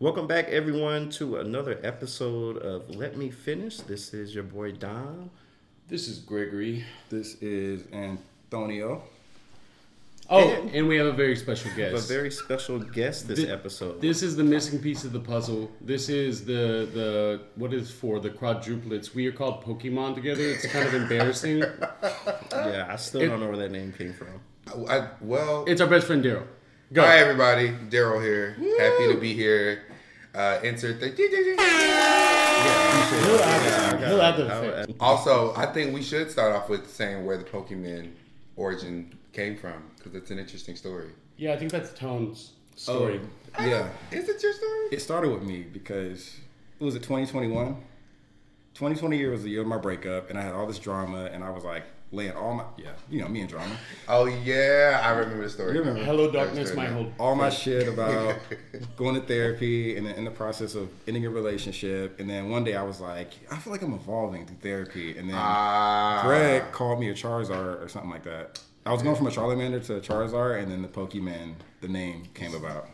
Welcome 0.00 0.26
back, 0.26 0.46
everyone, 0.48 1.10
to 1.10 1.36
another 1.36 1.78
episode 1.82 2.56
of 2.58 2.88
Let 2.96 3.16
Me 3.18 3.30
Finish. 3.30 3.78
This 3.78 4.14
is 4.14 4.34
your 4.34 4.44
boy 4.44 4.72
Dom. 4.72 5.30
This 5.88 6.08
is 6.08 6.18
Gregory. 6.20 6.84
This 7.10 7.34
is 7.42 7.84
Antonio. 7.92 9.02
Oh, 10.32 10.48
And- 10.48 10.70
and, 10.70 10.88
we 10.88 10.96
have 10.96 11.06
a 11.06 11.12
very 11.12 11.34
special 11.36 11.70
guest. 11.76 12.04
A 12.04 12.08
very 12.14 12.30
special 12.30 12.78
guest 12.78 13.26
this 13.28 13.40
Thi- 13.40 13.50
episode. 13.50 14.00
This 14.00 14.22
is 14.22 14.36
the 14.36 14.44
missing 14.44 14.78
piece 14.78 15.04
of 15.04 15.12
the 15.12 15.18
puzzle. 15.20 15.70
This 15.82 16.08
is 16.08 16.44
the 16.46 16.88
the 16.94 17.40
what 17.56 17.74
is 17.74 17.90
for 17.90 18.20
the 18.20 18.30
quadruplets. 18.30 19.12
We 19.12 19.26
are 19.26 19.32
called 19.32 19.64
Pokemon 19.64 20.14
together. 20.14 20.42
It's 20.44 20.66
kind 20.66 20.86
of 20.86 20.94
embarrassing. 20.94 21.58
yeah, 22.52 22.86
I 22.88 22.96
still 22.96 23.20
It- 23.22 23.28
don't 23.28 23.40
know 23.40 23.48
where 23.48 23.56
that 23.58 23.72
name 23.72 23.92
came 23.92 24.14
from. 24.14 24.40
I, 24.88 25.08
well, 25.20 25.64
It's 25.66 25.80
our 25.80 25.88
best 25.88 26.06
friend 26.06 26.24
Daryl. 26.24 26.46
Go. 26.92 27.02
hi 27.02 27.18
everybody, 27.18 27.68
Daryl 27.88 28.22
here. 28.22 28.52
Happy 28.78 29.12
to 29.12 29.18
be 29.20 29.32
here. 29.34 29.82
Uh, 30.34 30.60
insert 30.62 31.00
the. 31.00 31.08
He'll 31.10 31.60
add, 33.40 34.08
he'll 34.08 34.22
add 34.22 34.36
the 34.36 34.48
How- 34.48 34.62
effect. 34.62 34.92
Also, 35.00 35.52
I 35.56 35.66
think 35.66 35.92
we 35.94 36.02
should 36.02 36.30
start 36.30 36.54
off 36.54 36.68
with 36.68 36.88
saying 36.88 37.26
where 37.26 37.36
the 37.36 37.44
Pokemon 37.44 38.12
origin 38.56 39.16
came 39.32 39.56
from 39.56 39.82
because 39.96 40.14
it's 40.14 40.30
an 40.30 40.38
interesting 40.38 40.76
story. 40.76 41.10
Yeah, 41.36 41.52
I 41.52 41.56
think 41.56 41.72
that's 41.72 41.92
Tone's 41.98 42.52
story. 42.76 43.20
Oh, 43.58 43.66
yeah. 43.66 43.88
Is 44.12 44.28
it 44.28 44.42
your 44.42 44.52
story? 44.52 44.86
It 44.92 45.00
started 45.00 45.30
with 45.32 45.42
me 45.42 45.62
because 45.62 46.36
it 46.78 46.84
was 46.84 46.94
it 46.94 47.02
2021. 47.02 47.74
2020 48.74 49.18
year 49.18 49.30
was 49.32 49.42
the 49.42 49.50
year 49.50 49.62
of 49.62 49.66
my 49.66 49.78
breakup, 49.78 50.30
and 50.30 50.38
I 50.38 50.42
had 50.42 50.54
all 50.54 50.66
this 50.66 50.78
drama, 50.78 51.24
and 51.32 51.42
I 51.42 51.50
was 51.50 51.64
like 51.64 51.82
laying 52.12 52.32
all 52.32 52.54
my 52.54 52.64
yeah, 52.76 52.90
you 53.08 53.20
know 53.20 53.28
me 53.28 53.40
and 53.40 53.48
drama, 53.48 53.76
Oh 54.08 54.24
yeah, 54.26 55.00
I 55.04 55.10
remember 55.10 55.44
the 55.44 55.50
story. 55.50 55.74
You 55.74 55.80
remember. 55.80 56.02
Hello, 56.04 56.30
darkness, 56.30 56.74
my 56.74 56.86
good. 56.86 56.92
whole. 56.94 57.12
all 57.18 57.34
my 57.34 57.50
shit 57.50 57.88
about 57.88 58.36
going 58.96 59.14
to 59.14 59.20
therapy, 59.20 59.96
and 59.96 60.06
then 60.06 60.14
in 60.16 60.24
the 60.24 60.30
process 60.30 60.74
of 60.74 60.90
ending 61.06 61.24
a 61.26 61.30
relationship, 61.30 62.18
and 62.20 62.28
then 62.28 62.50
one 62.50 62.64
day 62.64 62.74
I 62.74 62.82
was 62.82 63.00
like, 63.00 63.32
I 63.50 63.56
feel 63.56 63.72
like 63.72 63.82
I'm 63.82 63.94
evolving 63.94 64.46
through 64.46 64.56
therapy, 64.56 65.16
and 65.16 65.28
then 65.28 65.36
Ah, 65.38 66.22
Greg 66.24 66.72
called 66.72 67.00
me 67.00 67.10
a 67.10 67.14
Charizard 67.14 67.82
or 67.82 67.88
something 67.88 68.10
like 68.10 68.24
that. 68.24 68.60
I 68.86 68.92
was 68.92 69.02
going 69.02 69.14
from 69.16 69.26
a 69.26 69.30
Charmander 69.30 69.84
to 69.86 69.96
a 69.96 70.00
Charizard, 70.00 70.62
and 70.62 70.72
then 70.72 70.82
the 70.82 70.88
Pokemon, 70.88 71.54
the 71.80 71.88
name 71.88 72.24
came 72.34 72.54
about. 72.54 72.88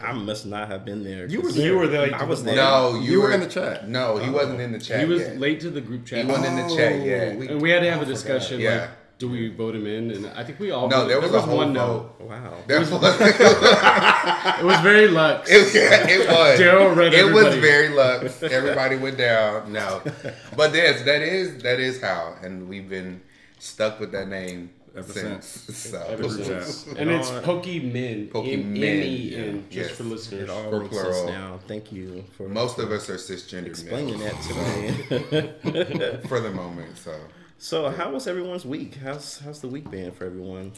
I 0.00 0.12
must 0.12 0.46
not 0.46 0.68
have 0.68 0.84
been 0.84 1.04
there. 1.04 1.26
You 1.26 1.38
were 1.38 1.44
'cause 1.44 1.56
there. 1.56 1.66
You 1.66 1.78
were 1.78 1.86
there. 1.86 2.10
Like, 2.10 2.20
I 2.20 2.24
was 2.24 2.42
there. 2.42 2.56
No, 2.56 2.94
you, 2.94 3.12
You 3.12 3.20
were 3.22 3.32
in 3.32 3.40
the 3.40 3.46
chat. 3.46 3.88
No, 3.88 4.16
he 4.16 4.28
oh. 4.28 4.32
wasn't 4.32 4.60
in 4.60 4.72
the 4.72 4.80
chat. 4.80 5.00
He 5.00 5.06
was 5.06 5.20
yet. 5.20 5.38
late 5.38 5.60
to 5.60 5.70
the 5.70 5.80
group 5.80 6.06
chat. 6.06 6.24
He 6.24 6.30
wasn't 6.30 6.46
in 6.46 6.56
the 6.56 6.76
chat 6.76 6.92
oh. 6.92 7.04
yet. 7.04 7.36
we- 7.38 7.48
and 7.48 7.62
we 7.62 7.70
had 7.70 7.80
to 7.80 7.90
have 7.90 8.00
a 8.00 8.04
oh, 8.04 8.08
discussion. 8.08 8.60
Yeah. 8.60 8.80
Like, 8.80 8.90
do 9.20 9.28
we 9.28 9.48
vote 9.48 9.74
him 9.74 9.86
in? 9.86 10.10
And 10.10 10.26
I 10.28 10.42
think 10.42 10.58
we 10.58 10.70
all. 10.70 10.88
No, 10.88 11.02
voted. 11.02 11.10
there 11.10 11.20
was, 11.20 11.34
a 11.34 11.40
whole 11.42 11.58
one 11.58 11.74
vote. 11.74 12.16
no. 12.18 12.26
Wow. 12.26 12.56
There 12.66 12.80
was, 12.80 12.90
It 12.90 14.64
was 14.64 14.80
very 14.80 15.08
Lux. 15.08 15.50
It, 15.50 15.74
it 15.74 16.26
was. 16.26 16.58
Daryl 16.58 16.96
read 16.96 17.12
It 17.12 17.32
was 17.32 17.54
very 17.56 17.90
lux. 17.90 18.42
Everybody 18.42 18.96
went 18.96 19.18
down. 19.18 19.72
No, 19.72 20.02
but 20.56 20.74
yes, 20.74 21.02
that 21.02 21.20
is 21.20 21.62
that 21.62 21.78
is 21.78 22.00
how, 22.00 22.34
and 22.42 22.66
we've 22.66 22.88
been 22.88 23.20
stuck 23.58 24.00
with 24.00 24.10
that 24.12 24.26
name 24.28 24.70
Ever 24.96 25.12
since. 25.12 25.46
since. 25.46 25.78
So 25.78 26.02
Ever 26.08 26.28
since. 26.28 26.84
chat. 26.84 26.96
And 26.98 27.10
it's 27.10 27.30
No, 27.30 27.40
Pokemon. 27.42 28.28
Pokemon, 28.30 28.76
M-E-N, 28.76 29.54
yeah. 29.54 29.60
just 29.70 29.90
Yes. 29.90 29.90
for 29.96 30.04
listeners. 30.04 30.42
It 30.42 30.50
all 30.50 30.70
For 30.70 30.80
makes 30.80 30.90
plural. 30.90 31.26
now. 31.26 31.60
Thank 31.68 31.92
you 31.92 32.24
for 32.36 32.48
most 32.48 32.78
of 32.78 32.90
us 32.90 33.08
are 33.08 33.14
cisgender 33.16 33.66
explaining 33.66 34.18
males 34.18 34.48
that 34.48 35.22
to 35.30 36.12
me. 36.12 36.18
for 36.28 36.40
the 36.40 36.50
moment. 36.50 36.96
So 36.98 37.14
so, 37.58 37.90
how 37.90 38.10
was 38.10 38.26
everyone's 38.26 38.64
week? 38.64 38.94
How's 38.96 39.38
how's 39.40 39.60
the 39.60 39.68
week 39.68 39.90
been 39.90 40.10
for 40.12 40.24
everyone? 40.24 40.72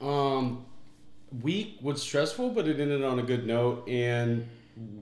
Um, 0.00 0.64
week 1.42 1.78
was 1.82 2.02
stressful, 2.02 2.50
but 2.50 2.66
it 2.66 2.80
ended 2.80 3.04
on 3.04 3.18
a 3.18 3.22
good 3.22 3.46
note. 3.46 3.86
And 3.88 4.46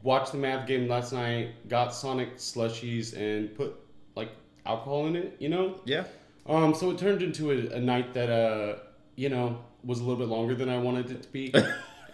watched 0.03 0.33
the 0.33 0.39
Mav 0.39 0.67
game 0.67 0.89
last 0.89 1.13
night. 1.13 1.51
Got 1.69 1.95
Sonic 1.95 2.37
slushies 2.37 3.17
and 3.17 3.55
put 3.57 3.75
like 4.17 4.31
alcohol 4.67 5.07
in 5.07 5.17
it. 5.17 5.37
You 5.39 5.49
know. 5.51 5.81
Yeah. 5.85 6.05
Um, 6.47 6.75
so 6.75 6.91
it 6.91 6.99
turned 6.99 7.23
into 7.23 7.51
a, 7.51 7.77
a 7.77 7.81
night 7.81 8.15
that 8.15 8.31
uh, 8.31 8.79
you 9.17 9.29
know, 9.29 9.59
was 9.83 10.01
a 10.01 10.03
little 10.03 10.19
bit 10.19 10.29
longer 10.29 10.55
than 10.55 10.69
I 10.69 10.79
wanted 10.79 11.11
it 11.11 11.23
to 11.23 11.29
be. 11.29 11.55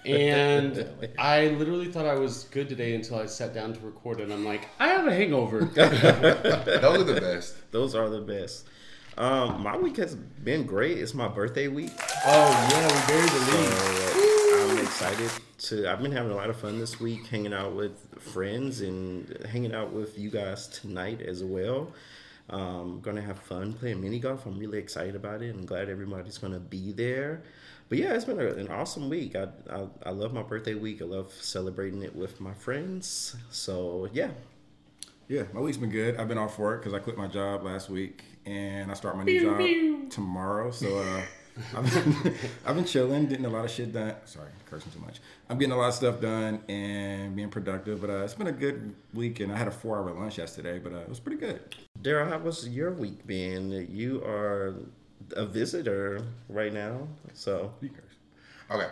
And 0.06 0.88
I 1.18 1.48
literally 1.48 1.92
thought 1.92 2.06
I 2.06 2.14
was 2.14 2.44
good 2.44 2.70
today 2.70 2.94
until 2.94 3.18
I 3.18 3.26
sat 3.26 3.52
down 3.52 3.74
to 3.74 3.80
record 3.80 4.20
it. 4.20 4.30
I'm 4.30 4.46
like, 4.46 4.68
I 4.78 4.88
have 4.88 5.06
a 5.06 5.14
hangover. 5.14 5.60
those 5.74 6.02
are 6.02 7.04
the 7.04 7.20
best. 7.20 7.70
Those 7.70 7.94
are 7.94 8.08
the 8.08 8.20
best. 8.22 8.66
Um, 9.18 9.62
my 9.62 9.76
week 9.76 9.98
has 9.98 10.14
been 10.14 10.64
great. 10.64 10.96
It's 10.96 11.12
my 11.12 11.28
birthday 11.28 11.68
week. 11.68 11.92
oh 12.24 12.68
yeah, 12.70 12.86
we 12.86 13.12
buried 13.12 13.30
the 13.30 13.40
lead. 13.52 13.72
So 14.48 14.70
I'm 14.70 14.78
excited 14.78 15.30
to. 15.58 15.92
I've 15.92 16.00
been 16.00 16.12
having 16.12 16.32
a 16.32 16.36
lot 16.36 16.48
of 16.48 16.56
fun 16.56 16.78
this 16.78 16.98
week, 16.98 17.26
hanging 17.26 17.52
out 17.52 17.74
with 17.74 17.98
friends 18.18 18.80
and 18.80 19.46
hanging 19.50 19.74
out 19.74 19.92
with 19.92 20.18
you 20.18 20.30
guys 20.30 20.68
tonight 20.68 21.20
as 21.20 21.44
well. 21.44 21.92
Um, 22.50 23.00
gonna 23.00 23.22
have 23.22 23.38
fun 23.38 23.72
playing 23.74 24.00
mini 24.00 24.18
golf. 24.18 24.44
I'm 24.46 24.58
really 24.58 24.78
excited 24.78 25.14
about 25.16 25.42
it. 25.42 25.54
and 25.54 25.66
glad 25.66 25.88
everybody's 25.88 26.38
gonna 26.38 26.58
be 26.60 26.92
there. 26.92 27.42
But 27.88 27.98
yeah, 27.98 28.14
it's 28.14 28.24
been 28.24 28.40
a, 28.40 28.46
an 28.46 28.68
awesome 28.68 29.08
week. 29.08 29.36
I, 29.36 29.48
I 29.70 29.86
I 30.06 30.10
love 30.10 30.32
my 30.32 30.42
birthday 30.42 30.74
week. 30.74 31.00
I 31.02 31.04
love 31.06 31.32
celebrating 31.32 32.02
it 32.02 32.14
with 32.14 32.40
my 32.40 32.54
friends. 32.54 33.36
So 33.50 34.08
yeah, 34.12 34.30
Yeah, 35.28 35.44
my 35.52 35.60
week's 35.60 35.76
been 35.76 35.90
good. 35.90 36.16
I've 36.16 36.28
been 36.28 36.38
off 36.38 36.58
work 36.58 36.80
because 36.82 36.92
I 36.94 36.98
quit 36.98 37.16
my 37.16 37.28
job 37.28 37.62
last 37.62 37.88
week, 37.90 38.24
and 38.46 38.90
I 38.90 38.94
start 38.94 39.16
my 39.16 39.24
new 39.24 39.40
job 39.40 40.10
tomorrow. 40.10 40.70
So 40.72 40.98
uh, 40.98 41.22
I've 41.76 41.92
been 41.92 42.34
I've 42.66 42.74
been 42.76 42.84
chilling, 42.84 43.26
getting 43.26 43.44
a 43.44 43.48
lot 43.50 43.64
of 43.64 43.70
shit 43.70 43.92
done. 43.92 44.14
Sorry, 44.24 44.50
cursing 44.66 44.90
too 44.92 45.00
much. 45.00 45.20
I'm 45.48 45.58
getting 45.58 45.72
a 45.72 45.76
lot 45.76 45.88
of 45.88 45.94
stuff 45.94 46.20
done 46.20 46.60
and 46.68 47.34
being 47.36 47.50
productive. 47.50 48.00
But 48.00 48.10
uh, 48.10 48.24
it's 48.24 48.34
been 48.34 48.48
a 48.48 48.52
good 48.52 48.94
week, 49.14 49.40
and 49.40 49.52
I 49.52 49.56
had 49.56 49.68
a 49.68 49.72
four 49.72 49.98
hour 49.98 50.10
lunch 50.12 50.38
yesterday, 50.38 50.78
but 50.78 50.92
uh, 50.92 50.98
it 50.98 51.08
was 51.08 51.20
pretty 51.20 51.38
good. 51.38 51.60
Daryl, 52.02 52.28
how 52.28 52.38
was 52.38 52.68
your 52.68 52.92
week 52.92 53.26
been? 53.26 53.86
You 53.90 54.22
are 54.24 54.74
a 55.32 55.44
visitor 55.44 56.22
right 56.48 56.72
now, 56.72 57.08
so 57.34 57.74
Okay. 58.70 58.88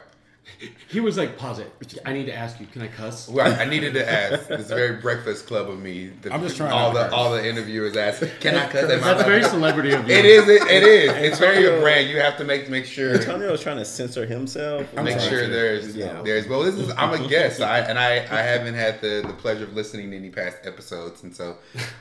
He 0.88 0.98
was 1.00 1.16
like, 1.16 1.36
pause 1.38 1.58
it. 1.60 1.70
I 2.04 2.12
need 2.12 2.26
to 2.26 2.34
ask 2.34 2.58
you, 2.58 2.66
can 2.66 2.82
I 2.82 2.88
cuss? 2.88 3.28
Well, 3.28 3.60
I 3.60 3.64
needed 3.64 3.94
to 3.94 4.10
ask. 4.10 4.50
It's 4.50 4.68
very 4.68 4.96
Breakfast 5.00 5.46
Club 5.46 5.68
of 5.70 5.78
me. 5.78 6.08
The- 6.22 6.32
I'm 6.32 6.42
just 6.42 6.56
trying 6.56 6.72
All 6.72 6.92
not 6.92 6.94
the 6.94 6.98
to 7.04 7.04
curse. 7.10 7.14
all 7.14 7.32
the 7.32 7.46
interviewers 7.48 7.96
ask, 7.96 8.20
"Can 8.40 8.56
I 8.56 8.62
cut 8.68 8.88
that?" 8.88 9.00
That's 9.02 9.22
very 9.22 9.44
celebrity 9.44 9.92
of 9.92 10.08
you. 10.08 10.14
It 10.16 10.24
is. 10.24 10.48
It, 10.48 10.62
it 10.62 10.82
is. 10.82 11.10
It's 11.12 11.38
very 11.38 11.58
Antonio- 11.58 11.78
a 11.78 11.80
brand. 11.82 12.08
You 12.10 12.18
have 12.20 12.36
to 12.38 12.44
make 12.44 12.68
make 12.68 12.86
sure. 12.86 13.14
Antonio 13.14 13.50
was 13.52 13.60
trying 13.62 13.76
to 13.78 13.84
censor 13.84 14.26
himself. 14.26 14.92
make 14.94 15.16
trying 15.16 15.28
sure 15.28 15.42
to. 15.42 15.48
there's 15.48 15.94
Yeah. 15.96 16.22
there's 16.22 16.48
well 16.48 16.62
this 16.62 16.74
is 16.76 16.90
I'm 16.96 17.12
a 17.12 17.28
guest 17.28 17.60
I, 17.60 17.78
and 17.80 17.98
I 17.98 18.16
I 18.16 18.42
haven't 18.42 18.74
had 18.74 19.00
the 19.00 19.22
the 19.26 19.34
pleasure 19.34 19.64
of 19.64 19.74
listening 19.74 20.10
to 20.10 20.16
any 20.16 20.30
past 20.30 20.58
episodes 20.64 21.22
and 21.22 21.34
so 21.34 21.56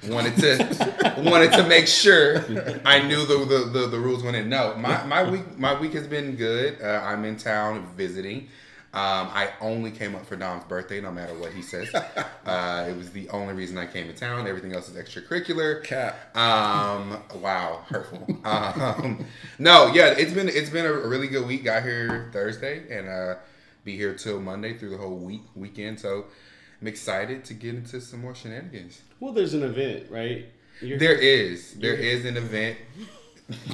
wanted 0.08 0.36
to 0.38 1.22
wanted 1.24 1.52
to 1.54 1.68
make 1.68 1.88
sure 1.88 2.38
I 2.86 3.02
knew 3.08 3.26
the 3.26 3.38
the, 3.46 3.80
the, 3.80 3.88
the 3.88 4.00
rules 4.00 4.22
going 4.24 4.36
in. 4.36 4.50
No, 4.50 4.76
my 4.78 5.04
my 5.06 5.30
week 5.30 5.58
my 5.58 5.80
week 5.80 5.94
has 5.94 6.08
been 6.08 6.36
good. 6.36 6.82
Uh, 6.82 7.02
I'm 7.04 7.26
in 7.26 7.36
town 7.38 7.86
visiting. 7.98 8.37
Um, 8.94 9.28
I 9.34 9.50
only 9.62 9.92
came 9.92 10.16
up 10.16 10.26
for 10.26 10.36
Dom's 10.38 10.64
birthday, 10.64 11.02
no 11.02 11.12
matter 11.12 11.34
what 11.38 11.52
he 11.54 11.62
says. 11.62 11.90
Uh, 12.48 12.88
it 12.90 12.96
was 12.96 13.10
the 13.12 13.28
only 13.32 13.54
reason 13.54 13.78
I 13.78 13.86
came 13.86 14.08
to 14.08 14.14
town. 14.14 14.48
Everything 14.48 14.72
else 14.72 14.88
is 14.88 14.96
extracurricular. 14.96 15.84
Cap. 15.84 16.34
Um. 16.38 17.22
Wow. 17.42 17.84
Hurtful. 17.90 18.26
Um. 18.46 19.26
No. 19.60 19.88
Yeah. 19.94 20.16
It's 20.18 20.32
been 20.32 20.48
it's 20.48 20.70
been 20.70 20.86
a 20.86 20.94
really 20.94 21.28
good 21.28 21.46
week. 21.46 21.66
Got 21.66 21.84
here 21.84 22.30
Thursday 22.32 22.84
and 22.90 23.10
uh, 23.10 23.36
be 23.84 23.98
here 23.98 24.14
till 24.14 24.40
Monday 24.40 24.78
through 24.78 24.92
the 24.92 24.98
whole 24.98 25.18
week 25.18 25.42
weekend. 25.56 26.00
So 26.00 26.28
I'm 26.82 26.88
excited 26.88 27.44
to 27.46 27.54
get 27.54 27.76
into 27.76 28.00
some 28.00 28.22
more 28.22 28.34
shenanigans. 28.34 29.02
Well, 29.20 29.34
there's 29.34 29.54
an 29.54 29.64
event, 29.64 30.10
right? 30.10 30.46
You're- 30.80 30.98
There 30.98 31.16
is 31.16 31.74
there 31.74 31.96
is 31.96 32.24
an 32.24 32.38
event. 32.38 32.78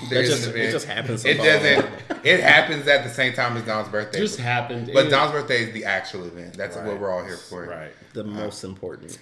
There 0.09 0.23
just- 0.23 0.47
it 0.49 0.71
just 0.71 0.85
happens 0.85 1.25
It 1.25 1.37
doesn't. 1.37 1.85
It 2.23 2.39
happens 2.41 2.87
at 2.87 3.03
the 3.03 3.09
same 3.09 3.33
time 3.33 3.57
as 3.57 3.63
Dom's 3.63 3.89
birthday. 3.89 4.19
just 4.19 4.39
happened. 4.39 4.89
but 4.93 5.03
And- 5.03 5.09
Dom's 5.11 5.31
birthday 5.31 5.63
is 5.63 5.73
the 5.73 5.85
actual 5.85 6.25
event. 6.25 6.55
That's 6.55 6.75
what 6.75 6.99
we're 6.99 7.11
all 7.11 7.23
here 7.25 7.37
for. 7.37 7.65
Right. 7.65 7.91
the 8.13 8.23
most 8.23 8.63
important. 8.63 9.17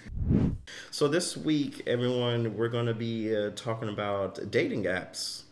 So 0.91 1.07
this 1.07 1.37
week, 1.37 1.83
everyone, 1.87 2.57
we're 2.57 2.67
going 2.67 2.87
to 2.87 2.93
be 2.93 3.33
uh, 3.35 3.51
talking 3.55 3.87
about 3.89 4.51
dating 4.51 4.83
apps. 4.83 5.43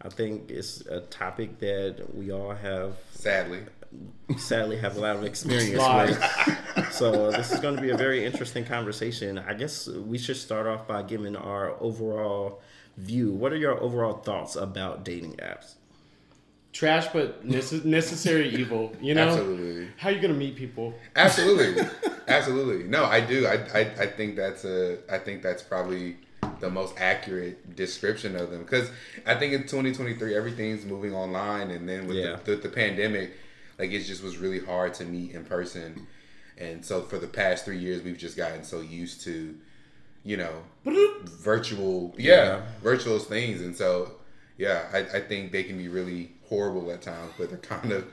I 0.00 0.08
think 0.10 0.50
it's 0.50 0.82
a 0.82 1.00
topic 1.00 1.58
that 1.58 2.14
we 2.14 2.30
all 2.30 2.52
have, 2.52 2.92
Sadly. 3.12 3.60
sadly, 4.36 4.76
have 4.78 4.96
a 4.96 5.00
lot 5.00 5.16
of 5.16 5.24
experience 5.32 5.70
with. 5.72 6.58
So 6.92 7.30
this 7.32 7.50
is 7.52 7.58
going 7.60 7.74
to 7.76 7.82
be 7.82 7.90
a 7.90 7.96
very 7.96 8.24
interesting 8.24 8.64
conversation. 8.64 9.38
I 9.38 9.54
guess 9.54 9.88
we 9.88 10.18
should 10.18 10.36
start 10.36 10.66
off 10.66 10.86
by 10.86 11.02
giving 11.02 11.34
our 11.36 11.70
overall 11.80 12.60
view. 12.96 13.32
What 13.32 13.52
are 13.52 13.56
your 13.56 13.80
overall 13.80 14.14
thoughts 14.18 14.56
about 14.56 15.04
dating 15.04 15.34
apps? 15.36 15.74
trash, 16.72 17.06
but 17.12 17.46
necess- 17.46 17.84
necessary 17.84 18.48
evil. 18.48 18.92
You 19.00 19.14
know, 19.14 19.28
Absolutely. 19.28 19.88
how 19.96 20.10
you 20.10 20.20
gonna 20.20 20.34
meet 20.34 20.56
people? 20.56 20.92
Absolutely, 21.14 21.84
absolutely. 22.28 22.82
No, 22.88 23.04
I 23.04 23.20
do. 23.20 23.46
I, 23.46 23.54
I 23.72 23.80
I 24.00 24.06
think 24.06 24.34
that's 24.36 24.64
a. 24.64 24.98
I 25.08 25.18
think 25.18 25.40
that's 25.42 25.62
probably 25.62 26.16
the 26.60 26.68
most 26.70 26.94
accurate 26.98 27.76
description 27.76 28.34
of 28.36 28.50
them 28.50 28.62
because 28.62 28.90
I 29.26 29.34
think 29.36 29.52
in 29.52 29.62
2023 29.62 30.34
everything's 30.36 30.84
moving 30.84 31.14
online, 31.14 31.70
and 31.70 31.88
then 31.88 32.06
with 32.08 32.16
Yeah. 32.16 32.36
the, 32.44 32.56
the, 32.56 32.62
the 32.62 32.68
pandemic, 32.68 33.32
like 33.78 33.92
it 33.92 34.00
just 34.00 34.22
was 34.24 34.38
really 34.38 34.58
hard 34.60 34.94
to 34.94 35.04
meet 35.04 35.30
in 35.32 35.44
person. 35.44 36.06
And 36.58 36.84
so 36.84 37.02
for 37.02 37.18
the 37.18 37.26
past 37.26 37.64
three 37.64 37.78
years, 37.78 38.02
we've 38.02 38.18
just 38.18 38.36
gotten 38.36 38.62
so 38.64 38.80
used 38.80 39.22
to, 39.22 39.56
you 40.24 40.36
know, 40.36 40.52
virtual, 41.24 42.14
yeah, 42.18 42.34
Yeah. 42.34 42.62
virtual 42.82 43.18
things. 43.18 43.60
And 43.60 43.76
so, 43.76 44.12
yeah, 44.58 44.84
I, 44.92 44.98
I 45.18 45.20
think 45.20 45.52
they 45.52 45.62
can 45.64 45.76
be 45.78 45.88
really 45.88 46.32
horrible 46.48 46.90
at 46.90 47.02
times, 47.02 47.32
but 47.38 47.48
they're 47.50 47.58
kind 47.58 47.92
of, 47.92 48.06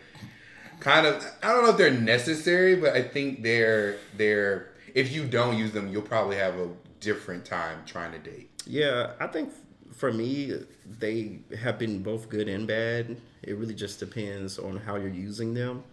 kind 0.79 1.05
of, 1.05 1.23
I 1.43 1.49
don't 1.53 1.63
know 1.63 1.69
if 1.71 1.77
they're 1.77 1.91
necessary, 1.91 2.75
but 2.75 2.93
I 2.95 3.01
think 3.01 3.43
they're, 3.43 3.97
they're, 4.17 4.69
if 4.93 5.11
you 5.11 5.25
don't 5.25 5.57
use 5.57 5.71
them, 5.71 5.87
you'll 5.89 6.01
probably 6.01 6.37
have 6.37 6.55
a 6.55 6.69
different 6.99 7.45
time 7.45 7.79
trying 7.85 8.11
to 8.11 8.19
date. 8.19 8.49
Yeah, 8.65 9.11
I 9.19 9.27
think 9.27 9.53
for 9.93 10.11
me, 10.11 10.53
they 10.99 11.39
have 11.61 11.77
been 11.79 12.03
both 12.03 12.29
good 12.29 12.47
and 12.49 12.67
bad. 12.67 13.17
It 13.43 13.57
really 13.57 13.73
just 13.73 13.99
depends 13.99 14.59
on 14.59 14.77
how 14.77 14.95
you're 14.95 15.07
using 15.09 15.53
them. 15.53 15.83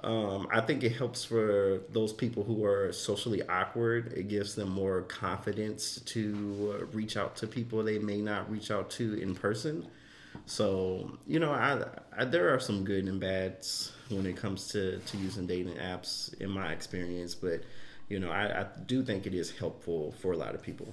Um, 0.00 0.46
I 0.52 0.60
think 0.60 0.84
it 0.84 0.92
helps 0.92 1.24
for 1.24 1.80
those 1.90 2.12
people 2.12 2.44
who 2.44 2.64
are 2.64 2.92
socially 2.92 3.42
awkward. 3.48 4.12
It 4.12 4.28
gives 4.28 4.54
them 4.54 4.70
more 4.70 5.02
confidence 5.02 6.00
to 6.06 6.78
uh, 6.78 6.84
reach 6.86 7.16
out 7.16 7.34
to 7.36 7.46
people 7.46 7.82
they 7.82 7.98
may 7.98 8.20
not 8.20 8.50
reach 8.50 8.70
out 8.70 8.90
to 8.90 9.14
in 9.14 9.34
person. 9.34 9.86
So 10.44 11.18
you 11.26 11.40
know, 11.40 11.52
I, 11.52 11.82
I 12.16 12.24
there 12.26 12.54
are 12.54 12.60
some 12.60 12.84
good 12.84 13.04
and 13.06 13.18
bads 13.18 13.92
when 14.10 14.26
it 14.26 14.36
comes 14.36 14.68
to 14.68 14.98
to 14.98 15.16
using 15.16 15.46
dating 15.46 15.76
apps 15.76 16.34
in 16.40 16.50
my 16.50 16.72
experience, 16.72 17.34
but 17.34 17.62
you 18.08 18.20
know, 18.20 18.30
I, 18.30 18.60
I 18.60 18.66
do 18.86 19.02
think 19.02 19.26
it 19.26 19.34
is 19.34 19.50
helpful 19.50 20.14
for 20.20 20.32
a 20.32 20.36
lot 20.36 20.54
of 20.54 20.62
people. 20.62 20.86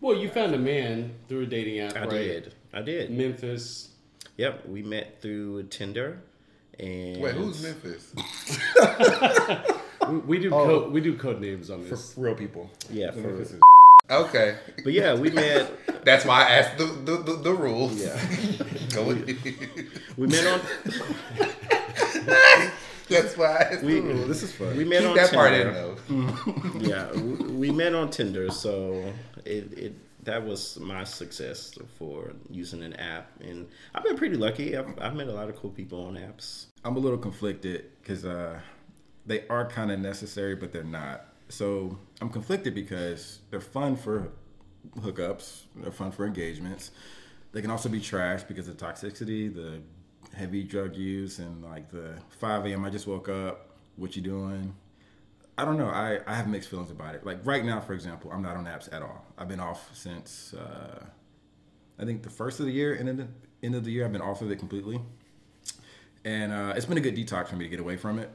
Well, 0.00 0.16
you 0.16 0.28
found 0.28 0.54
a 0.54 0.58
man 0.58 1.14
through 1.28 1.42
a 1.42 1.46
dating 1.46 1.80
app, 1.80 1.96
I 1.96 2.00
right? 2.00 2.10
did. 2.10 2.54
I 2.72 2.82
did. 2.82 3.10
Memphis. 3.10 3.88
Yep, 4.36 4.66
we 4.66 4.82
met 4.82 5.20
through 5.20 5.64
Tinder, 5.64 6.22
and 6.80 7.20
Wait, 7.22 7.34
who's 7.34 7.62
Memphis? 7.62 8.12
We, 10.08 10.16
we 10.18 10.38
do 10.38 10.48
Oh. 10.52 10.64
code, 10.66 10.92
we 10.92 11.00
do 11.00 11.14
code 11.16 11.40
names 11.40 11.70
on 11.70 11.88
this 11.88 12.14
For 12.14 12.20
real 12.22 12.34
people. 12.34 12.68
Yeah, 12.90 13.12
for, 13.12 13.18
Memphis 13.20 13.52
is- 13.52 13.60
Okay, 14.10 14.56
but 14.82 14.92
yeah, 14.92 15.14
we 15.14 15.30
met. 15.30 15.70
that's 16.04 16.24
why 16.24 16.40
I 16.44 16.50
asked 16.56 16.78
the 16.78 16.86
the, 16.86 17.16
the, 17.22 17.32
the 17.42 17.52
rules. 17.54 17.94
Yeah, 17.94 18.18
Go 18.94 19.04
with- 19.04 19.24
we 20.16 20.26
met 20.26 20.46
on 20.48 20.60
that's 23.08 23.36
why 23.36 23.46
I 23.46 23.62
asked 23.74 23.82
we 23.84 23.94
the 23.94 24.00
rules. 24.02 24.26
this 24.28 24.42
is 24.42 24.52
fun. 24.52 24.76
we 24.76 24.84
met 24.84 25.00
Keep 25.00 25.10
on 25.10 25.16
that 25.16 25.32
part 25.32 25.52
in 25.52 25.66
Tinder. 25.66 25.96
though. 26.08 26.78
Yeah, 26.80 27.12
we, 27.12 27.52
we 27.52 27.70
met 27.70 27.94
on 27.94 28.10
Tinder, 28.10 28.50
so 28.50 29.12
it 29.44 29.72
it 29.78 29.92
that 30.24 30.44
was 30.44 30.78
my 30.78 31.04
success 31.04 31.76
for 31.98 32.32
using 32.50 32.82
an 32.82 32.94
app, 32.94 33.30
and 33.40 33.68
I've 33.94 34.04
been 34.04 34.16
pretty 34.16 34.36
lucky. 34.36 34.76
I've, 34.76 34.98
I've 35.00 35.14
met 35.14 35.28
a 35.28 35.32
lot 35.32 35.48
of 35.48 35.56
cool 35.56 35.70
people 35.70 36.04
on 36.04 36.14
apps. 36.14 36.66
I'm 36.84 36.96
a 36.96 36.98
little 36.98 37.18
conflicted 37.18 37.86
because 38.00 38.24
uh, 38.24 38.60
they 39.26 39.46
are 39.48 39.66
kind 39.66 39.90
of 39.90 40.00
necessary, 40.00 40.54
but 40.54 40.72
they're 40.72 40.84
not. 40.84 41.26
So 41.48 41.98
I'm 42.20 42.28
conflicted 42.28 42.74
because 42.74 43.40
they're 43.50 43.60
fun 43.60 43.96
for 43.96 44.30
hookups, 44.98 45.62
they're 45.76 45.92
fun 45.92 46.12
for 46.12 46.26
engagements. 46.26 46.90
They 47.52 47.60
can 47.60 47.70
also 47.70 47.88
be 47.88 48.00
trash 48.00 48.42
because 48.44 48.68
of 48.68 48.76
toxicity, 48.76 49.52
the 49.52 49.80
heavy 50.36 50.62
drug 50.62 50.94
use, 50.94 51.38
and 51.38 51.62
like 51.64 51.90
the 51.90 52.14
5 52.38 52.66
a.m. 52.66 52.84
I 52.84 52.90
just 52.90 53.06
woke 53.06 53.28
up. 53.28 53.66
What 53.96 54.16
you 54.16 54.22
doing? 54.22 54.74
I 55.60 55.64
don't 55.64 55.78
know. 55.78 55.88
I, 55.88 56.20
I 56.26 56.34
have 56.34 56.48
mixed 56.48 56.70
feelings 56.70 56.90
about 56.90 57.14
it. 57.14 57.24
Like 57.24 57.38
right 57.44 57.64
now, 57.64 57.80
for 57.80 57.92
example, 57.92 58.30
I'm 58.32 58.42
not 58.42 58.56
on 58.56 58.64
apps 58.64 58.92
at 58.92 59.02
all. 59.02 59.24
I've 59.36 59.48
been 59.48 59.60
off 59.60 59.90
since 59.94 60.54
uh, 60.54 61.04
I 61.98 62.04
think 62.04 62.22
the 62.22 62.30
first 62.30 62.60
of 62.60 62.66
the 62.66 62.72
year, 62.72 62.94
and 62.94 63.06
then 63.06 63.16
the 63.16 63.28
end 63.66 63.74
of 63.74 63.84
the 63.84 63.92
year, 63.92 64.04
I've 64.04 64.12
been 64.12 64.22
off 64.22 64.42
of 64.42 64.50
it 64.50 64.58
completely 64.58 65.00
and 66.24 66.52
uh, 66.52 66.72
it's 66.76 66.86
been 66.86 66.98
a 66.98 67.00
good 67.00 67.16
detox 67.16 67.48
for 67.48 67.56
me 67.56 67.64
to 67.64 67.70
get 67.70 67.80
away 67.80 67.96
from 67.96 68.18
it 68.18 68.30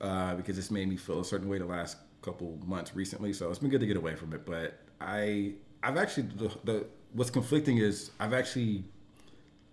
uh, 0.00 0.34
because 0.34 0.58
it's 0.58 0.70
made 0.70 0.88
me 0.88 0.96
feel 0.96 1.20
a 1.20 1.24
certain 1.24 1.48
way 1.48 1.58
the 1.58 1.64
last 1.64 1.98
couple 2.22 2.58
months 2.64 2.94
recently. 2.94 3.32
So 3.32 3.50
it's 3.50 3.58
been 3.58 3.70
good 3.70 3.80
to 3.80 3.86
get 3.86 3.96
away 3.96 4.14
from 4.14 4.32
it. 4.32 4.46
But 4.46 4.78
I, 5.00 5.52
I've 5.82 5.96
actually 5.96 6.28
the, 6.36 6.56
the 6.64 6.86
what's 7.12 7.30
conflicting 7.30 7.78
is 7.78 8.10
I've 8.18 8.32
actually 8.32 8.84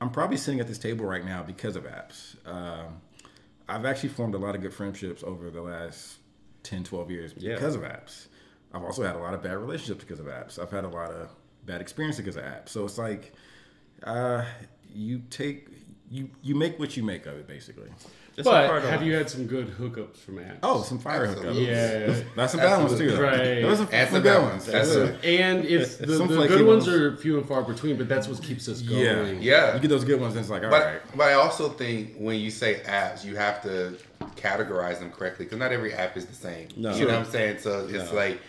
I'm 0.01 0.09
probably 0.09 0.37
sitting 0.37 0.59
at 0.59 0.67
this 0.67 0.77
table 0.77 1.05
right 1.05 1.25
now 1.25 1.43
because 1.43 1.75
of 1.75 1.85
apps. 1.85 2.35
Um, 2.45 3.01
I've 3.69 3.85
actually 3.85 4.09
formed 4.09 4.35
a 4.35 4.37
lot 4.37 4.55
of 4.55 4.61
good 4.61 4.73
friendships 4.73 5.23
over 5.23 5.49
the 5.49 5.61
last 5.61 6.17
10, 6.63 6.83
12 6.83 7.11
years 7.11 7.33
Yeah. 7.37 7.55
because 7.55 7.75
of 7.75 7.81
apps. 7.81 8.27
I've 8.73 8.83
also 8.83 9.03
had 9.03 9.15
a 9.15 9.19
lot 9.19 9.33
of 9.33 9.43
bad 9.43 9.57
relationships 9.57 10.03
because 10.03 10.19
of 10.19 10.25
apps. 10.25 10.57
I've 10.57 10.71
had 10.71 10.83
a 10.83 10.89
lot 10.89 11.11
of 11.11 11.29
bad 11.65 11.79
experiences 11.81 12.23
because 12.23 12.37
of 12.37 12.43
apps. 12.43 12.69
So 12.69 12.83
it's 12.85 12.97
like 12.97 13.33
uh, 14.03 14.43
you 14.93 15.21
take 15.29 15.67
you 16.09 16.29
you 16.41 16.55
make 16.55 16.79
what 16.79 16.97
you 16.97 17.03
make 17.03 17.25
of 17.25 17.35
it 17.37 17.47
basically. 17.47 17.89
It's 18.35 18.45
But 18.47 18.67
have 18.81 18.83
life. 18.99 19.01
you 19.03 19.13
had 19.13 19.29
some 19.29 19.45
good 19.45 19.67
hookups 19.67 20.17
from 20.17 20.37
apps? 20.39 20.57
Oh, 20.63 20.81
some 20.81 20.97
fire 20.97 21.25
Absolutely. 21.27 21.67
hookups. 21.67 22.17
yeah. 22.17 22.23
That's 22.35 22.51
some 22.53 22.61
bad 22.61 22.79
ones 22.83 22.97
too. 22.97 23.11
though. 23.11 23.21
Right. 23.21 23.61
Those 23.61 23.81
are 23.81 23.87
And 23.91 24.09
some 24.09 24.13
some 24.15 24.21
good 24.21 24.23
bad 24.23 24.41
ones. 24.41 24.51
ones. 24.51 24.65
That's 24.65 24.95
Yeah. 24.95 25.03
it. 25.03 25.39
And 25.39 25.65
it's 25.65 25.95
the, 25.97 26.17
Some 26.17 26.27
the 26.29 26.47
good 26.47 26.65
ones 26.65 26.87
ones. 26.87 26.87
are 26.87 27.15
few 27.17 27.37
and 27.37 27.47
far 27.47 27.61
between, 27.61 27.95
but 27.95 28.09
that's 28.09 28.27
what 28.27 28.41
keeps 28.41 28.67
us 28.67 28.81
going. 28.81 29.01
Yeah. 29.03 29.25
Yeah. 29.33 29.75
You 29.75 29.81
get 29.81 29.89
those 29.89 30.03
good 30.03 30.19
ones, 30.19 30.33
and 30.33 30.41
it's 30.41 30.49
like, 30.49 30.63
all 30.63 30.71
But 30.71 30.83
right. 30.83 31.01
but 31.15 31.27
I 31.27 31.33
also 31.33 31.69
think 31.69 32.15
when 32.17 32.39
you 32.39 32.49
say 32.49 32.81
apps, 32.87 33.23
you 33.23 33.35
have 33.35 33.61
to 33.63 33.97
categorize 34.35 34.99
them 34.99 35.11
correctly 35.11 35.45
because 35.45 35.59
not 35.59 35.71
every 35.71 35.93
app 35.93 36.15
is 36.17 36.25
the 36.25 36.35
same. 36.35 36.67
No. 36.75 36.95
You 36.95 37.05
know 37.05 37.17
what 37.19 37.25
I'm 37.27 37.31
saying? 37.31 37.59
So 37.59 37.87
it's 37.89 38.11
No. 38.11 38.15
like 38.15 38.39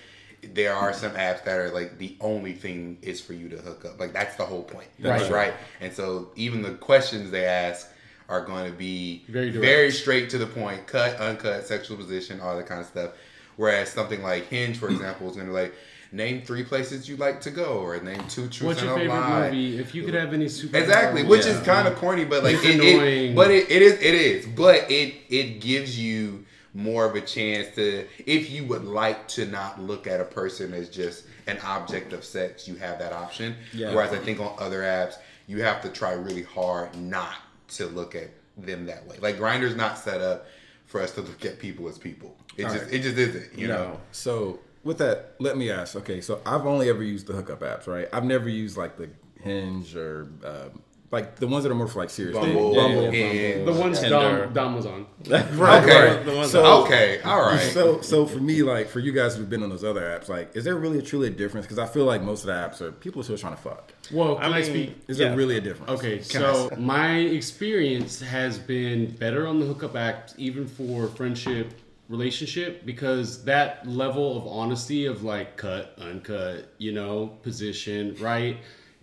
there 0.52 0.74
are 0.74 0.92
some 0.92 1.12
apps 1.12 1.44
that 1.44 1.58
are 1.58 1.70
like 1.70 1.98
the 1.98 2.16
only 2.20 2.52
thing 2.52 2.98
is 3.02 3.20
for 3.20 3.32
you 3.32 3.48
to 3.48 3.56
hook 3.56 3.84
up. 3.84 3.98
Like 3.98 4.12
that's 4.12 4.36
the 4.36 4.44
whole 4.44 4.62
point. 4.62 4.88
That's 4.98 5.24
right. 5.24 5.48
right. 5.48 5.54
And 5.80 5.92
so 5.92 6.30
even 6.36 6.62
the 6.62 6.72
questions 6.74 7.30
they 7.30 7.46
ask 7.46 7.88
are 8.28 8.44
going 8.44 8.70
to 8.70 8.76
be 8.76 9.24
Very 9.28 9.50
direct. 9.50 9.64
very 9.64 9.90
straight 9.90 10.30
to 10.30 10.38
the 10.38 10.46
point, 10.46 10.86
cut, 10.86 11.16
uncut, 11.16 11.66
sexual 11.66 11.96
position, 11.96 12.40
all 12.40 12.56
that 12.56 12.66
kind 12.66 12.80
of 12.80 12.86
stuff. 12.86 13.10
Whereas 13.56 13.90
something 13.90 14.22
like 14.22 14.46
Hinge, 14.48 14.78
for 14.78 14.88
example, 14.88 15.28
is 15.28 15.36
going 15.36 15.46
to 15.46 15.52
be 15.52 15.58
like 15.58 15.74
name 16.14 16.42
three 16.42 16.62
places 16.64 17.08
you 17.08 17.16
like 17.16 17.40
to 17.42 17.50
go, 17.50 17.80
or 17.80 18.00
name 18.00 18.22
two 18.28 18.42
truths 18.48 18.62
What's 18.62 18.80
and 18.80 18.88
your 18.88 18.96
a 18.96 19.00
favorite 19.00 19.18
lie. 19.20 19.50
movie? 19.50 19.78
If 19.78 19.94
you 19.94 20.04
could 20.04 20.14
have 20.14 20.32
any 20.32 20.48
super 20.48 20.76
Exactly, 20.76 21.24
which 21.24 21.44
is 21.46 21.58
kind 21.60 21.88
of 21.88 21.96
corny, 21.96 22.24
but 22.24 22.44
like 22.44 22.54
It's 22.54 22.64
it, 22.64 22.80
it- 22.80 22.94
annoying. 22.94 23.34
but 23.34 23.50
it, 23.50 23.70
it 23.70 23.82
is 23.82 23.94
it 23.94 24.14
is, 24.14 24.46
but 24.46 24.90
it 24.90 25.14
it 25.28 25.60
gives 25.60 25.98
you 25.98 26.44
more 26.72 27.04
of 27.04 27.14
a 27.14 27.20
chance 27.20 27.74
to 27.76 28.06
if 28.26 28.50
you 28.50 28.64
would 28.64 28.84
like 28.84 29.28
to 29.28 29.46
not 29.46 29.80
look 29.80 30.06
at 30.06 30.20
a 30.20 30.24
person 30.24 30.72
as 30.72 30.88
just 30.88 31.24
an 31.46 31.58
object 31.64 32.12
of 32.12 32.24
sex, 32.24 32.66
you 32.66 32.74
have 32.76 32.98
that 32.98 33.12
option. 33.12 33.54
Yeah. 33.72 33.94
Whereas 33.94 34.12
I 34.12 34.18
think 34.18 34.40
on 34.40 34.54
other 34.58 34.80
apps, 34.82 35.14
you 35.46 35.62
have 35.62 35.82
to 35.82 35.88
try 35.90 36.12
really 36.12 36.42
hard 36.42 36.96
not 36.96 37.34
to 37.68 37.86
look 37.86 38.14
at 38.14 38.30
them 38.56 38.86
that 38.86 39.06
way. 39.06 39.16
Like 39.20 39.36
Grindr's 39.38 39.76
not 39.76 39.98
set 39.98 40.20
up 40.20 40.46
for 40.86 41.00
us 41.00 41.10
to 41.12 41.20
look 41.22 41.44
at 41.44 41.58
people 41.58 41.88
as 41.88 41.98
people. 41.98 42.36
It 42.56 42.64
All 42.64 42.72
just 42.72 42.84
right. 42.84 42.94
it 42.94 43.02
just 43.02 43.18
isn't, 43.18 43.58
you 43.58 43.66
know. 43.68 44.00
So 44.12 44.58
with 44.84 44.98
that, 44.98 45.34
let 45.40 45.56
me 45.56 45.70
ask. 45.70 45.96
Okay, 45.96 46.20
so 46.20 46.40
I've 46.46 46.66
only 46.66 46.88
ever 46.88 47.02
used 47.02 47.26
the 47.26 47.32
hookup 47.32 47.60
apps, 47.60 47.86
right? 47.86 48.08
I've 48.12 48.24
never 48.24 48.48
used 48.48 48.76
like 48.76 48.96
the 48.96 49.08
Hinge 49.42 49.94
or 49.96 50.28
um, 50.44 50.80
like 51.10 51.36
the 51.36 51.46
ones 51.46 51.62
that 51.64 51.70
are 51.70 51.74
more 51.76 51.86
for 51.86 51.98
like 52.00 52.10
serious 52.10 52.34
dating. 52.36 52.54
Bumble, 52.54 52.74
Bumble, 52.74 53.10
Hinge. 53.10 53.66
the 53.66 53.72
ones 53.72 54.00
Tinder. 54.00 54.44
Dom, 54.46 54.52
Dom 54.54 54.74
was 54.76 54.86
on. 54.86 55.06
Right, 55.28 55.82
Okay. 55.84 56.06
right. 56.16 56.24
The 56.24 56.34
ones 56.34 56.50
So- 56.50 56.82
Okay, 56.84 57.20
all 57.22 57.40
right. 57.42 57.60
So, 57.60 58.00
so 58.00 58.26
for 58.26 58.38
me, 58.38 58.62
like 58.62 58.88
for 58.88 59.00
you 59.00 59.12
guys 59.12 59.36
who've 59.36 59.48
been 59.48 59.62
on 59.62 59.68
those 59.70 59.84
other 59.84 60.00
apps, 60.00 60.28
like, 60.28 60.56
is 60.56 60.64
there 60.64 60.76
really 60.76 60.98
a 60.98 61.02
truly 61.02 61.28
a 61.28 61.30
difference? 61.30 61.66
Because 61.66 61.78
I 61.78 61.86
feel 61.86 62.04
like 62.06 62.22
most 62.22 62.40
of 62.40 62.46
the 62.46 62.52
apps 62.54 62.80
are 62.80 62.90
people 62.90 63.20
are 63.20 63.24
still 63.24 63.38
trying 63.38 63.54
to 63.54 63.60
fuck. 63.62 63.92
Well, 64.12 64.36
can 64.36 64.52
I, 64.52 64.56
mean, 64.56 64.64
speak? 64.64 64.96
Is 65.08 65.18
Yeah. 65.18 65.28
there 65.28 65.36
really 65.36 65.56
a 65.58 65.60
difference? 65.60 65.92
Okay, 65.92 66.18
Can 66.18 66.40
so 66.40 66.70
my 66.78 67.18
experience 67.18 68.20
has 68.20 68.58
been 68.58 69.10
better 69.16 69.46
on 69.46 69.60
the 69.60 69.66
hookup 69.66 69.92
apps, 69.92 70.34
even 70.38 70.66
for 70.66 71.06
friendship, 71.08 71.72
relationship, 72.16 72.86
because 72.86 73.44
that 73.44 73.86
level 73.86 74.36
of 74.38 74.46
honesty 74.46 75.06
of 75.06 75.22
like 75.22 75.56
cut, 75.56 75.94
uncut, 75.98 76.72
you 76.78 76.92
know, 76.92 77.26
position, 77.42 78.16
right? 78.20 78.56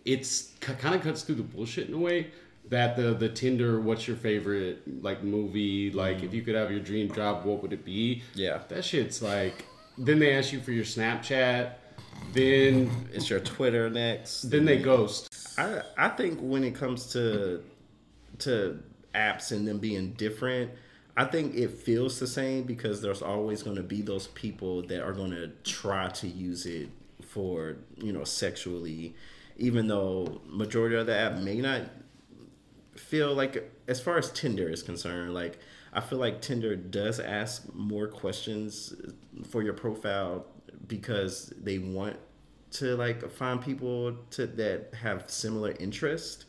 It's 0.06 0.54
kind 0.60 0.96
of 0.96 1.02
cuts 1.02 1.22
through 1.24 1.36
the 1.36 1.44
bullshit 1.44 1.88
in 1.88 1.94
a 1.94 1.98
way 1.98 2.32
that 2.70 2.96
the 2.96 3.14
the 3.14 3.30
Tinder, 3.30 3.80
what's 3.80 4.08
your 4.08 4.18
favorite 4.18 5.04
like 5.04 5.24
movie? 5.24 5.92
Like, 5.92 6.18
if 6.18 6.24
mm-hmm. 6.24 6.36
you 6.36 6.42
could 6.42 6.56
have 6.56 6.72
your 6.72 6.80
dream 6.80 7.14
job, 7.14 7.46
what 7.46 7.62
would 7.62 7.74
it 7.74 7.86
be? 7.86 8.24
Yeah. 8.34 8.60
that 8.70 8.84
shit's 8.84 9.22
like. 9.22 9.66
Then 9.98 10.20
they 10.20 10.36
ask 10.36 10.54
you 10.54 10.62
for 10.62 10.72
your 10.72 10.86
Snapchat. 10.86 11.74
Then 12.34 12.90
It's 13.12 13.30
your 13.30 13.42
Twitter 13.42 13.90
next. 13.90 14.44
then 14.44 14.66
they 14.66 14.78
ghost. 14.78 15.28
I 15.58 15.82
I 15.98 16.10
think 16.10 16.40
when 16.40 16.64
it 16.64 16.76
comes 16.76 17.12
to 17.14 17.62
to 18.40 18.82
apps 19.14 19.52
and 19.52 19.68
them 19.68 19.80
being 19.80 20.14
different, 20.14 20.72
I 21.16 21.26
think 21.26 21.56
it 21.56 21.72
feels 21.72 22.20
the 22.20 22.28
same 22.28 22.64
because 22.64 23.02
there's 23.02 23.22
always 23.22 23.64
going 23.64 23.76
to 23.76 23.84
be 23.84 24.02
those 24.02 24.28
people 24.28 24.82
that 24.84 25.04
are 25.04 25.12
going 25.12 25.32
to 25.32 25.50
try 25.64 26.08
to 26.10 26.28
use 26.28 26.66
it 26.66 26.90
for 27.22 27.78
you 27.98 28.14
know 28.14 28.24
sexually, 28.24 29.16
even 29.58 29.88
though 29.88 30.42
majority 30.46 30.96
of 30.96 31.06
the 31.06 31.16
app 31.16 31.38
may 31.38 31.60
not 31.60 31.84
feel 32.96 33.34
like 33.34 33.72
as 33.88 34.00
far 34.00 34.18
as 34.18 34.32
Tinder 34.32 34.70
is 34.70 34.84
concerned, 34.84 35.34
like 35.34 35.60
I 35.94 36.00
feel 36.00 36.20
like 36.20 36.42
Tinder 36.42 36.76
does 36.76 37.20
ask 37.20 37.74
more 37.74 38.08
questions 38.08 38.94
for 39.50 39.62
your 39.62 39.74
profile 39.74 40.46
because 40.88 41.54
they 41.62 41.78
want 41.78 42.18
to 42.72 42.96
like 42.96 43.30
find 43.32 43.62
people 43.62 44.16
to 44.32 44.48
that 44.48 44.94
have 44.94 45.30
similar 45.30 45.74
interest 45.80 46.46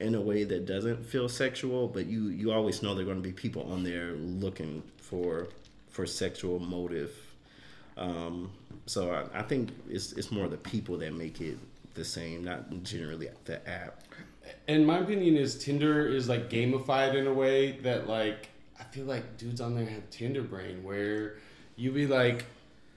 in 0.00 0.14
a 0.14 0.20
way 0.20 0.44
that 0.44 0.66
doesn't 0.66 1.04
feel 1.04 1.28
sexual, 1.28 1.88
but 1.88 2.06
you 2.06 2.28
you 2.28 2.52
always 2.52 2.82
know 2.82 2.94
there 2.94 3.02
are 3.02 3.06
going 3.06 3.22
to 3.22 3.28
be 3.28 3.32
people 3.32 3.70
on 3.72 3.82
there 3.82 4.12
looking 4.12 4.82
for 4.96 5.48
for 5.88 6.06
sexual 6.06 6.58
motive. 6.58 7.12
Um, 7.96 8.50
so 8.86 9.12
I, 9.12 9.40
I 9.40 9.42
think 9.42 9.70
it's 9.88 10.12
it's 10.12 10.30
more 10.30 10.48
the 10.48 10.56
people 10.56 10.98
that 10.98 11.14
make 11.14 11.40
it 11.40 11.58
the 11.94 12.04
same, 12.04 12.44
not 12.44 12.82
generally 12.82 13.28
the 13.44 13.66
app. 13.68 14.02
And 14.68 14.86
my 14.86 14.98
opinion 14.98 15.36
is 15.36 15.56
tinder 15.56 16.06
is 16.06 16.28
like 16.28 16.50
gamified 16.50 17.14
in 17.14 17.26
a 17.26 17.32
way 17.32 17.72
that 17.82 18.08
like 18.08 18.48
i 18.78 18.82
feel 18.84 19.04
like 19.04 19.36
dudes 19.38 19.60
on 19.60 19.74
there 19.74 19.86
have 19.86 20.08
tinder 20.10 20.42
brain 20.42 20.82
where 20.82 21.36
you 21.76 21.92
be 21.92 22.06
like 22.06 22.44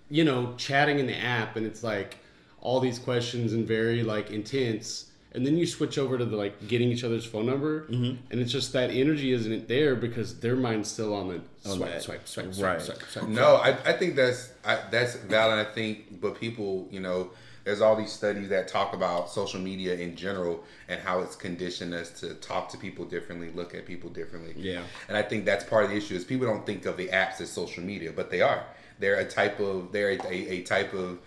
you 0.09 0.23
know 0.23 0.53
chatting 0.57 0.99
in 0.99 1.07
the 1.07 1.17
app 1.17 1.55
and 1.55 1.65
it's 1.65 1.83
like 1.83 2.17
all 2.61 2.79
these 2.79 2.99
questions 2.99 3.53
and 3.53 3.67
very 3.67 4.03
like 4.03 4.31
intense 4.31 5.11
and 5.37 5.45
then 5.45 5.55
you 5.55 5.67
switch 5.67 5.99
over 5.99 6.17
to 6.17 6.25
the 6.25 6.35
like 6.35 6.67
getting 6.67 6.89
each 6.89 7.03
other's 7.03 7.23
phone 7.23 7.45
number 7.45 7.83
mm-hmm. 7.83 8.17
and 8.31 8.41
it's 8.41 8.51
just 8.51 8.73
that 8.73 8.89
energy 8.89 9.31
isn't 9.31 9.67
there 9.67 9.95
because 9.95 10.39
their 10.39 10.55
mind's 10.55 10.89
still 10.89 11.13
on 11.13 11.27
the 11.27 11.35
On 11.69 11.77
swipe, 11.77 11.91
that. 11.91 12.01
swipe 12.01 12.27
swipe 12.27 12.53
swipe 12.55 12.65
Right. 12.73 12.81
swipe 12.81 13.03
swipe 13.03 13.27
No, 13.27 13.55
I, 13.57 13.69
I 13.85 13.93
think 13.93 14.15
that's 14.15 14.51
I, 14.65 14.79
that's 14.89 15.15
valid. 15.15 15.59
I 15.65 15.69
think, 15.71 16.19
but 16.19 16.39
people, 16.39 16.87
you 16.89 16.99
know, 16.99 17.29
there's 17.63 17.81
all 17.81 17.95
these 17.95 18.11
studies 18.11 18.49
that 18.49 18.67
talk 18.67 18.93
about 18.93 19.29
social 19.29 19.61
media 19.61 19.93
in 19.95 20.15
general 20.15 20.63
and 20.89 20.99
how 20.99 21.19
it's 21.19 21.35
conditioned 21.35 21.93
us 21.93 22.09
to 22.21 22.33
talk 22.35 22.69
to 22.69 22.77
people 22.77 23.05
differently, 23.05 23.51
look 23.53 23.75
at 23.75 23.85
people 23.85 24.09
differently. 24.09 24.53
Yeah. 24.57 24.81
and 25.07 25.15
I 25.15 25.21
think 25.21 25.45
that's 25.45 25.63
part 25.63 25.83
of 25.85 25.91
the 25.91 25.97
issue 25.97 26.15
is 26.15 26.23
people 26.23 26.47
don't 26.47 26.65
think 26.65 26.85
of 26.87 26.97
the 26.97 27.09
apps 27.09 27.39
as 27.41 27.51
social 27.51 27.83
media, 27.83 28.11
but 28.11 28.31
they 28.31 28.41
are. 28.41 28.63
They're 28.99 29.19
a 29.19 29.25
type 29.25 29.59
of 29.59 29.91
they're 29.91 30.11
a, 30.11 30.19
a, 30.27 30.37
a 30.57 30.61
type 30.63 30.93
of 30.93 31.19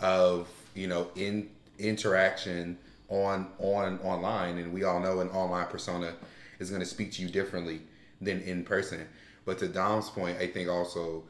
of 0.00 0.48
you 0.74 0.86
know 0.86 1.08
in 1.16 1.50
interaction 1.78 2.78
on 3.08 3.48
on 3.58 3.98
online, 4.00 4.58
and 4.58 4.72
we 4.72 4.84
all 4.84 5.00
know 5.00 5.20
an 5.20 5.28
online 5.30 5.66
persona 5.66 6.14
is 6.58 6.70
going 6.70 6.80
to 6.80 6.86
speak 6.86 7.12
to 7.12 7.22
you 7.22 7.28
differently 7.28 7.80
than 8.20 8.40
in 8.42 8.64
person. 8.64 9.06
But 9.44 9.58
to 9.58 9.68
Dom's 9.68 10.10
point, 10.10 10.38
I 10.38 10.46
think 10.46 10.68
also, 10.68 11.22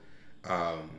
um, 0.49 0.91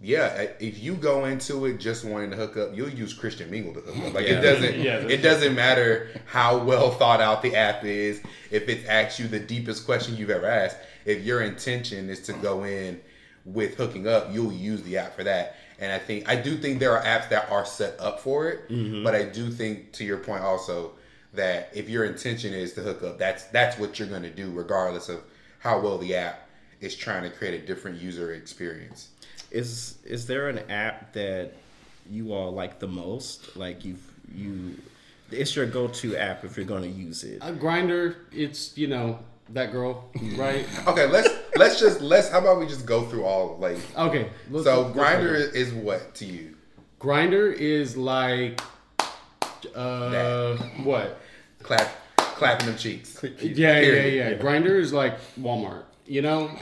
yeah, 0.00 0.48
if 0.58 0.78
you 0.82 0.94
go 0.94 1.24
into 1.26 1.64
it 1.66 1.78
just 1.78 2.04
wanting 2.04 2.30
to 2.30 2.36
hook 2.36 2.56
up, 2.56 2.70
you'll 2.76 2.88
use 2.90 3.14
Christian 3.14 3.50
Mingle 3.50 3.74
to 3.74 3.80
hook 3.80 4.08
up. 4.08 4.14
Like 4.14 4.26
Yeah. 4.26 4.38
it 4.38 4.40
doesn't, 4.42 4.80
Yeah, 4.80 4.96
it 4.98 5.18
doesn't 5.18 5.54
matter 5.54 6.08
how 6.26 6.58
well 6.58 6.90
thought 6.90 7.20
out 7.20 7.42
the 7.42 7.54
app 7.54 7.84
is. 7.84 8.20
If 8.50 8.68
it 8.68 8.86
asks 8.86 9.20
you 9.20 9.28
the 9.28 9.38
deepest 9.40 9.84
question 9.86 10.16
you've 10.16 10.30
ever 10.30 10.46
asked, 10.46 10.76
if 11.04 11.22
your 11.24 11.42
intention 11.42 12.10
is 12.10 12.20
to 12.22 12.32
go 12.34 12.64
in 12.64 13.00
with 13.44 13.76
hooking 13.76 14.08
up, 14.08 14.28
you'll 14.32 14.52
use 14.52 14.82
the 14.82 14.98
app 14.98 15.14
for 15.14 15.22
that. 15.24 15.56
And 15.78 15.92
I 15.92 15.98
think 15.98 16.28
I 16.28 16.36
do 16.36 16.56
think 16.56 16.80
there 16.80 16.96
are 16.96 17.02
apps 17.04 17.28
that 17.30 17.50
are 17.50 17.64
set 17.66 17.98
up 18.00 18.20
for 18.20 18.48
it, 18.48 18.68
Mm-hmm. 18.70 19.04
but 19.04 19.14
I 19.14 19.24
do 19.24 19.50
think 19.50 19.92
to 19.92 20.04
your 20.04 20.18
point 20.18 20.42
also 20.42 20.92
that 21.34 21.70
if 21.74 21.88
your 21.88 22.04
intention 22.04 22.54
is 22.54 22.72
to 22.74 22.80
hook 22.80 23.02
up, 23.02 23.18
that's 23.18 23.44
that's 23.44 23.78
what 23.78 23.98
you're 23.98 24.08
going 24.08 24.22
to 24.22 24.30
do 24.30 24.50
regardless 24.50 25.08
of 25.08 25.20
how 25.58 25.78
well 25.80 25.98
the 25.98 26.14
app 26.16 26.48
is 26.80 26.94
trying 26.96 27.22
to 27.24 27.30
create 27.30 27.62
a 27.62 27.66
different 27.66 28.00
user 28.00 28.32
experience. 28.32 29.08
Is 29.50 29.98
is 30.04 30.26
there 30.26 30.48
an 30.48 30.58
app 30.70 31.12
that 31.12 31.52
you 32.10 32.32
all 32.32 32.52
like 32.52 32.78
the 32.78 32.88
most? 32.88 33.56
Like 33.56 33.84
you 33.84 33.96
you, 34.34 34.76
it's 35.30 35.54
your 35.54 35.66
go 35.66 35.88
to 35.88 36.16
app 36.16 36.44
if 36.44 36.56
you're 36.56 36.66
going 36.66 36.82
to 36.82 36.88
use 36.88 37.22
it. 37.22 37.38
a 37.42 37.52
Grindr 37.52 38.16
it's 38.32 38.76
you 38.78 38.86
know 38.86 39.18
that 39.50 39.70
girl 39.72 40.10
right 40.34 40.66
Okay, 40.86 41.06
let's 41.06 41.28
let's 41.56 41.78
just 41.80 42.00
let's 42.00 42.28
how 42.30 42.40
about 42.40 42.58
we 42.58 42.66
just 42.66 42.84
go 42.86 43.04
through 43.04 43.24
all 43.24 43.56
like 43.58 43.78
okay 43.96 44.28
so 44.62 44.92
Grindr 44.92 45.52
is 45.54 45.72
what 45.72 46.14
to 46.16 46.24
you? 46.26 46.56
Grindr 47.00 47.52
is 47.54 47.96
like 47.96 48.60
uh 49.74 50.10
That. 50.56 50.58
what? 50.84 51.20
Clap 51.62 51.88
clapping 52.16 52.66
them 52.66 52.76
cheeks. 52.76 53.18
Yeah, 53.22 53.30
yeah, 53.40 53.80
Period. 53.80 54.38
yeah. 54.38 54.44
Grindr 54.44 54.78
is 54.78 54.92
like 54.92 55.18
Walmart. 55.40 55.84
You 56.06 56.22
know, 56.22 56.50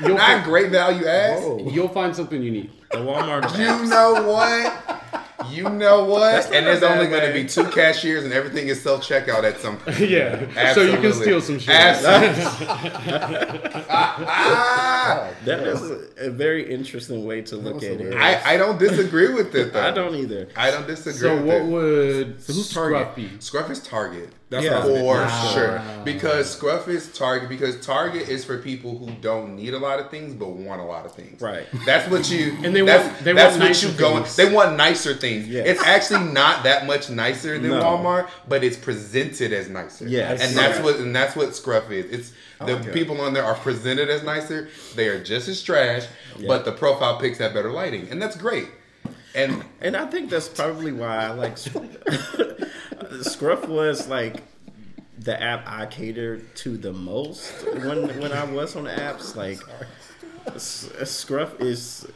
you'll 0.00 0.16
Not 0.16 0.20
find, 0.20 0.44
great 0.44 0.70
value 0.70 1.06
ass. 1.06 1.42
You'll 1.72 1.88
find 1.88 2.14
something 2.16 2.42
you 2.42 2.50
need. 2.50 2.70
The 2.90 2.98
Walmart 2.98 3.58
You 3.58 3.86
know 3.88 4.22
what? 4.32 5.25
You 5.50 5.68
know 5.70 6.04
what? 6.04 6.52
And 6.54 6.66
there's 6.66 6.82
only 6.82 7.06
going 7.06 7.26
to 7.26 7.32
be 7.32 7.44
two 7.48 7.64
cashiers, 7.70 8.24
and 8.24 8.32
everything 8.32 8.68
is 8.68 8.82
self 8.82 9.02
checkout 9.02 9.44
at 9.44 9.58
some 9.60 9.76
point. 9.80 9.98
yeah, 10.00 10.46
Absolutely. 10.56 10.72
so 10.74 10.82
you 10.82 10.96
can 10.98 11.12
steal 11.12 11.40
some 11.40 11.58
shit. 11.58 11.74
Absolutely. 11.74 12.44
Ah, 13.88 15.30
That 15.44 15.60
is 15.66 15.82
a, 15.90 16.26
a 16.26 16.30
very 16.30 16.68
interesting 16.72 17.24
way 17.24 17.42
to 17.42 17.56
look 17.56 17.82
at 17.82 18.00
it. 18.00 18.14
I, 18.14 18.54
I 18.54 18.56
don't 18.56 18.78
disagree 18.78 19.32
with 19.32 19.54
it 19.54 19.72
though. 19.72 19.82
I 19.86 19.90
don't 19.92 20.14
either. 20.14 20.48
I 20.56 20.70
don't 20.70 20.86
disagree 20.86 21.18
So 21.20 21.36
with 21.36 21.44
what 21.46 21.56
it. 21.56 21.64
would 21.66 22.26
who's 22.46 22.72
Target? 22.72 22.98
Scruff 23.02 23.16
be? 23.16 23.30
Scruff 23.40 23.70
is 23.70 23.80
Target. 23.80 24.30
That's 24.48 24.64
Yeah. 24.64 24.76
what 24.86 24.96
I 24.96 25.02
was 25.02 25.32
For 25.32 25.36
thinking. 25.40 25.52
sure. 25.54 25.82
Because 26.04 26.48
Scruff 26.50 26.86
is 26.88 27.08
Target 27.08 27.48
because 27.48 27.84
Target 27.84 28.28
is 28.28 28.44
for 28.44 28.58
people 28.58 28.96
who 28.96 29.10
don't 29.20 29.56
need 29.56 29.74
a 29.74 29.78
lot 29.78 29.98
of 29.98 30.08
things 30.08 30.34
but 30.34 30.50
want 30.50 30.80
a 30.80 30.84
lot 30.84 31.04
of 31.04 31.12
things. 31.12 31.40
Right. 31.40 31.66
That's 31.84 32.08
what 32.08 32.30
you 32.30 32.56
And 32.62 32.74
they 32.74 32.82
that's, 32.82 33.04
want- 33.08 33.24
they 33.24 33.32
that's 33.32 33.50
want 33.54 33.62
what 33.62 33.68
nicer 33.70 33.86
you 33.88 33.92
going 33.94 34.22
things. 34.22 34.36
they 34.36 34.52
want 34.52 34.76
nicer 34.76 35.14
things. 35.14 35.48
Yes. 35.48 35.66
It's 35.66 35.82
actually 35.82 36.32
not 36.32 36.62
that 36.62 36.86
much 36.86 37.10
nicer 37.10 37.58
than 37.58 37.70
No. 37.72 37.82
Walmart, 37.82 38.28
but 38.48 38.62
it's 38.62 38.76
presented 38.76 39.52
as 39.52 39.68
nicer. 39.68 40.06
Yes. 40.06 40.40
And 40.40 40.56
that's 40.56 40.78
what 40.78 40.96
and 40.96 41.14
that's 41.14 41.34
what 41.34 41.56
Scruff 41.56 41.90
is. 41.90 42.04
It's 42.12 42.32
the 42.64 42.76
like 42.76 42.86
it. 42.86 42.94
people 42.94 43.20
on 43.20 43.34
there 43.34 43.44
are 43.44 43.56
presented 43.56 44.08
as 44.10 44.22
nicer. 44.22 44.68
They 44.94 45.08
are 45.08 45.20
just 45.22 45.48
as 45.48 45.60
trash, 45.60 46.04
but 46.46 46.64
the 46.64 46.70
profile 46.72 47.18
pics 47.18 47.38
have 47.38 47.52
better 47.52 47.72
lighting. 47.72 48.06
And 48.12 48.22
that's 48.22 48.36
great. 48.36 48.68
And 49.36 49.62
And 49.80 49.96
I 49.96 50.06
think 50.06 50.30
that's 50.30 50.48
probably 50.48 50.92
why 50.92 51.26
I 51.26 51.30
like 51.30 51.58
Scruff 53.22 53.68
was 53.68 54.08
like 54.08 54.42
the 55.18 55.40
app 55.40 55.64
I 55.66 55.86
catered 55.86 56.54
to 56.56 56.76
the 56.76 56.92
most 56.92 57.52
when 57.64 58.08
when 58.20 58.32
I 58.32 58.44
was 58.44 58.74
on 58.74 58.84
the 58.84 58.90
apps. 58.90 59.36
Like 59.36 59.60
Scruff 60.58 61.60
is, 61.60 62.06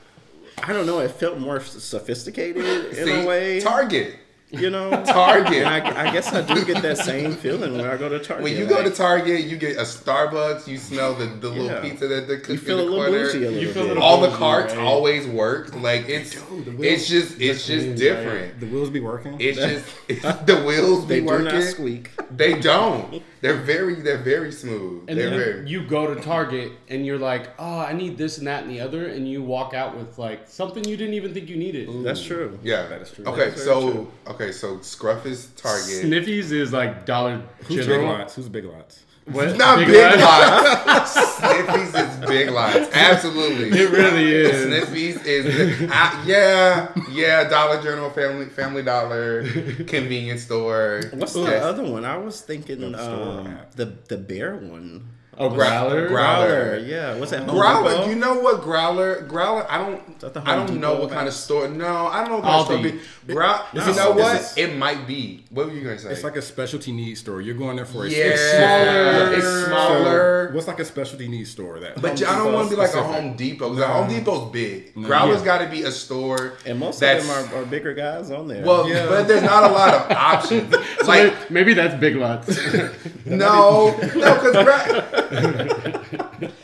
I 0.62 0.72
don't 0.72 0.86
know, 0.86 1.00
it 1.00 1.10
felt 1.10 1.38
more 1.38 1.60
sophisticated 1.60 2.86
in 2.96 3.06
see, 3.06 3.22
a 3.22 3.26
way. 3.26 3.60
Target. 3.60 4.16
You 4.52 4.70
know, 4.70 4.90
Target. 5.06 5.58
And 5.64 5.68
I, 5.68 6.08
I 6.08 6.12
guess 6.12 6.32
I 6.32 6.42
do 6.42 6.64
get 6.64 6.82
that 6.82 6.98
same 6.98 7.32
feeling 7.34 7.76
when 7.76 7.86
I 7.86 7.96
go 7.96 8.08
to 8.08 8.18
Target. 8.18 8.44
When 8.44 8.56
you 8.56 8.66
go 8.66 8.82
to 8.82 8.90
Target, 8.90 9.44
you 9.44 9.56
get 9.56 9.76
a 9.76 9.82
Starbucks. 9.82 10.66
You 10.66 10.76
smell 10.78 11.14
the, 11.14 11.26
the 11.26 11.48
little 11.48 11.66
Yeah. 11.66 11.80
pizza 11.80 12.08
that 12.08 12.28
they 12.28 12.38
cook 12.38 12.48
you 12.48 12.54
in 12.56 12.64
the 12.66 12.74
a 12.74 12.76
little 12.76 12.96
corner. 12.96 13.10
bougie 13.26 13.38
a 13.44 13.50
little 13.50 13.62
You 13.62 13.72
feel 13.72 13.82
a 13.82 13.86
bit. 13.86 13.88
little- 13.94 14.02
All 14.02 14.20
the 14.20 14.30
carts 14.36 14.74
right? 14.74 14.82
always 14.84 15.26
work. 15.26 15.74
Like 15.76 16.08
it's 16.08 16.32
Dude, 16.32 16.64
the 16.64 16.70
wheels- 16.72 16.80
it's 17.00 17.08
just 17.08 17.40
it's 17.40 17.66
just 17.66 17.84
clean, 17.86 17.96
different. 17.96 18.60
The 18.60 18.66
wheels 18.66 18.90
be 18.90 19.00
working. 19.00 19.36
It's 19.40 19.58
just 19.58 19.84
it's, 20.08 20.22
the 20.46 20.62
wheels 20.66 21.06
they 21.06 21.20
be 21.20 21.26
do 21.26 21.38
not 21.42 21.62
squeak. 21.62 22.10
They 22.30 22.58
don't. 22.58 23.22
They're 23.40 23.54
very 23.54 23.94
they're 23.94 24.18
very 24.18 24.52
smooth. 24.52 25.04
And 25.08 25.18
they're 25.18 25.30
then 25.30 25.38
very 25.38 25.68
you 25.68 25.86
go 25.86 26.12
to 26.14 26.20
Target 26.20 26.72
and 26.88 27.06
you're 27.06 27.18
like, 27.18 27.48
oh, 27.58 27.78
I 27.80 27.92
need 27.94 28.18
this 28.18 28.38
and 28.38 28.46
that 28.46 28.64
and 28.64 28.70
the 28.70 28.80
other, 28.80 29.06
and 29.06 29.26
you 29.28 29.42
walk 29.42 29.72
out 29.74 29.96
with 29.96 30.18
like 30.18 30.46
something 30.46 30.84
you 30.84 30.96
didn't 30.96 31.14
even 31.14 31.32
think 31.32 31.48
you 31.48 31.56
needed. 31.56 31.88
That's 32.04 32.22
true. 32.22 32.58
yeah. 32.62 32.86
That 32.88 33.00
is 33.02 33.10
true. 33.10 33.24
Okay, 33.26 33.50
That's 33.50 33.64
so 33.64 33.92
true. 33.92 34.12
okay, 34.28 34.39
so 34.52 34.80
Scruff 34.80 35.26
is 35.26 35.46
Target. 35.56 36.04
Sniffies 36.04 36.50
is 36.52 36.72
like 36.72 37.06
Dollar 37.06 37.42
Who's 37.64 37.86
Big 37.86 38.02
Lots? 38.02 38.34
Who's 38.36 38.48
Big 38.48 38.64
Lots? 38.64 39.04
What? 39.26 39.56
Not 39.56 39.86
big, 39.86 40.18
Lots? 40.18 41.16
lots. 41.16 41.16
Sniffies 41.40 42.22
is 42.22 42.28
big 42.28 42.50
lots. 42.50 42.90
Absolutely. 42.92 43.78
It 43.78 43.90
really 43.90 44.32
is. 44.32 44.66
Sniffies 44.66 45.24
is 45.24 45.90
I, 45.90 46.24
yeah, 46.26 46.92
yeah. 47.10 47.48
Dollar 47.48 47.80
General, 47.82 48.10
Family 48.10 48.46
Family 48.46 48.82
Dollar, 48.82 49.46
convenience 49.86 50.42
store. 50.42 51.02
What's 51.12 51.34
the 51.34 51.62
other 51.62 51.84
one? 51.84 52.04
I 52.04 52.16
was 52.16 52.40
thinking 52.40 52.94
um, 52.94 53.58
the 53.76 53.94
the 54.08 54.16
bear 54.16 54.56
one. 54.56 55.08
Oh, 55.40 55.48
Growlr. 55.50 56.08
Growlr. 56.10 56.86
yeah. 56.86 57.16
What's 57.16 57.30
that? 57.30 57.46
Growlr, 57.46 57.90
Depot? 57.90 58.08
you 58.10 58.14
know 58.16 58.38
what 58.40 58.60
Growlr? 58.60 59.26
Growlr, 59.26 59.66
I 59.70 59.78
don't, 59.78 60.18
the 60.20 60.42
I 60.44 60.54
don't 60.54 60.78
know 60.80 60.96
what 60.96 61.10
kind 61.10 61.26
of 61.26 61.34
store. 61.34 61.66
No, 61.68 62.06
I 62.08 62.20
don't 62.20 62.28
know 62.30 62.36
what 62.36 62.44
kind 62.44 62.60
of 62.60 62.66
store. 62.66 62.76
Aldi. 62.78 63.26
Be. 63.26 63.32
Grow, 63.34 63.56
This 63.72 63.84
you 63.86 63.90
is- 63.92 63.96
know 63.96 64.12
this 64.14 64.22
what? 64.22 64.36
is- 64.40 64.56
it 64.58 64.76
might 64.76 65.06
be. 65.06 65.44
What 65.50 65.66
were 65.66 65.72
you 65.72 65.82
gonna 65.82 65.98
say? 65.98 66.10
It's 66.10 66.22
like 66.24 66.36
a 66.36 66.42
specialty 66.42 66.92
needs 66.92 67.20
store. 67.20 67.40
You're 67.40 67.54
going 67.54 67.76
there 67.76 67.86
for 67.86 68.04
a 68.04 68.08
yeah, 68.08 68.36
smaller. 68.36 69.32
It's 69.34 69.44
So, 69.44 69.64
smaller. 69.66 70.50
what's 70.52 70.66
like 70.66 70.78
a 70.80 70.84
specialty 70.84 71.26
needs 71.28 71.50
store 71.50 71.80
that? 71.80 72.00
But 72.02 72.22
I 72.22 72.36
don't 72.36 72.52
want 72.52 72.68
to 72.68 72.74
be 72.74 72.78
like 72.78 72.88
a 72.88 72.92
specific. 72.92 73.14
Home 73.22 73.36
Depot. 73.36 73.72
No. 73.72 73.86
Home 73.86 74.08
Depot's 74.08 74.52
big. 74.52 74.96
No. 74.96 75.08
Growlr's 75.08 75.40
Yeah. 75.40 75.44
got 75.44 75.58
to 75.58 75.68
be 75.68 75.82
a 75.84 75.90
store. 75.90 76.54
And 76.66 76.78
most 76.78 77.02
of 77.02 77.26
them 77.26 77.30
are, 77.54 77.62
are 77.62 77.64
bigger 77.64 77.94
guys 77.94 78.30
on 78.30 78.46
there. 78.46 78.64
Well, 78.64 78.88
Yeah. 78.88 79.06
but 79.06 79.26
there's 79.26 79.42
not 79.42 79.64
a 79.70 79.72
lot 79.72 79.94
of 79.94 80.10
options. 80.12 80.74
So 81.00 81.06
like 81.06 81.50
maybe 81.50 81.72
that's 81.72 81.98
Big 81.98 82.16
Lots. 82.16 82.48
no, 83.24 83.90
no, 83.90 83.94
because 83.94 85.29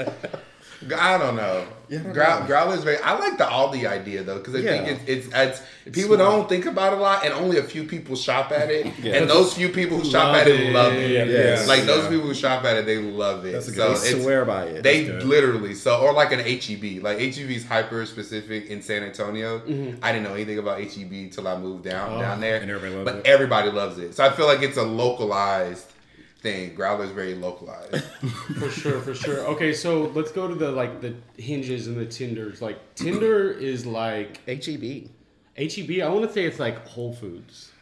I 0.96 1.18
don't 1.18 1.34
know. 1.36 1.66
Yeah, 1.88 1.98
I 1.98 2.02
don't 2.02 2.12
Grow- 2.12 2.40
know. 2.40 2.46
Growlr's 2.46 2.84
very. 2.84 2.98
I 2.98 3.18
like 3.18 3.38
the 3.38 3.44
Aldi 3.44 3.88
idea 3.88 4.22
though 4.22 4.38
because 4.38 4.54
I 4.54 4.58
Yeah. 4.58 4.84
think 4.84 5.00
it's, 5.08 5.26
it's 5.26 5.34
it's 5.34 5.62
people 5.96 6.16
don't 6.16 6.48
think 6.48 6.66
about 6.66 6.92
it 6.92 6.98
a 6.98 7.02
lot, 7.02 7.24
and 7.24 7.32
only 7.34 7.58
a 7.58 7.62
few 7.62 7.84
people 7.84 8.14
shop 8.14 8.52
at 8.52 8.70
it, 8.70 8.92
Yeah. 9.02 9.14
and 9.16 9.28
those 9.28 9.54
few 9.54 9.68
people 9.70 9.98
who 9.98 10.04
shop 10.08 10.28
Love 10.32 10.36
at 10.36 10.48
it, 10.48 10.60
it. 10.60 10.72
love 10.72 10.92
it. 10.92 11.10
Yes. 11.28 11.66
Like 11.66 11.84
those 11.84 12.06
people 12.08 12.26
who 12.28 12.34
shop 12.34 12.64
at 12.64 12.76
it, 12.76 12.86
they 12.86 12.98
love 12.98 13.44
it. 13.46 13.52
That's 13.52 13.68
a 13.68 13.72
good- 13.72 13.96
so 13.96 14.02
they 14.04 14.10
it's, 14.10 14.22
swear 14.22 14.44
by 14.44 14.64
it. 14.66 14.82
They 14.82 15.10
literally 15.22 15.74
so 15.74 15.98
or 15.98 16.12
like 16.12 16.30
an 16.32 16.40
HEB. 16.40 17.02
Like 17.02 17.18
HEB 17.18 17.50
is 17.50 17.64
hyper 17.66 18.04
specific 18.06 18.66
in 18.66 18.80
San 18.82 19.02
Antonio. 19.02 19.60
Mm-hmm. 19.60 20.04
I 20.04 20.12
didn't 20.12 20.24
know 20.24 20.34
anything 20.34 20.58
about 20.58 20.80
HEB 20.80 21.30
till 21.32 21.48
I 21.48 21.56
moved 21.56 21.84
down 21.84 22.14
Oh, 22.14 22.20
down 22.20 22.40
there. 22.40 22.60
and 22.60 22.70
everybody 22.70 22.94
loves 22.96 23.10
but 23.10 23.16
it. 23.20 23.26
everybody 23.26 23.70
loves 23.70 23.98
it. 23.98 24.14
So 24.14 24.24
I 24.24 24.30
feel 24.30 24.46
like 24.46 24.62
it's 24.62 24.76
a 24.76 24.82
localized 24.84 25.90
thing. 26.46 26.76
Growlr's 26.76 27.10
very 27.10 27.34
localized. 27.34 28.04
For 28.58 28.70
sure, 28.70 29.00
for 29.00 29.14
sure. 29.14 29.40
Okay, 29.48 29.72
so 29.72 30.04
let's 30.14 30.30
go 30.30 30.46
to 30.46 30.54
the 30.54 30.70
like 30.70 31.00
the 31.00 31.14
hinges 31.36 31.88
and 31.88 31.96
the 31.96 32.06
Tinders. 32.06 32.62
Like 32.62 32.78
Tinder 32.94 33.50
is 33.70 33.84
like 33.84 34.40
HEB. 34.46 35.10
HEB. 35.56 36.02
I 36.02 36.08
want 36.08 36.24
to 36.26 36.32
say 36.32 36.44
it's 36.44 36.60
like 36.60 36.86
Whole 36.86 37.12
Foods. 37.12 37.72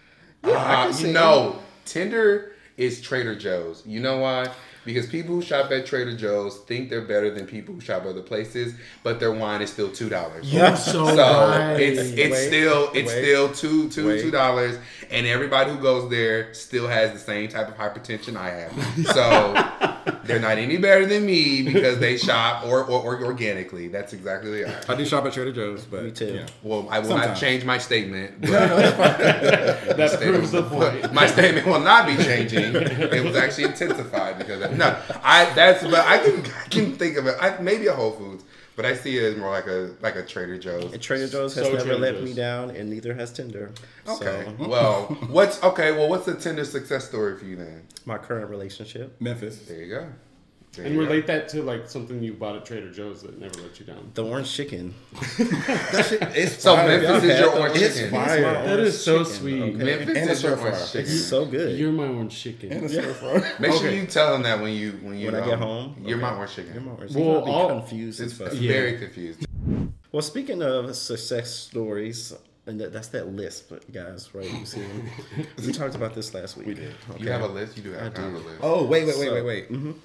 Uh, 0.43 0.91
see 0.93 1.09
you 1.09 1.13
know, 1.13 1.59
Tinder 1.85 2.53
is 2.77 3.01
Trader 3.01 3.35
Joe's. 3.35 3.83
You 3.87 4.01
know 4.01 4.19
why? 4.19 4.49
Because 4.85 5.07
people 5.07 5.35
who 5.37 5.43
shop 5.43 5.71
at 5.71 5.87
Trader 5.87 6.17
Joe's 6.17 6.59
think 6.61 6.91
they're 6.91 7.01
better 7.07 7.31
than 7.33 7.47
people 7.47 7.75
who 7.75 7.81
shop 7.81 8.05
other 8.05 8.21
places, 8.23 8.75
but 9.03 9.19
their 9.21 9.33
wine 9.33 9.63
is 9.63 9.71
still 9.71 9.91
two 9.91 10.09
dollars. 10.09 10.53
You're 10.53 10.77
so, 10.77 11.07
So 11.07 11.17
right. 11.17 11.77
it's 11.81 12.01
it's 12.13 12.33
Wait, 12.33 12.47
still 12.49 12.91
it's 12.95 13.11
wait, 13.13 13.23
still 13.23 13.53
two 13.53 13.89
two 13.91 14.09
wait. 14.09 14.21
two 14.21 14.31
dollars, 14.31 14.77
and 15.11 15.27
everybody 15.27 15.71
who 15.73 15.79
goes 15.79 16.11
there 16.11 16.53
still 16.55 16.87
has 16.89 17.13
the 17.13 17.19
same 17.19 17.49
type 17.49 17.69
of 17.69 17.75
hypertension 17.77 18.37
I 18.37 18.51
have. 18.51 19.07
So 19.15 20.13
they're 20.25 20.39
not 20.41 20.59
any 20.59 20.77
better 20.77 21.07
than 21.07 21.25
me 21.25 21.63
because 21.63 21.99
they 21.99 22.17
shop 22.19 22.65
or, 22.67 22.85
or, 22.85 23.03
or 23.17 23.25
organically. 23.25 23.89
That's 23.89 24.13
exactly 24.13 24.51
what 24.51 24.57
they 24.57 24.65
are. 24.65 24.81
I 24.89 24.97
do 24.99 25.05
shop 25.07 25.25
at 25.25 25.33
Trader 25.33 25.53
Joe's, 25.53 25.85
but 25.85 26.05
Me 26.05 26.11
too. 26.11 26.35
yeah. 26.35 26.47
Well, 26.63 26.87
I 26.91 26.99
will 26.99 27.17
not 27.17 27.37
change 27.37 27.65
my 27.65 27.79
statement. 27.79 28.41
but- 28.41 28.51
that 29.97 30.19
proves 30.21 30.51
the 30.51 30.63
point. 30.65 31.13
my 31.13 31.27
statement 31.27 31.67
will 31.67 31.81
not 31.81 32.07
be 32.07 32.17
changing. 32.23 32.75
It 32.75 33.25
was 33.25 33.37
actually 33.37 33.65
intensified 33.65 34.39
because 34.39 34.63
of, 34.63 34.74
no, 34.79 34.99
I 35.23 35.53
that's 35.55 35.83
but 35.83 36.07
I 36.07 36.19
can 36.19 36.41
I 36.41 36.69
can 36.69 36.93
think 36.97 37.17
of 37.17 37.27
it. 37.27 37.37
I, 37.41 37.59
maybe 37.61 37.87
a 37.87 37.93
Whole 37.95 38.13
Foods, 38.13 38.45
but 38.77 38.85
I 38.85 38.95
see 38.95 39.19
it 39.19 39.25
as 39.33 39.37
more 39.37 39.51
like 39.51 39.67
a 39.67 39.95
like 40.01 40.17
a 40.17 40.25
Trader 40.25 40.59
Joe's. 40.59 40.93
And 40.93 41.01
Trader 41.03 41.29
Joe's 41.29 41.55
has 41.55 41.65
So 41.67 41.73
never 41.73 41.85
Trader 41.85 41.99
let 42.01 42.15
Joe's. 42.15 42.25
me 42.25 42.35
down, 42.35 42.71
and 42.71 42.91
neither 42.91 43.15
has 43.15 43.33
Tinder. 43.33 43.73
Okay, 44.09 44.45
So, 44.59 44.67
well, 44.69 45.05
what's 45.29 45.63
okay? 45.63 45.93
Well, 45.93 46.09
what's 46.09 46.27
the 46.27 46.35
Tinder 46.35 46.65
success 46.65 47.09
story 47.09 47.39
for 47.39 47.45
you 47.45 47.57
then? 47.57 47.83
my 48.05 48.19
current 48.19 48.51
relationship. 48.51 49.17
Memphis. 49.21 49.59
There 49.67 49.83
you 49.83 49.95
go. 49.95 50.07
There 50.77 50.85
And 50.87 50.95
you 50.95 51.01
go. 51.01 51.07
relate 51.07 51.27
that 51.29 51.49
to 51.51 51.63
like 51.63 51.89
something 51.89 52.23
you 52.23 52.33
bought 52.33 52.57
at 52.57 52.65
Trader 52.67 52.91
Joe's 52.91 53.23
that 53.23 53.39
never 53.41 53.61
let 53.61 53.79
you 53.79 53.87
down. 53.87 54.11
The 54.15 54.25
orange 54.25 54.53
chicken. 54.53 54.95
That 55.39 56.07
shit, 56.09 56.23
it's 56.37 56.63
So 56.63 56.75
fire. 56.75 56.89
Memphis 57.01 57.09
Y'all 57.09 57.31
is 57.31 57.41
your 57.41 57.59
orange 57.61 57.77
it's 57.81 57.95
chicken. 57.97 58.11
fire. 58.11 58.41
That 58.43 58.81
is 58.81 59.05
so 59.05 59.19
Chicken, 59.25 59.33
sweet. 59.33 59.63
okay. 59.63 59.73
Memphis 59.85 60.17
And 60.19 60.31
is 60.31 60.43
your 60.43 60.59
orange 60.59 60.93
chicken. 60.93 61.01
It's 61.13 61.25
so 61.27 61.45
good. 61.47 61.79
You're 61.79 61.93
my 61.93 62.09
orange 62.09 62.37
chicken. 62.43 62.73
And 62.73 62.85
a 62.87 62.89
stir 62.89 63.15
fry. 63.15 63.53
Make 63.61 63.73
sure 63.73 63.87
Okay. 63.89 64.01
you 64.01 64.07
tell 64.07 64.33
them 64.33 64.43
that 64.43 64.61
when 64.61 64.73
you 64.73 64.93
when 65.03 65.17
you 65.19 65.27
when 65.27 65.37
I 65.37 65.41
um, 65.41 65.49
get 65.51 65.59
home, 65.59 65.97
You're 66.03 66.17
okay. 66.19 66.23
my 66.27 66.35
orange 66.37 66.55
chicken. 66.55 66.73
You're 66.75 66.83
my 66.83 66.93
orange 66.93 67.15
Well, 67.15 67.25
chicken. 67.25 67.37
I'll 67.37 67.45
be 67.45 67.51
all- 67.75 67.81
confused 67.81 68.21
It's, 68.21 68.41
it's 68.41 68.55
Yeah. 68.57 68.73
very 68.73 68.99
confused. 68.99 69.47
Well, 70.13 70.23
speaking 70.23 70.63
of 70.63 70.95
success 70.97 71.51
stories, 71.53 72.33
and 72.67 72.81
that, 72.81 72.93
that's 72.93 73.09
that 73.09 73.29
list, 73.29 73.69
but 73.69 73.91
guys, 73.93 74.31
right? 74.35 74.51
You 74.51 74.65
see, 74.65 74.81
we 75.67 75.73
talked 75.73 75.95
about 75.97 76.15
this 76.15 76.33
last 76.35 76.57
week. 76.57 76.67
We 76.69 76.75
did. 76.75 76.95
Okay. 77.11 77.25
You 77.25 77.31
have 77.31 77.43
a 77.43 77.49
list. 77.49 77.77
You 77.77 77.83
do 77.83 77.93
have 77.93 78.07
I 78.07 78.11
kind 78.11 78.33
do. 78.33 78.39
of 78.39 78.45
a 78.45 78.49
list. 78.49 78.61
Oh, 78.63 78.85
wait, 78.85 79.07
wait, 79.07 79.19
wait, 79.19 79.27
So- 79.29 79.45
wait, 79.45 79.69
wait. 79.71 79.97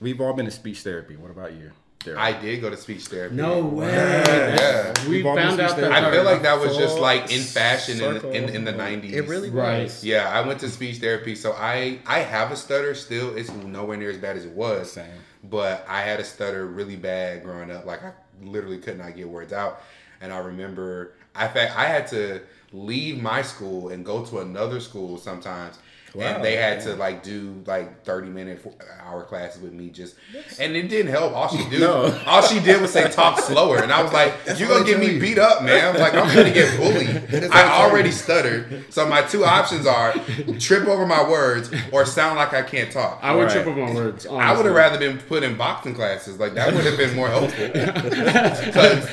We've 0.00 0.20
all 0.20 0.32
been 0.34 0.44
to 0.46 0.50
speech 0.50 0.80
therapy. 0.80 1.16
What 1.16 1.30
about 1.30 1.52
you? 1.54 1.70
Derek? 2.00 2.20
I 2.20 2.38
did 2.40 2.60
go 2.60 2.70
to 2.70 2.76
speech 2.76 3.06
therapy. 3.06 3.34
No 3.34 3.64
way. 3.64 3.88
Yeah. 3.88 4.92
We 5.08 5.22
We've 5.22 5.24
found 5.24 5.60
out 5.60 5.76
that. 5.76 5.90
I 5.90 6.10
feel 6.10 6.22
like 6.24 6.42
that 6.42 6.60
was 6.60 6.76
just 6.76 6.98
like 6.98 7.32
in 7.32 7.40
fashion 7.42 8.00
in, 8.00 8.16
in, 8.32 8.48
in 8.56 8.64
the 8.64 8.72
90s. 8.72 9.12
It 9.12 9.22
really 9.28 9.50
Right. 9.50 9.84
was. 9.84 10.04
Yeah, 10.04 10.28
I 10.30 10.46
went 10.46 10.60
to 10.60 10.68
speech 10.68 10.98
therapy, 10.98 11.34
so 11.34 11.52
I 11.52 11.98
I 12.06 12.20
have 12.20 12.52
a 12.52 12.56
stutter 12.56 12.94
still. 12.94 13.36
It's 13.36 13.50
nowhere 13.50 13.96
near 13.96 14.10
as 14.10 14.18
bad 14.18 14.36
as 14.36 14.44
it 14.44 14.52
was. 14.52 14.92
Same. 14.92 15.06
But 15.42 15.84
I 15.88 16.02
had 16.02 16.20
a 16.20 16.24
stutter 16.24 16.66
really 16.66 16.96
bad 16.96 17.42
growing 17.42 17.70
up. 17.70 17.86
Like 17.86 18.04
I 18.04 18.12
literally 18.42 18.78
could 18.78 18.98
not 18.98 19.16
get 19.16 19.28
words 19.28 19.52
out. 19.52 19.80
And 20.20 20.32
I 20.32 20.38
remember, 20.38 21.12
I 21.34 21.46
fact 21.48 21.76
I 21.76 21.84
had 21.86 22.06
to 22.08 22.40
leave 22.72 23.20
my 23.20 23.42
school 23.42 23.88
and 23.90 24.04
go 24.04 24.24
to 24.26 24.38
another 24.40 24.80
school 24.80 25.18
sometimes. 25.18 25.78
Wow, 26.16 26.24
and 26.36 26.44
they 26.44 26.56
had 26.56 26.80
to 26.82 26.94
like 26.94 27.22
do 27.22 27.62
like 27.66 28.02
thirty 28.04 28.28
minute 28.28 28.60
four 28.60 28.72
hour 29.02 29.22
classes 29.24 29.60
with 29.60 29.72
me 29.72 29.90
just, 29.90 30.14
and 30.58 30.74
it 30.74 30.88
didn't 30.88 31.10
help. 31.12 31.34
All 31.34 31.48
she 31.48 31.58
did, 31.70 31.80
No. 31.80 32.18
all 32.26 32.40
she 32.42 32.58
did 32.58 32.80
was 32.80 32.92
say 32.92 33.10
talk 33.10 33.38
slower, 33.50 33.82
and 33.82 33.92
I 33.92 34.02
was 34.02 34.12
like, 34.12 34.32
"You're 34.58 34.68
gonna 34.68 34.84
get 34.86 34.98
me 34.98 35.12
you. 35.12 35.20
beat 35.20 35.38
up, 35.38 35.62
man." 35.62 35.94
I'm 35.94 36.00
like, 36.00 36.14
"I'm 36.14 36.34
gonna 36.34 36.52
get 36.52 36.74
bullied." 36.78 37.50
I 37.52 37.82
already 37.82 38.08
you. 38.08 38.14
stuttered, 38.14 38.86
so 38.92 39.06
my 39.06 39.20
two 39.22 39.44
options 39.44 39.86
are 39.86 40.14
trip 40.58 40.86
over 40.88 41.04
my 41.06 41.22
words 41.28 41.70
or 41.92 42.06
sound 42.06 42.36
like 42.38 42.54
I 42.54 42.62
can't 42.62 42.90
talk. 42.90 43.20
I 43.22 43.34
would 43.34 43.42
Right. 43.44 43.52
trip 43.52 43.66
over 43.66 43.80
my 43.80 43.92
words. 43.94 44.26
I 44.26 44.56
would 44.56 44.64
have 44.64 44.74
rather 44.74 44.98
been 44.98 45.18
put 45.18 45.42
in 45.42 45.56
boxing 45.56 45.94
classes. 45.94 46.38
Like 46.40 46.54
that 46.54 46.72
would 46.74 46.84
have 46.86 46.96
been 46.96 47.14
more 47.14 47.28
helpful. 47.28 47.68
Because 47.68 49.06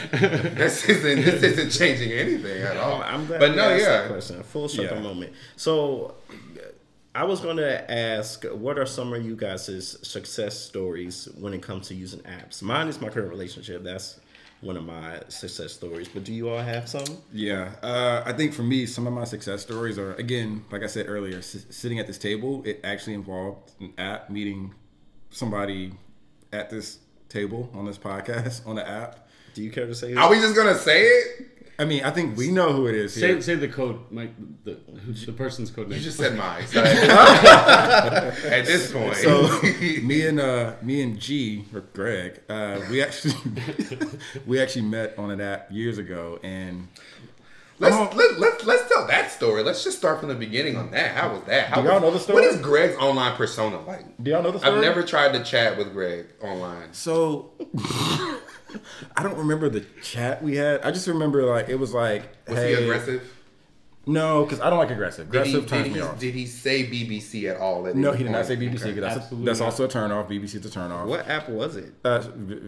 this 0.56 0.86
isn't 0.90 1.26
this 1.26 1.44
isn't 1.44 1.70
changing 1.72 2.12
anything 2.12 2.62
at 2.64 2.78
all. 2.78 3.02
I'm 3.04 3.26
glad 3.26 3.40
but 3.40 3.56
no, 3.56 3.70
asked 3.70 3.84
that 3.86 4.02
yeah. 4.04 4.08
question. 4.08 4.44
Full 4.44 4.70
circle 4.70 4.98
Yeah. 4.98 5.04
moment. 5.04 5.34
So, 5.56 6.16
I 7.16 7.24
was 7.26 7.42
going 7.42 7.58
to 7.58 7.92
ask, 7.92 8.44
what 8.46 8.80
are 8.80 8.86
some 8.88 9.14
of 9.14 9.24
you 9.24 9.36
guys' 9.36 9.98
success 10.08 10.60
stories 10.60 11.28
when 11.40 11.54
it 11.54 11.62
comes 11.62 11.88
to 11.90 11.94
using 11.96 12.20
apps? 12.22 12.62
Mine 12.64 12.88
is 12.88 13.00
my 13.00 13.10
current 13.10 13.30
relationship. 13.30 13.84
That's 13.84 14.20
one 14.62 14.78
of 14.78 14.84
my 14.86 15.22
success 15.28 15.74
stories. 15.74 16.08
But 16.08 16.24
do 16.24 16.34
you 16.34 16.50
all 16.50 16.58
have 16.60 16.88
some? 16.90 17.04
Yeah, 17.32 17.74
uh, 17.84 18.24
I 18.26 18.34
think 18.34 18.54
for 18.54 18.64
me, 18.64 18.88
some 18.88 19.06
of 19.06 19.14
my 19.14 19.26
success 19.26 19.62
stories 19.62 20.00
are 20.00 20.14
again, 20.16 20.66
like 20.72 20.82
I 20.82 20.88
said 20.88 21.08
earlier, 21.08 21.38
s- 21.38 21.66
sitting 21.70 22.00
at 22.00 22.08
this 22.08 22.18
table. 22.18 22.64
It 22.66 22.80
actually 22.84 23.14
involved 23.14 23.74
an 23.80 23.94
app 24.00 24.30
meeting 24.32 24.74
somebody 25.30 25.94
at 26.52 26.70
this 26.72 26.98
table 27.30 27.70
on 27.74 27.86
this 27.86 27.98
podcast 27.98 28.66
on 28.66 28.76
the 28.76 28.88
app. 28.88 29.28
Do 29.54 29.62
you 29.62 29.70
care 29.70 29.86
to 29.86 29.94
say? 29.94 30.16
Are 30.16 30.30
we 30.32 30.38
just 30.40 30.56
gonna 30.56 30.78
say 30.78 31.04
it? 31.04 31.53
I 31.80 31.86
mean, 31.86 32.04
I 32.04 32.12
think 32.12 32.38
we 32.38 32.52
know 32.52 32.72
who 32.72 32.86
it 32.88 32.94
is 32.96 33.14
Say, 33.14 33.28
here. 33.30 33.42
say 33.42 33.56
the 33.56 33.68
code, 33.68 34.00
Mike. 34.12 34.32
The, 34.64 34.78
the 35.26 35.32
person's 35.32 35.72
code 35.72 35.90
name. 35.90 35.98
You 35.98 36.04
just 36.04 36.18
said 36.18 36.38
mine. 36.38 36.64
So 36.68 36.82
at 36.84 38.66
this 38.66 38.92
point, 38.92 39.16
So 39.16 39.60
me 40.04 40.28
and 40.28 40.40
uh, 40.40 40.74
me 40.82 41.02
and 41.02 41.20
G 41.20 41.66
or 41.74 41.82
Greg, 41.82 42.42
uh, 42.50 42.80
we 42.90 43.02
actually 43.02 43.34
we 44.46 44.60
actually 44.62 44.84
met 44.84 45.18
on 45.18 45.32
an 45.32 45.42
app 45.42 45.72
years 45.72 45.98
ago, 45.98 46.40
and 46.44 46.88
let's 47.80 47.96
I'm 47.96 48.16
let, 48.16 48.40
let, 48.40 48.66
let's 48.66 48.88
tell 48.88 49.08
that 49.08 49.32
story. 49.32 49.64
Let's 49.64 49.84
just 49.84 49.98
start 49.98 50.20
from 50.20 50.30
the 50.30 50.36
beginning 50.36 50.76
on 50.78 50.92
that. 50.92 51.16
How 51.16 51.34
was 51.34 51.44
that? 51.46 51.68
How 51.70 51.82
Do 51.82 51.88
y'all 51.88 51.96
was- 51.96 52.02
know 52.04 52.12
the 52.12 52.20
story? 52.20 52.42
What 52.42 52.54
is 52.54 52.62
Greg's 52.62 52.96
online 52.98 53.36
persona 53.36 53.82
like? 53.82 54.06
do 54.24 54.30
y'all 54.32 54.44
know 54.44 54.52
the 54.52 54.60
story? 54.60 54.76
I've 54.76 54.82
never 54.82 55.02
tried 55.04 55.34
to 55.34 55.44
chat 55.44 55.78
with 55.78 55.92
Greg 55.92 56.28
online. 56.42 56.94
So 56.94 57.52
I 59.16 59.24
don't 59.24 59.38
remember 59.38 59.70
the 59.70 59.82
chat 60.02 60.44
we 60.44 60.56
had. 60.56 60.82
I 60.82 60.92
just 60.92 61.08
remember 61.08 61.44
like 61.44 61.70
it 61.70 61.76
was 61.76 61.94
like, 61.94 62.24
Was 62.48 62.58
hey, 62.58 62.76
he 62.76 62.84
aggressive? 62.84 63.32
No, 64.06 64.44
because 64.44 64.60
I 64.60 64.70
don't 64.70 64.80
like 64.80 64.92
aggressive. 64.92 65.32
Did 65.32 65.46
he, 65.46 65.52
Aggressive 65.56 65.70
turns 65.70 65.84
did, 65.86 65.94
me 65.94 66.00
off. 66.02 66.20
did 66.20 66.34
he 66.34 66.46
say 66.46 66.84
BBC 66.86 67.50
at 67.50 67.56
all? 67.58 67.88
at 67.88 67.96
no, 67.96 68.12
he 68.12 68.24
did 68.24 68.34
not 68.34 68.46
say 68.46 68.58
BBC. 68.58 68.72
'cause 68.80 68.84
Okay. 68.88 69.00
That's, 69.00 69.16
Absolutely 69.18 69.46
that's 69.46 69.62
also 69.62 69.86
a 69.86 69.88
turn 69.88 70.12
off. 70.12 70.28
BBC's 70.28 70.66
a 70.66 70.70
turn 70.70 70.92
off. 70.92 71.08
What 71.08 71.26
app 71.30 71.48
was 71.48 71.78
it? 71.78 71.94
Uh, 72.04 72.22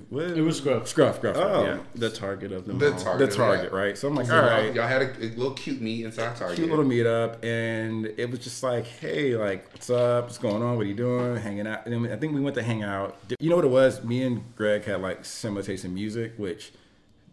what? 0.09 0.23
It 0.25 0.41
was 0.41 0.57
Scruff. 0.59 0.87
Scruff. 0.87 1.17
Scruff. 1.17 1.35
Oh, 1.35 1.65
yeah. 1.65 1.77
the 1.93 2.09
target 2.09 2.53
of 2.53 2.65
them 2.65 2.79
The 2.79 2.93
all. 2.93 2.99
target. 2.99 3.29
The 3.29 3.35
Target, 3.35 3.69
yeah. 3.73 3.77
right? 3.77 3.97
So 3.97 4.07
I'm 4.07 4.15
like, 4.15 4.27
So 4.27 4.33
y'all- 4.35 4.49
right. 4.49 4.73
Y'all 4.73 4.87
had 4.87 5.01
a, 5.01 5.09
a 5.25 5.27
little 5.35 5.51
cute 5.51 5.81
meet 5.81 6.05
inside 6.05 6.37
Target. 6.37 6.55
Cute 6.55 6.69
little 6.69 6.85
meetup, 6.85 7.43
and 7.43 8.05
it 8.17 8.29
was 8.31 8.39
just 8.39 8.63
like, 8.63 8.85
hey, 8.87 9.35
like, 9.35 9.69
what's 9.73 9.89
up? 9.89 10.23
What's 10.25 10.37
going 10.37 10.63
on? 10.63 10.77
What 10.77 10.85
are 10.85 10.89
you 10.89 10.93
doing? 10.95 11.35
Hanging 11.35 11.67
out. 11.67 11.85
And 11.85 12.07
I 12.07 12.15
think 12.15 12.33
we 12.33 12.39
went 12.39 12.55
to 12.55 12.63
hang 12.63 12.83
out. 12.83 13.17
You 13.41 13.49
know 13.49 13.57
what 13.57 13.65
it 13.65 13.71
was? 13.71 14.01
Me 14.05 14.23
and 14.23 14.41
Greg 14.55 14.85
had 14.85 15.01
like 15.01 15.25
similar 15.25 15.63
taste 15.63 15.83
in 15.83 15.93
music, 15.93 16.33
which 16.37 16.71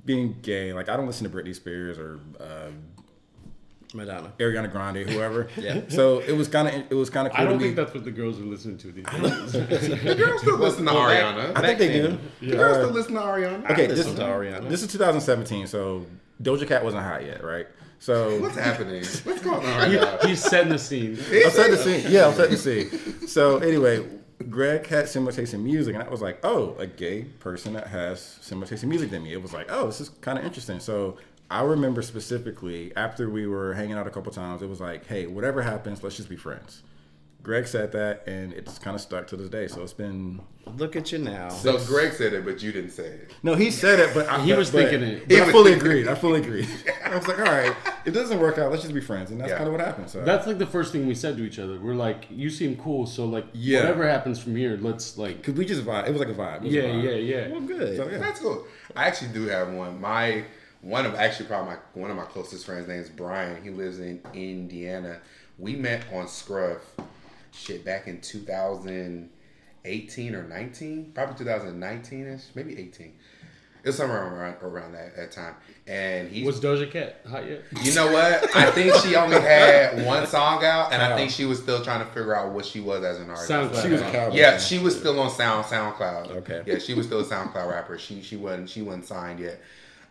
being 0.05 0.39
gay, 0.43 0.73
like, 0.73 0.89
I 0.89 0.97
don't 0.97 1.07
listen 1.07 1.31
to 1.31 1.37
Britney 1.37 1.55
Spears 1.55 1.97
or 1.97 2.19
uh, 2.41 2.71
Madonna. 3.95 4.33
Ariana 4.39 4.71
Grande, 4.71 5.09
whoever. 5.09 5.49
Yeah. 5.57 5.81
So 5.89 6.19
it 6.21 6.33
was 6.33 6.49
kind 6.49 6.69
of 6.69 6.75
it 6.91 6.95
was 6.95 7.11
kind 7.11 7.27
of 7.27 7.33
cool 7.35 7.43
I 7.43 7.45
don't 7.45 7.55
to 7.55 7.59
me. 7.59 7.65
think 7.67 7.77
that's 7.77 7.95
what 7.95 8.05
the 8.05 8.11
girls 8.11 8.39
are 8.41 8.45
listening 8.45 8.79
to 8.79 8.93
these 8.93 9.05
days. 9.05 9.53
The 10.03 10.15
girls 10.17 10.41
still 10.41 10.59
listen 10.59 10.85
to 10.87 10.91
Ariana. 10.93 11.53
I 11.57 11.61
think 11.61 11.79
they 11.79 11.93
do. 11.93 12.19
The 12.41 12.57
girls 12.57 12.77
still 12.79 12.91
listen 12.91 13.15
to 13.15 13.21
Ariana. 13.21 13.71
Okay, 13.71 13.85
I 13.85 13.87
this, 13.89 13.99
listen 13.99 14.17
to 14.17 14.23
Ariana. 14.23 14.69
this 14.69 14.83
is 14.83 14.91
2017, 14.93 15.67
so 15.67 16.07
Doja 16.43 16.67
Cat 16.67 16.83
wasn't 16.85 17.03
hot 17.05 17.25
yet, 17.25 17.45
right? 17.45 17.67
So 17.99 18.41
What's 18.41 18.57
happening? 18.57 19.05
What's 19.25 19.43
going 19.43 19.65
on? 19.65 19.91
He- 19.91 19.97
right 19.97 20.21
now? 20.23 20.29
he's 20.29 20.43
setting 20.43 20.71
the 20.73 20.79
scene. 20.79 21.11
I'm 21.31 21.51
setting 21.51 21.73
the 21.73 21.77
scene. 21.77 22.05
Yeah, 22.11 22.27
I'm 22.27 22.35
setting 22.35 22.53
the 22.53 22.57
scene. 22.59 23.29
So 23.29 23.59
anyway, 23.59 24.05
Greg 24.51 24.87
had 24.89 25.09
similar 25.09 25.31
taste 25.31 25.55
in 25.55 25.63
music, 25.63 25.95
and 25.95 26.03
I 26.03 26.09
was 26.09 26.21
like, 26.21 26.41
oh, 26.43 26.75
a 26.81 26.87
gay 26.89 27.23
person 27.39 27.75
that 27.75 27.87
has 27.87 28.21
similar 28.41 28.67
taste 28.67 28.83
in 28.83 28.89
music 28.89 29.11
than 29.11 29.23
me. 29.23 29.33
It 29.33 29.41
was 29.41 29.53
like, 29.53 29.67
oh, 29.71 29.87
this 29.87 30.01
is 30.01 30.09
kind 30.09 30.37
of 30.37 30.45
interesting. 30.45 30.81
So 30.81 31.17
I 31.53 31.63
remember 31.63 32.03
specifically 32.03 32.93
after 32.97 33.29
we 33.29 33.47
were 33.47 33.75
hanging 33.75 33.95
out 33.97 34.07
a 34.07 34.11
couple 34.11 34.33
times, 34.33 34.63
it 34.63 34.69
was 34.69 34.81
like, 34.81 35.07
hey, 35.07 35.27
whatever 35.27 35.63
happens, 35.63 36.03
let's 36.03 36.17
just 36.17 36.29
be 36.29 36.37
friends. 36.37 36.83
Greg 37.43 37.67
said 37.67 37.91
that, 37.93 38.23
and 38.29 38.53
it's 38.53 38.79
kind 38.79 38.95
of 38.95 39.01
stuck 39.01 39.27
to 39.27 39.37
this 39.37 39.49
day. 39.49 39.67
So 39.67 39.83
it's 39.83 39.93
been 39.93 40.41
Look 40.77 40.95
at 40.95 41.11
you 41.11 41.19
now. 41.19 41.49
So 41.49 41.77
Greg 41.87 42.13
said 42.13 42.33
it, 42.35 42.45
but 42.45 42.63
you 42.63 42.71
didn't 42.71 42.93
say 42.93 43.07
it. 43.07 43.35
no, 43.43 43.55
he 43.57 43.73
said 43.73 43.99
it, 43.99 44.15
but 44.15 44.29
I, 44.29 44.41
He 44.45 44.53
but- 44.53 44.59
was 44.59 44.71
but- 44.71 44.89
thinking 44.89 45.03
it. 45.09 45.29
but 45.29 45.35
He 45.37 45.43
I 45.43 45.51
fully 45.51 45.73
thinking 45.73 45.89
agreed. 45.91 46.09
I 46.09 46.15
fully 46.15 46.41
agreed. 46.41 46.69
I 47.05 47.17
was 47.17 47.27
like, 47.27 47.39
all 47.41 47.45
right, 47.47 47.75
it 48.05 48.13
doesn't 48.13 48.39
work 48.39 48.59
out. 48.59 48.71
Let's 48.71 48.83
just 48.83 48.95
be 48.95 49.01
friends, 49.01 49.33
and 49.33 49.41
that's 49.41 49.51
Yeah. 49.51 49.57
kind 49.57 49.67
of 49.67 49.73
what 49.75 49.85
happened. 49.85 50.09
So 50.09 50.25
That's 50.25 50.47
like 50.47 50.59
the 50.59 50.67
first 50.67 50.93
thing 50.93 51.07
we 51.09 51.17
said 51.17 51.37
to 51.37 51.45
each 51.45 51.59
other. 51.59 51.81
We're 51.81 51.95
like, 51.97 52.27
"You 52.31 52.49
seem 52.49 52.77
cool, 52.77 53.07
so 53.07 53.27
like, 53.27 53.47
Yeah. 53.53 53.81
whatever 53.81 54.09
happens 54.09 54.39
from 54.39 54.55
here, 54.55 54.79
let's 54.81 55.19
like." 55.19 55.43
Cause 55.43 55.55
we 55.55 55.65
just 55.67 55.83
vibe. 55.85 56.07
It 56.07 56.13
was 56.13 56.21
like 56.21 56.29
a 56.31 56.35
vibe. 56.35 56.59
It 56.59 56.63
was 56.63 56.75
a 56.75 56.77
Yeah, 56.77 56.83
vibe. 56.85 57.03
yeah, 57.05 57.11
yeah. 57.11 57.49
Well, 57.49 57.61
good. 57.63 57.97
So, 57.97 58.09
yeah. 58.09 58.19
That's 58.19 58.39
cool. 58.41 58.67
I 58.95 59.07
actually 59.09 59.33
do 59.33 59.47
have 59.49 59.69
one. 59.73 60.01
My 60.01 60.45
one 60.83 61.07
of 61.07 61.15
actually 61.15 61.47
probably 61.47 61.75
my 61.75 61.79
one 61.95 62.11
of 62.11 62.17
my 62.17 62.25
closest 62.25 62.67
friends' 62.67 62.89
name 62.89 63.01
is 63.01 63.09
Brian. 63.09 63.63
He 63.63 63.71
lives 63.71 64.01
in 64.01 64.21
Indiana. 64.35 65.21
We 65.59 65.77
met 65.77 66.05
on 66.13 66.29
Scruff, 66.29 66.81
shit 67.53 67.85
back 67.85 68.09
in 68.09 68.21
2018 68.21 70.35
or 70.35 70.43
19, 70.43 71.13
probably 71.15 71.37
2019 71.37 72.27
ish, 72.27 72.43
maybe 72.55 72.79
18. 72.79 73.13
It 73.85 73.89
was 73.89 73.97
somewhere 73.97 74.23
around 74.23 74.57
around 74.63 74.93
that, 74.93 75.17
that 75.17 75.33
time. 75.33 75.57
And 75.89 76.29
he 76.29 76.45
Was 76.45 76.61
Doja 76.61 76.89
Cat 76.91 77.21
hot 77.29 77.49
yet? 77.49 77.63
you 77.83 77.93
know 77.95 78.13
what? 78.13 78.57
I 78.57 78.71
think 78.71 78.95
she 78.97 79.17
only 79.17 79.41
had 79.41 80.07
one 80.07 80.27
song 80.27 80.65
out, 80.65 80.93
and 80.93 81.03
I 81.03 81.17
think 81.17 81.33
she 81.33 81.45
was 81.45 81.61
still 81.61 81.83
trying 81.83 81.99
to 81.99 82.07
figure 82.07 82.35
out 82.35 82.53
what 82.53 82.65
she 82.65 82.81
was 82.81 83.05
as 83.05 83.19
an 83.19 83.29
artist. 83.31 83.51
SoundCloud. 83.51 83.83
She 83.83 83.89
was 83.89 84.01
a. 84.01 84.31
Yeah, 84.33 84.59
she 84.59 84.79
was 84.79 84.99
still 84.99 85.19
on 85.19 85.31
Sound 85.31 85.67
SoundCloud. 85.67 86.31
Okay. 86.31 86.63
Yeah, 86.65 86.79
she 86.79 86.95
was 86.95 87.07
still 87.07 87.21
a 87.21 87.25
SoundCloud 87.25 87.71
rapper. 87.71 87.99
She 87.99 88.23
she 88.23 88.37
wasn't 88.37 88.71
she 88.71 88.83
wasn't 88.83 89.07
signed 89.07 89.41
yet. 89.41 89.61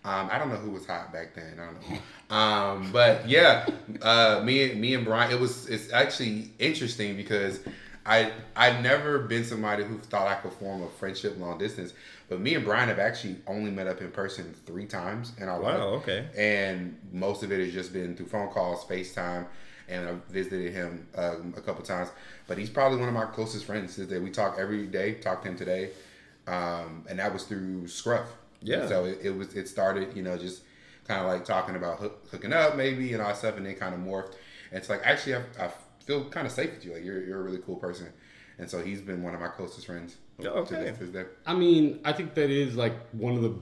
Um, 0.04 0.30
I 0.32 0.40
don't 0.40 0.50
know 0.50 0.56
who 0.56 0.72
was 0.72 0.86
hot 0.86 1.14
back 1.14 1.36
then. 1.36 1.60
I 1.60 1.66
don't 1.66 1.90
know. 1.90 2.36
Um, 2.36 2.92
but 2.92 3.30
yeah, 3.30 3.68
uh, 4.02 4.42
me 4.44 4.74
me 4.74 4.96
and 4.96 5.06
Brian. 5.06 5.32
It 5.32 5.40
was 5.40 5.70
it's 5.70 5.92
actually 5.92 6.52
interesting 6.58 7.16
because 7.16 7.60
I 8.06 8.32
I've 8.56 8.82
never 8.82 9.20
been 9.20 9.44
somebody 9.44 9.84
who 9.84 9.98
thought 10.00 10.28
I 10.28 10.36
could 10.36 10.54
form 10.54 10.82
a 10.82 10.90
friendship 10.90 11.38
long 11.38 11.58
distance. 11.60 11.94
But 12.30 12.40
me 12.40 12.56
and 12.56 12.66
Brian 12.66 12.88
have 12.88 12.98
actually 12.98 13.38
only 13.46 13.72
met 13.72 13.88
up 13.88 14.02
in 14.02 14.10
person 14.10 14.56
three 14.66 14.86
times 14.86 15.34
in 15.38 15.50
our 15.50 15.60
life. 15.60 15.78
Wow, 15.78 15.88
okay. 15.96 16.26
And 16.36 16.98
most 17.12 17.44
of 17.44 17.52
it 17.52 17.60
has 17.60 17.74
just 17.74 17.94
been 17.94 18.16
through 18.16 18.28
phone 18.28 18.50
calls, 18.50 18.86
FaceTime, 18.86 19.46
and 19.90 20.08
I 20.08 20.14
visited 20.30 20.74
him 20.74 21.06
um, 21.16 21.54
a 21.58 21.62
couple 21.62 21.84
times. 21.84 22.10
But 22.48 22.58
he's 22.58 22.70
probably 22.70 23.00
one 23.00 23.10
of 23.10 23.14
my 23.14 23.26
closest 23.26 23.66
friends. 23.66 23.98
That 23.98 24.22
we 24.22 24.32
talk 24.32 24.56
every 24.58 24.88
day. 24.88 25.16
Talk 25.16 25.44
to 25.44 25.50
him 25.50 25.58
today, 25.58 25.92
um, 26.48 27.06
and 27.08 27.20
that 27.20 27.32
was 27.32 27.44
through 27.44 27.88
Scruff. 27.88 28.30
Yeah. 28.62 28.88
So 28.88 29.06
it, 29.06 29.20
it 29.24 29.32
was. 29.32 29.56
It 29.56 29.68
started, 29.68 30.16
you 30.16 30.24
know, 30.24 30.38
just 30.38 30.64
kind 31.08 31.22
of 31.22 31.28
like 31.28 31.46
talking 31.46 31.76
about 31.76 32.00
hook, 32.00 32.28
hooking 32.32 32.54
up, 32.54 32.76
maybe, 32.76 33.14
and 33.14 33.22
all 33.22 33.30
that 33.30 33.38
stuff, 33.38 33.58
and 33.58 33.66
then 33.66 33.76
kind 33.76 33.94
of 33.94 34.02
morphed. 34.02 34.36
And 34.70 34.80
it's 34.80 34.90
like 34.90 35.02
actually, 35.04 35.36
I, 35.36 35.42
I 35.60 35.72
feel 36.06 36.26
kind 36.30 36.46
of 36.46 36.54
safe 36.54 36.72
with 36.72 36.86
you. 36.86 36.94
Like 36.94 37.04
you're 37.04 37.24
you're 37.24 37.40
a 37.40 37.44
really 37.44 37.60
cool 37.60 37.76
person, 37.76 38.08
and 38.58 38.70
so 38.70 38.82
he's 38.82 39.02
been 39.02 39.24
one 39.24 39.34
of 39.34 39.42
my 39.42 39.48
closest 39.48 39.86
friends. 39.88 40.18
Okay. 40.40 40.76
To 40.76 40.82
this, 40.82 40.98
to 40.98 41.06
this 41.06 41.14
day. 41.14 41.30
I 41.46 41.54
mean, 41.54 42.00
I 42.06 42.14
think 42.14 42.34
that 42.36 42.50
is 42.50 42.76
like 42.76 42.94
one 43.12 43.36
of 43.36 43.42
the. 43.42 43.54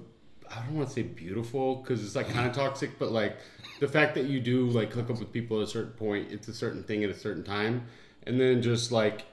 I 0.52 0.64
don't 0.66 0.78
want 0.78 0.88
to 0.88 0.94
say 0.96 1.04
beautiful 1.04 1.76
because 1.76 2.04
it's 2.04 2.16
like 2.16 2.28
kind 2.30 2.48
of 2.48 2.56
toxic, 2.56 2.98
but 2.98 3.12
like 3.12 3.38
the 3.80 3.88
fact 3.88 4.16
that 4.16 4.26
you 4.26 4.40
do 4.40 4.68
like 4.68 4.92
hook 4.92 5.10
up 5.12 5.20
with 5.20 5.32
people 5.32 5.62
at 5.62 5.68
a 5.68 5.70
certain 5.70 5.94
point, 5.94 6.32
it's 6.32 6.48
a 6.48 6.54
certain 6.54 6.84
thing 6.84 7.04
at 7.04 7.10
a 7.12 7.18
certain 7.18 7.44
time, 7.44 7.86
and 8.24 8.40
then 8.40 8.62
just 8.62 8.92
like 8.92 9.26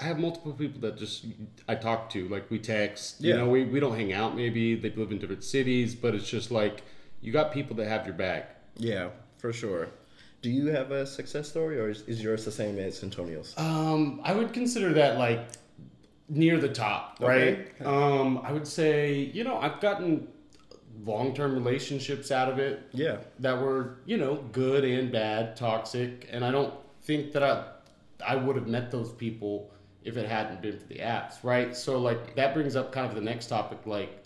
I 0.00 0.04
have 0.04 0.18
multiple 0.18 0.52
people 0.52 0.80
that 0.80 0.96
just 0.96 1.26
I 1.68 1.74
talk 1.74 2.08
to, 2.10 2.26
like 2.28 2.50
we 2.50 2.58
text. 2.58 3.20
Yeah. 3.20 3.34
You 3.34 3.40
know, 3.40 3.48
we 3.48 3.64
we 3.64 3.80
don't 3.80 3.94
hang 3.94 4.12
out. 4.12 4.34
Maybe 4.34 4.74
they 4.74 4.90
live 4.90 5.12
in 5.12 5.18
different 5.18 5.44
cities, 5.44 5.94
but 5.94 6.14
it's 6.14 6.28
just 6.28 6.50
like 6.50 6.82
you 7.20 7.32
got 7.32 7.52
people 7.52 7.76
that 7.76 7.88
have 7.88 8.06
your 8.06 8.14
back. 8.14 8.56
Yeah, 8.76 9.10
for 9.38 9.52
sure. 9.52 9.88
Do 10.42 10.50
you 10.50 10.68
have 10.68 10.90
a 10.90 11.06
success 11.06 11.50
story, 11.50 11.78
or 11.78 11.90
is, 11.90 12.00
is 12.02 12.22
yours 12.22 12.46
the 12.46 12.50
same 12.50 12.78
as 12.78 13.02
Antonio's? 13.02 13.52
Um, 13.58 14.22
I 14.24 14.32
would 14.32 14.54
consider 14.54 14.94
that 14.94 15.18
like 15.18 15.40
near 16.30 16.58
the 16.58 16.68
top, 16.68 17.18
right? 17.20 17.68
Okay. 17.80 17.84
Um, 17.84 18.38
I 18.38 18.52
would 18.52 18.66
say, 18.66 19.30
you 19.34 19.44
know, 19.44 19.58
I've 19.58 19.80
gotten 19.80 20.28
long 21.04 21.34
term 21.34 21.52
relationships 21.52 22.30
out 22.30 22.48
of 22.50 22.58
it 22.58 22.88
yeah. 22.92 23.18
that 23.40 23.60
were, 23.60 23.98
you 24.06 24.16
know, 24.16 24.36
good 24.52 24.84
and 24.84 25.12
bad, 25.12 25.56
toxic, 25.56 26.26
and 26.30 26.42
I 26.42 26.50
don't 26.50 26.72
think 27.02 27.32
that 27.32 27.42
I 27.42 27.64
I 28.26 28.36
would 28.36 28.56
have 28.56 28.66
met 28.66 28.90
those 28.90 29.12
people 29.12 29.70
if 30.04 30.16
it 30.16 30.28
hadn't 30.28 30.62
been 30.62 30.78
for 30.78 30.86
the 30.86 30.98
apps, 30.98 31.42
right? 31.42 31.76
So 31.76 31.98
like 31.98 32.34
that 32.36 32.54
brings 32.54 32.76
up 32.76 32.92
kind 32.92 33.06
of 33.06 33.14
the 33.14 33.20
next 33.20 33.46
topic, 33.46 33.78
like 33.86 34.24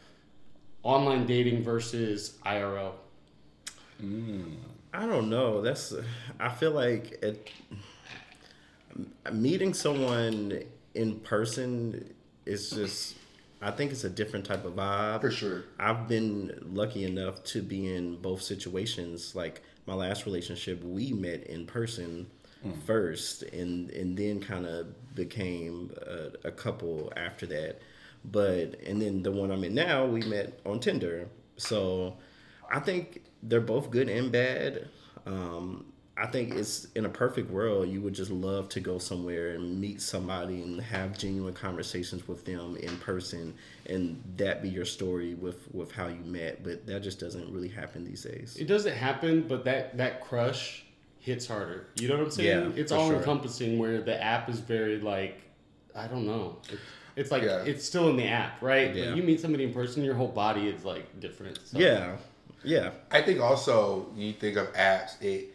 online 0.82 1.26
dating 1.26 1.62
versus 1.62 2.38
IRL. 2.46 2.92
Mm. 4.02 4.56
I 4.92 5.06
don't 5.06 5.28
know. 5.28 5.60
That's 5.60 5.92
I 6.38 6.48
feel 6.48 6.70
like 6.70 7.18
it, 7.22 7.50
meeting 9.32 9.74
someone 9.74 10.62
in 10.94 11.20
person 11.20 12.14
is 12.46 12.70
just. 12.70 13.16
I 13.60 13.70
think 13.70 13.92
it's 13.92 14.04
a 14.04 14.10
different 14.10 14.44
type 14.44 14.66
of 14.66 14.74
vibe. 14.74 15.22
For 15.22 15.30
sure. 15.30 15.64
I've 15.80 16.06
been 16.06 16.58
lucky 16.72 17.04
enough 17.04 17.42
to 17.44 17.62
be 17.62 17.94
in 17.94 18.16
both 18.16 18.42
situations. 18.42 19.34
Like 19.34 19.62
my 19.86 19.94
last 19.94 20.26
relationship, 20.26 20.84
we 20.84 21.12
met 21.12 21.44
in 21.44 21.66
person 21.66 22.26
hmm. 22.62 22.72
first, 22.86 23.42
and 23.42 23.90
and 23.90 24.16
then 24.16 24.40
kind 24.40 24.66
of 24.66 24.88
became 25.14 25.92
a, 26.06 26.48
a 26.48 26.50
couple 26.50 27.12
after 27.16 27.46
that. 27.46 27.80
But 28.24 28.80
and 28.86 29.00
then 29.00 29.22
the 29.22 29.32
one 29.32 29.50
I'm 29.50 29.64
in 29.64 29.74
now, 29.74 30.06
we 30.06 30.22
met 30.22 30.60
on 30.64 30.80
Tinder. 30.80 31.28
So 31.56 32.16
I 32.70 32.80
think 32.80 33.22
they're 33.42 33.60
both 33.60 33.90
good 33.90 34.08
and 34.08 34.32
bad. 34.32 34.88
Um, 35.26 35.86
I 36.16 36.26
think 36.26 36.54
it's 36.54 36.86
in 36.94 37.06
a 37.06 37.08
perfect 37.08 37.50
world, 37.50 37.88
you 37.88 38.00
would 38.00 38.14
just 38.14 38.30
love 38.30 38.68
to 38.70 38.80
go 38.80 38.98
somewhere 38.98 39.54
and 39.54 39.80
meet 39.80 40.00
somebody 40.00 40.62
and 40.62 40.80
have 40.80 41.18
genuine 41.18 41.54
conversations 41.54 42.28
with 42.28 42.44
them 42.44 42.76
in 42.76 42.96
person, 42.98 43.54
and 43.86 44.22
that 44.36 44.62
be 44.62 44.68
your 44.68 44.84
story 44.84 45.34
with 45.34 45.66
with 45.74 45.90
how 45.90 46.06
you 46.06 46.22
met. 46.24 46.62
But 46.62 46.86
that 46.86 47.02
just 47.02 47.18
doesn't 47.18 47.52
really 47.52 47.68
happen 47.68 48.04
these 48.04 48.22
days. 48.22 48.56
It 48.56 48.68
doesn't 48.68 48.94
happen, 48.94 49.46
but 49.48 49.64
that 49.64 49.96
that 49.96 50.20
crush 50.20 50.83
hits 51.24 51.46
harder. 51.46 51.86
You 51.96 52.08
know 52.08 52.18
what 52.18 52.24
I'm 52.24 52.30
saying? 52.30 52.72
Yeah, 52.72 52.80
it's 52.80 52.92
all 52.92 53.08
sure. 53.08 53.16
encompassing. 53.16 53.78
Where 53.78 54.02
the 54.02 54.22
app 54.22 54.50
is 54.50 54.60
very 54.60 55.00
like, 55.00 55.40
I 55.96 56.06
don't 56.06 56.26
know. 56.26 56.58
It's, 56.68 56.82
it's 57.16 57.30
like 57.30 57.42
Yeah. 57.42 57.62
it's 57.64 57.82
still 57.82 58.10
in 58.10 58.16
the 58.16 58.26
app, 58.28 58.60
right? 58.60 58.94
Yeah. 58.94 59.06
But 59.06 59.16
you 59.16 59.22
meet 59.22 59.40
somebody 59.40 59.64
in 59.64 59.72
person, 59.72 60.04
your 60.04 60.14
whole 60.16 60.28
body 60.28 60.68
is 60.68 60.84
like 60.84 61.18
different. 61.20 61.58
So. 61.64 61.78
Yeah, 61.78 62.16
yeah, 62.62 62.90
I 63.10 63.22
think 63.22 63.40
also 63.40 64.06
you 64.14 64.34
think 64.34 64.58
of 64.58 64.70
apps, 64.74 65.20
it 65.22 65.46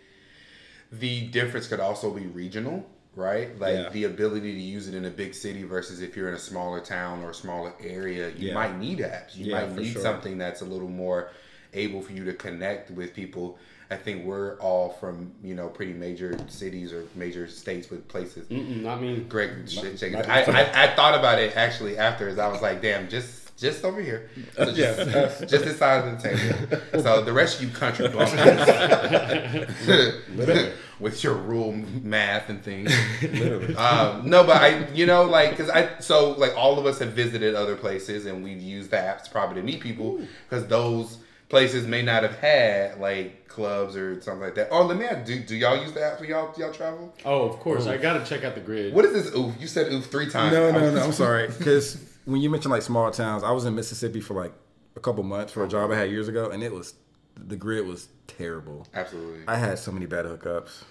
the 0.92 1.28
difference 1.28 1.68
could 1.68 1.80
also 1.80 2.10
be 2.12 2.26
regional, 2.26 2.84
right? 3.16 3.58
Like 3.60 3.76
Yeah. 3.76 3.90
the 3.90 4.06
ability 4.06 4.54
to 4.54 4.60
use 4.60 4.88
it 4.88 4.96
in 4.96 5.06
a 5.06 5.12
big 5.12 5.36
city 5.36 5.62
versus 5.62 6.02
if 6.02 6.16
you're 6.18 6.30
in 6.30 6.34
a 6.34 6.40
smaller 6.40 6.80
town 6.80 7.22
or 7.24 7.30
a 7.30 7.34
smaller 7.36 7.74
area, 7.80 8.30
you 8.30 8.48
Yeah. 8.48 8.54
might 8.56 8.76
need 8.80 9.00
apps. 9.00 9.36
You 9.36 9.46
Yeah, 9.52 9.62
might 9.68 9.76
need 9.76 9.94
sure. 9.94 10.02
something 10.02 10.40
that's 10.40 10.62
a 10.62 10.66
little 10.66 10.88
more 10.88 11.30
able 11.76 12.02
for 12.02 12.12
you 12.14 12.26
to 12.26 12.34
connect 12.34 12.90
with 12.90 13.14
people. 13.14 13.60
I 13.92 13.96
think 13.96 14.24
we're 14.26 14.56
all 14.60 14.90
from 14.90 15.32
you 15.44 15.56
know 15.56 15.68
pretty 15.68 15.94
major 15.94 16.38
cities 16.48 16.94
or 16.94 17.06
major 17.16 17.48
states 17.48 17.90
with 17.90 18.08
places. 18.08 18.48
Mm-mm, 18.50 18.84
not 18.84 19.02
me. 19.02 19.18
Greg, 19.28 19.68
shake 19.68 19.98
shake 19.98 20.14
it. 20.14 20.28
not- 20.28 20.30
I, 20.30 20.44
I, 20.44 20.84
I 20.84 20.96
thought 20.96 21.18
about 21.18 21.40
it 21.40 21.58
actually 21.58 21.98
after. 21.98 22.30
As 22.30 22.38
I 22.38 22.48
was 22.50 22.62
like, 22.62 22.82
damn, 22.82 23.10
just 23.10 23.58
just 23.58 23.84
over 23.84 24.00
here, 24.02 24.30
so 24.56 24.72
just, 24.74 25.40
just 25.50 25.66
this 25.66 25.78
side 25.80 26.08
of 26.08 26.22
the 26.22 26.30
table. 26.30 26.78
So 27.02 27.22
the 27.22 27.34
rest 27.34 27.58
of 27.62 27.64
you 27.68 27.74
country 27.76 28.08
bumpkins 28.10 28.70
with 31.00 31.24
your 31.24 31.34
rule 31.34 31.72
math 31.74 32.50
and 32.50 32.62
things. 32.64 32.92
Um, 33.78 34.30
no, 34.30 34.44
but 34.44 34.58
I, 34.62 34.88
you 34.94 35.06
know, 35.06 35.24
like, 35.24 35.56
cause 35.58 35.70
I, 35.70 35.98
so 36.00 36.32
like 36.32 36.56
all 36.58 36.78
of 36.78 36.86
us 36.86 37.00
have 37.00 37.14
visited 37.14 37.56
other 37.56 37.76
places 37.76 38.26
and 38.26 38.44
we've 38.44 38.62
used 38.62 38.92
the 38.92 38.98
apps 38.98 39.32
probably 39.32 39.56
to 39.62 39.66
meet 39.66 39.80
people 39.80 40.20
because 40.50 40.68
those 40.68 41.18
places 41.50 41.88
may 41.88 42.02
not 42.02 42.24
have 42.24 42.38
had 42.38 43.00
like 43.00 43.48
clubs 43.48 43.96
or 43.96 44.22
something 44.22 44.42
like 44.42 44.56
that. 44.56 44.70
Oh, 44.72 44.86
let 44.86 44.98
me 44.98 45.06
ask, 45.06 45.26
do, 45.26 45.40
do 45.40 45.56
y'all 45.56 45.76
use 45.82 45.92
the 45.92 46.00
apps 46.00 46.20
when 46.22 46.30
y'all 46.30 46.54
y'all 46.58 46.72
travel? 46.72 47.14
Oh, 47.26 47.42
of 47.50 47.60
course. 47.60 47.88
I 47.88 47.98
gotta 47.98 48.24
check 48.26 48.44
out 48.44 48.56
the 48.56 48.62
grid. 48.62 48.94
What 48.94 49.04
is 49.06 49.14
this 49.14 49.36
oof? 49.36 49.54
You 49.60 49.68
said 49.68 49.92
oof 49.92 50.06
three 50.06 50.30
times. 50.30 50.54
No, 50.54 50.70
I 50.70 50.72
no, 50.72 50.92
no. 50.94 51.04
I'm 51.04 51.12
sorry. 51.26 51.48
Because 51.48 52.02
when 52.26 52.42
you 52.42 52.50
mentioned 52.50 52.72
like 52.72 52.84
small 52.84 53.10
towns, 53.12 53.44
I 53.44 53.52
was 53.52 53.66
in 53.66 53.76
Mississippi 53.76 54.22
for 54.22 54.36
like 54.36 54.54
a 54.96 55.00
couple 55.00 55.24
months 55.24 55.52
for 55.52 55.66
a 55.66 55.68
job 55.68 55.92
I 55.92 55.98
had 55.98 56.12
years 56.12 56.28
ago, 56.28 56.50
and 56.52 56.64
it 56.64 56.72
was 56.72 56.94
the 57.36 57.56
grid 57.56 57.86
was 57.86 58.08
terrible. 58.28 58.88
Absolutely. 58.94 59.44
I 59.48 59.56
had 59.56 59.80
so 59.80 59.92
many 59.92 60.06
bad 60.06 60.26
hookups. 60.26 60.84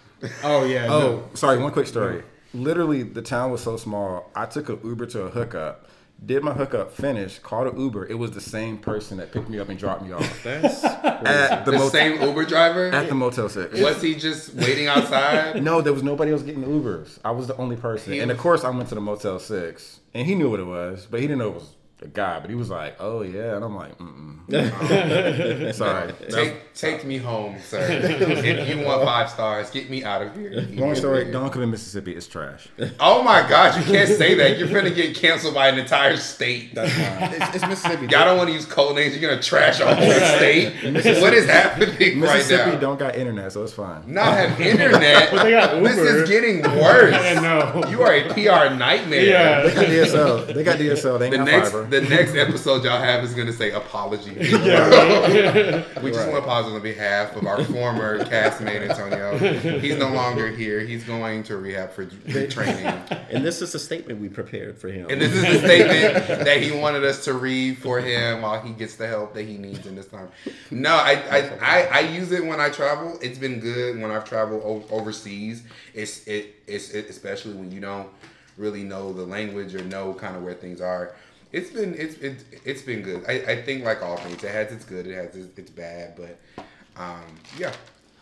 Oh 0.42 0.64
yeah. 0.66 0.86
Oh, 0.88 1.00
no. 1.00 1.30
sorry. 1.34 1.58
One 1.58 1.72
quick 1.72 1.86
story. 1.86 2.22
Literally, 2.54 3.02
the 3.02 3.22
town 3.22 3.50
was 3.52 3.62
so 3.62 3.76
small. 3.76 4.30
I 4.34 4.46
took 4.46 4.68
an 4.70 4.80
Uber 4.82 5.06
to 5.06 5.22
a 5.22 5.30
hookup. 5.30 5.87
Did 6.24 6.42
my 6.42 6.52
hookup, 6.52 6.92
finished, 6.92 7.42
called 7.42 7.68
an 7.72 7.80
Uber. 7.80 8.06
It 8.06 8.18
was 8.18 8.32
the 8.32 8.40
same 8.40 8.78
person 8.78 9.18
that 9.18 9.30
picked 9.32 9.48
me 9.48 9.60
up 9.60 9.68
and 9.68 9.78
dropped 9.78 10.02
me 10.02 10.12
off 10.12 10.42
that's 10.42 10.84
at 10.84 11.64
the, 11.64 11.70
the 11.70 11.78
motel. 11.78 11.90
same 11.90 12.20
Uber 12.20 12.44
driver? 12.44 12.88
At 12.88 13.08
the 13.08 13.14
Motel 13.14 13.48
Six. 13.48 13.80
Was 13.80 14.02
he 14.02 14.16
just 14.16 14.52
waiting 14.54 14.88
outside? 14.88 15.62
No, 15.62 15.80
there 15.80 15.92
was 15.92 16.02
nobody 16.02 16.32
else 16.32 16.42
getting 16.42 16.64
Ubers. 16.64 17.18
I 17.24 17.30
was 17.30 17.46
the 17.46 17.56
only 17.56 17.76
person. 17.76 18.12
He 18.12 18.18
and 18.18 18.32
of 18.32 18.38
course, 18.38 18.64
I 18.64 18.70
went 18.70 18.88
to 18.88 18.96
the 18.96 19.00
Motel 19.00 19.38
6, 19.38 20.00
and 20.12 20.26
he 20.26 20.34
knew 20.34 20.50
what 20.50 20.58
it 20.60 20.66
was, 20.66 21.06
but 21.08 21.20
he 21.20 21.26
didn't 21.26 21.38
know 21.38 21.50
it 21.50 21.54
was 21.54 21.74
a 22.02 22.08
guy. 22.08 22.40
But 22.40 22.50
he 22.50 22.56
was 22.56 22.70
like, 22.70 22.96
oh, 23.00 23.22
yeah. 23.22 23.56
And 23.56 23.64
I'm 23.64 23.74
like, 23.74 23.96
mm-mm. 23.98 24.38
Sorry. 25.74 26.12
Take 26.30 26.72
take 26.72 27.04
me 27.04 27.18
home, 27.18 27.58
sir. 27.60 27.86
if 27.90 28.68
you 28.68 28.82
want 28.82 29.04
five 29.04 29.28
stars, 29.28 29.68
get 29.68 29.90
me 29.90 30.04
out 30.04 30.22
of 30.22 30.34
here. 30.34 30.66
Long 30.70 30.94
story, 30.94 31.30
don't 31.30 31.54
Mississippi. 31.54 32.14
It's 32.14 32.26
trash. 32.26 32.68
Oh 32.98 33.22
my 33.22 33.46
God, 33.46 33.76
you 33.78 33.84
can't 33.92 34.08
say 34.08 34.34
that. 34.36 34.58
You're 34.58 34.68
gonna 34.72 34.94
get 34.94 35.14
canceled 35.14 35.54
by 35.54 35.68
an 35.68 35.78
entire 35.78 36.16
state. 36.16 36.74
That's 36.74 36.90
fine. 36.92 37.34
It's, 37.34 37.56
it's 37.56 37.66
Mississippi. 37.68 38.06
Y'all 38.06 38.24
don't 38.24 38.38
want 38.38 38.48
to 38.48 38.54
use 38.54 38.64
code 38.64 38.96
names. 38.96 39.14
You're 39.14 39.28
gonna 39.28 39.42
trash 39.42 39.80
a 39.80 39.94
whole 39.94 40.10
state. 40.38 40.72
what 41.20 41.34
is 41.34 41.44
happening 41.44 41.90
right 41.98 42.16
Mississippi 42.16 42.70
now? 42.70 42.78
don't 42.78 42.98
got 42.98 43.16
internet, 43.16 43.52
so 43.52 43.64
it's 43.64 43.74
fine. 43.74 44.02
Not 44.06 44.34
have 44.34 44.58
internet. 44.62 45.30
But 45.30 45.42
they 45.42 45.50
got 45.50 45.82
This 45.82 45.98
is 45.98 46.28
getting 46.28 46.62
worse. 46.62 47.14
I 47.14 47.34
know. 47.34 47.84
You 47.90 48.00
are 48.02 48.14
a 48.14 48.28
PR 48.32 48.74
nightmare. 48.74 49.24
Yeah. 49.24 49.62
They 49.64 49.74
got 49.74 49.84
DSL. 49.84 50.54
They 50.54 50.64
got 50.64 50.78
DSL. 50.78 51.18
They 51.18 51.26
ain't 51.26 51.32
The 51.32 51.38
got 51.38 51.46
next 51.46 51.70
fiber. 51.72 51.87
The 51.90 52.00
next 52.02 52.34
episode 52.36 52.84
y'all 52.84 53.00
have 53.00 53.24
is 53.24 53.34
gonna 53.34 53.52
say 53.52 53.70
apology. 53.72 54.34
we 54.38 54.44
just 54.46 54.62
Right. 54.62 56.02
want 56.02 56.14
to 56.30 56.36
apologize 56.36 56.72
on 56.72 56.82
behalf 56.82 57.36
of 57.36 57.46
our 57.46 57.62
former 57.64 58.18
castmate 58.24 58.88
Antonio. 58.88 59.36
He's 59.78 59.96
no 59.98 60.08
longer 60.12 60.48
here. 60.48 60.80
He's 60.80 61.04
going 61.04 61.42
to 61.44 61.56
rehab 61.56 61.92
for 61.92 62.06
training. 62.06 62.86
And 63.30 63.44
this 63.44 63.60
is 63.62 63.74
a 63.74 63.78
statement 63.78 64.20
we 64.20 64.28
prepared 64.28 64.78
for 64.78 64.88
him. 64.88 65.08
And 65.10 65.20
this 65.20 65.32
is 65.32 65.42
the 65.42 65.58
statement 65.66 66.26
that 66.44 66.62
he 66.62 66.70
wanted 66.72 67.04
us 67.04 67.24
to 67.24 67.34
read 67.34 67.78
for 67.78 68.00
him 68.00 68.42
while 68.42 68.60
he 68.60 68.72
gets 68.72 68.96
the 68.96 69.06
help 69.06 69.34
that 69.34 69.46
he 69.46 69.56
needs 69.58 69.86
in 69.86 69.94
this 69.96 70.06
time. 70.06 70.28
No, 70.70 70.90
I 70.94 71.12
I, 71.30 71.50
I, 71.60 71.88
I 71.92 72.00
use 72.00 72.32
it 72.32 72.44
when 72.44 72.60
I 72.60 72.68
travel. 72.70 73.18
It's 73.22 73.38
been 73.38 73.60
good 73.60 74.00
when 74.00 74.10
I've 74.10 74.24
traveled 74.24 74.62
o- 74.64 74.84
overseas. 74.94 75.62
It's 75.94 76.26
it 76.26 76.54
it's 76.66 76.90
it, 76.90 77.08
especially 77.10 77.54
when 77.54 77.70
you 77.70 77.80
don't 77.80 78.08
really 78.56 78.82
know 78.82 79.12
the 79.12 79.22
language 79.24 79.74
or 79.74 79.84
know 79.84 80.12
kind 80.14 80.34
of 80.36 80.42
where 80.42 80.54
things 80.54 80.80
are. 80.80 81.14
It's 81.52 81.70
been 81.70 81.94
it's 81.94 82.16
it, 82.16 82.44
it's 82.64 82.82
been 82.82 83.02
good. 83.02 83.24
I, 83.28 83.52
I 83.52 83.62
think 83.62 83.84
like 83.84 84.02
all 84.02 84.16
things, 84.18 84.42
it 84.44 84.50
has 84.50 84.70
its 84.70 84.84
good, 84.84 85.06
it 85.06 85.14
has 85.14 85.34
its, 85.34 85.58
its 85.58 85.70
bad, 85.70 86.14
but 86.16 86.64
um, 86.96 87.24
yeah. 87.58 87.72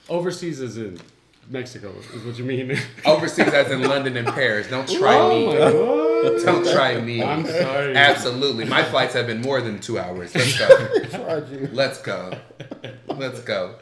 Overseas 0.08 0.60
is 0.60 0.76
in 0.76 1.00
Mexico, 1.48 1.92
is 2.14 2.24
what 2.24 2.38
you 2.38 2.44
mean. 2.44 2.78
Overseas, 3.04 3.52
as 3.52 3.70
in 3.70 3.82
London 3.82 4.16
and 4.16 4.28
Paris. 4.28 4.68
Don't 4.68 4.88
try 4.88 5.18
oh 5.18 5.28
me. 5.28 5.46
my 5.46 5.54
god. 5.58 6.44
Don't 6.44 6.72
try 6.72 7.00
me. 7.00 7.22
I'm 7.22 7.44
sorry. 7.46 7.96
Absolutely. 7.96 8.64
My 8.64 8.82
flights 8.84 9.14
have 9.14 9.26
been 9.26 9.42
more 9.42 9.60
than 9.60 9.80
two 9.80 9.98
hours. 9.98 10.34
Let's 10.34 10.58
go. 10.58 10.98
Tried 11.10 11.48
you. 11.48 11.68
Let's 11.72 12.00
go. 12.00 12.32
Let's 13.08 13.40
go. 13.40 13.76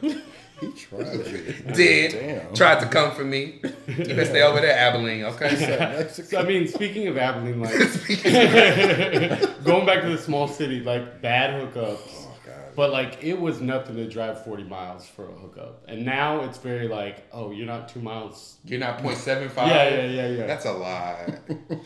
He 0.59 0.71
tried 0.71 1.13
you. 1.27 1.53
Did. 1.73 2.11
Damn. 2.11 2.53
Tried 2.53 2.79
to 2.79 2.87
come 2.87 3.13
for 3.13 3.23
me. 3.23 3.59
You 3.87 3.95
better 4.05 4.25
stay 4.25 4.41
over 4.41 4.61
there, 4.61 4.77
Abilene, 4.77 5.23
okay? 5.25 6.07
So, 6.07 6.39
I 6.39 6.43
mean, 6.43 6.67
speaking 6.67 7.07
of 7.07 7.17
Abilene, 7.17 7.59
like 7.59 7.73
going 9.63 9.85
back 9.85 10.01
to 10.03 10.09
the 10.09 10.17
small 10.17 10.47
city, 10.47 10.81
like 10.81 11.21
bad 11.21 11.61
hookups. 11.61 11.99
Oh, 12.05 12.31
God. 12.45 12.55
But 12.75 12.91
like 12.91 13.23
it 13.23 13.39
was 13.39 13.61
nothing 13.61 13.95
to 13.97 14.09
drive 14.09 14.43
40 14.43 14.63
miles 14.63 15.07
for 15.07 15.29
a 15.29 15.33
hookup. 15.33 15.83
And 15.87 16.05
now 16.05 16.41
it's 16.43 16.57
very 16.57 16.87
like, 16.87 17.27
oh, 17.31 17.51
you're 17.51 17.67
not 17.67 17.89
two 17.89 18.01
miles. 18.01 18.57
You're 18.65 18.79
not 18.79 18.99
0.75? 18.99 19.55
Yeah, 19.55 19.89
yeah, 19.89 20.05
yeah, 20.05 20.27
yeah. 20.27 20.47
That's 20.47 20.65
a 20.65 20.73
lie. 20.73 21.39
That's 21.47 21.71
a 21.71 21.79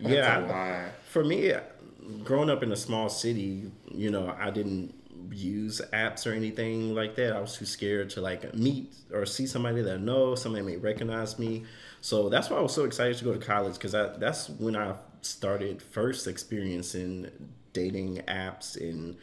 yeah, 0.00 0.38
lie. 0.38 0.88
for 1.10 1.24
me, 1.24 1.52
growing 2.24 2.50
up 2.50 2.62
in 2.62 2.72
a 2.72 2.76
small 2.76 3.08
city, 3.08 3.70
you 3.92 4.10
know, 4.10 4.34
I 4.38 4.50
didn't 4.50 4.94
use 5.30 5.80
apps 5.92 6.26
or 6.26 6.32
anything 6.34 6.94
like 6.94 7.16
that. 7.16 7.34
I 7.34 7.40
was 7.40 7.56
too 7.56 7.64
scared 7.64 8.10
to 8.10 8.20
like 8.20 8.54
meet 8.54 8.94
or 9.12 9.26
see 9.26 9.46
somebody 9.46 9.82
that 9.82 9.94
I 9.94 9.98
know, 9.98 10.34
somebody 10.34 10.64
may 10.64 10.76
recognize 10.76 11.38
me. 11.38 11.64
So 12.00 12.28
that's 12.28 12.50
why 12.50 12.58
I 12.58 12.60
was 12.60 12.74
so 12.74 12.84
excited 12.84 13.16
to 13.18 13.24
go 13.24 13.32
to 13.32 13.38
college 13.38 13.74
because 13.74 13.92
that's 13.92 14.48
when 14.48 14.76
I 14.76 14.94
started 15.22 15.82
first 15.82 16.26
experiencing 16.26 17.30
dating 17.72 18.22
apps 18.28 18.80
and 18.80 19.16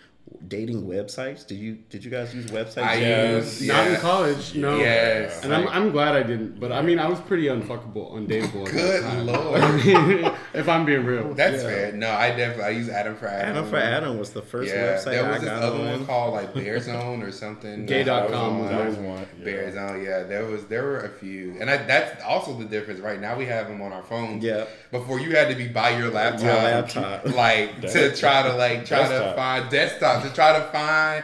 dating 0.47 0.87
websites. 0.87 1.45
Did 1.45 1.55
you 1.55 1.75
did 1.89 2.03
you 2.03 2.09
guys 2.11 2.33
use 2.33 2.47
websites? 2.47 2.83
I 2.83 2.95
Yes. 2.95 3.59
use. 3.61 3.67
Not 3.69 3.87
in 3.87 3.95
college, 3.97 4.55
no. 4.55 4.77
Yes. 4.77 5.43
And 5.43 5.53
I'm, 5.53 5.67
I'm 5.67 5.91
glad 5.91 6.15
I 6.15 6.23
didn't. 6.23 6.59
But 6.59 6.71
I 6.71 6.81
mean, 6.81 6.97
I 6.99 7.07
was 7.09 7.19
pretty 7.21 7.45
unfuckable, 7.45 8.13
undateable. 8.13 8.65
at 8.67 8.71
that 8.71 8.71
Good 8.71 9.03
time. 9.03 9.25
lord. 9.27 10.35
if 10.53 10.69
I'm 10.69 10.85
being 10.85 11.05
real. 11.05 11.33
That's 11.33 11.63
fair. 11.63 11.91
No, 11.91 12.09
I 12.09 12.29
definitely 12.29 12.63
I 12.63 12.69
use 12.69 12.89
Adam 12.89 13.15
for 13.15 13.27
Adam. 13.27 13.49
Adam 13.57 13.69
for 13.69 13.77
Adam 13.77 14.17
was 14.19 14.31
the 14.31 14.41
first 14.41 14.71
Yeah, 14.73 14.95
website 14.95 15.03
there 15.05 15.25
was 15.27 15.35
I 15.37 15.39
this 15.39 15.49
got 15.49 15.63
other 15.63 15.79
on. 15.79 15.85
one 15.91 16.05
called 16.05 16.33
like 16.33 16.53
Bear 16.53 16.79
Zone 16.79 17.21
or 17.21 17.31
something. 17.31 17.85
Gay.com 17.87 18.59
was 18.59 18.69
That 18.69 18.85
was 18.87 18.97
one. 18.97 19.25
Bear 19.43 19.71
Zone, 19.73 20.03
yeah. 20.03 20.23
There 20.23 20.45
was 20.45 20.65
there 20.65 20.83
were 20.83 20.99
a 21.01 21.09
few, 21.09 21.57
and 21.59 21.69
I, 21.69 21.77
that's 21.77 22.21
also 22.23 22.57
the 22.57 22.65
difference. 22.65 22.99
Right 23.01 23.19
now 23.19 23.37
we 23.37 23.45
have 23.45 23.67
them 23.67 23.81
on 23.81 23.91
our 23.91 24.03
phones. 24.03 24.43
Yeah. 24.43 24.65
Before 24.91 25.19
you 25.19 25.35
had 25.35 25.49
to 25.49 25.55
be 25.55 25.67
by 25.67 25.97
your 25.97 26.09
laptop, 26.11 26.43
Your 26.43 26.53
laptop. 26.55 27.25
like 27.35 27.81
to 27.81 28.15
try 28.15 28.43
to 28.43 28.55
like 28.55 28.85
try 28.85 29.07
to 29.07 29.33
find 29.35 29.69
desktop 29.69 30.12
to 30.21 30.33
try 30.33 30.57
to 30.59 30.65
find 30.71 31.23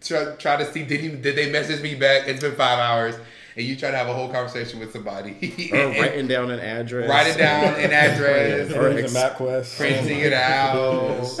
try, 0.00 0.34
try 0.36 0.56
to 0.56 0.72
see 0.72 0.82
did 0.84 1.00
he 1.00 1.08
did 1.10 1.36
they 1.36 1.50
message 1.50 1.82
me 1.82 1.94
back? 1.94 2.26
It's 2.28 2.40
been 2.40 2.54
five 2.56 2.78
hours, 2.78 3.14
and 3.56 3.64
you 3.64 3.76
try 3.76 3.90
to 3.90 3.96
have 3.96 4.08
a 4.08 4.12
whole 4.14 4.28
conversation 4.28 4.80
with 4.80 4.92
somebody. 4.92 5.70
or 5.72 5.88
writing 6.00 6.26
down 6.26 6.50
an 6.50 6.60
address. 6.60 7.08
write 7.08 7.26
it 7.28 7.38
down 7.38 7.74
an 7.80 7.92
address. 7.92 8.72
Or 8.72 8.88
Or 8.88 8.98
ex- 8.98 9.12
MapQuest. 9.14 9.76
Printing 9.78 10.20
it 10.20 10.32
out. 10.32 11.36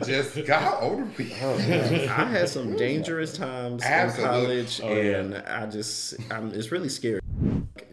Just 0.06 0.34
God, 0.46 0.60
how 0.62 0.78
old 0.80 1.00
are 1.00 1.08
we? 1.18 1.34
Oh, 1.42 1.54
I 1.56 2.24
had 2.24 2.48
some 2.48 2.76
dangerous 2.76 3.36
times 3.36 3.82
Absolutely. 3.84 4.60
in 4.60 4.66
college, 4.66 4.80
Oh, 4.82 4.92
yeah. 4.94 5.16
and 5.18 5.34
I 5.36 5.66
just, 5.66 6.14
I'm, 6.30 6.52
it's 6.54 6.72
really 6.72 6.88
scary. 6.88 7.20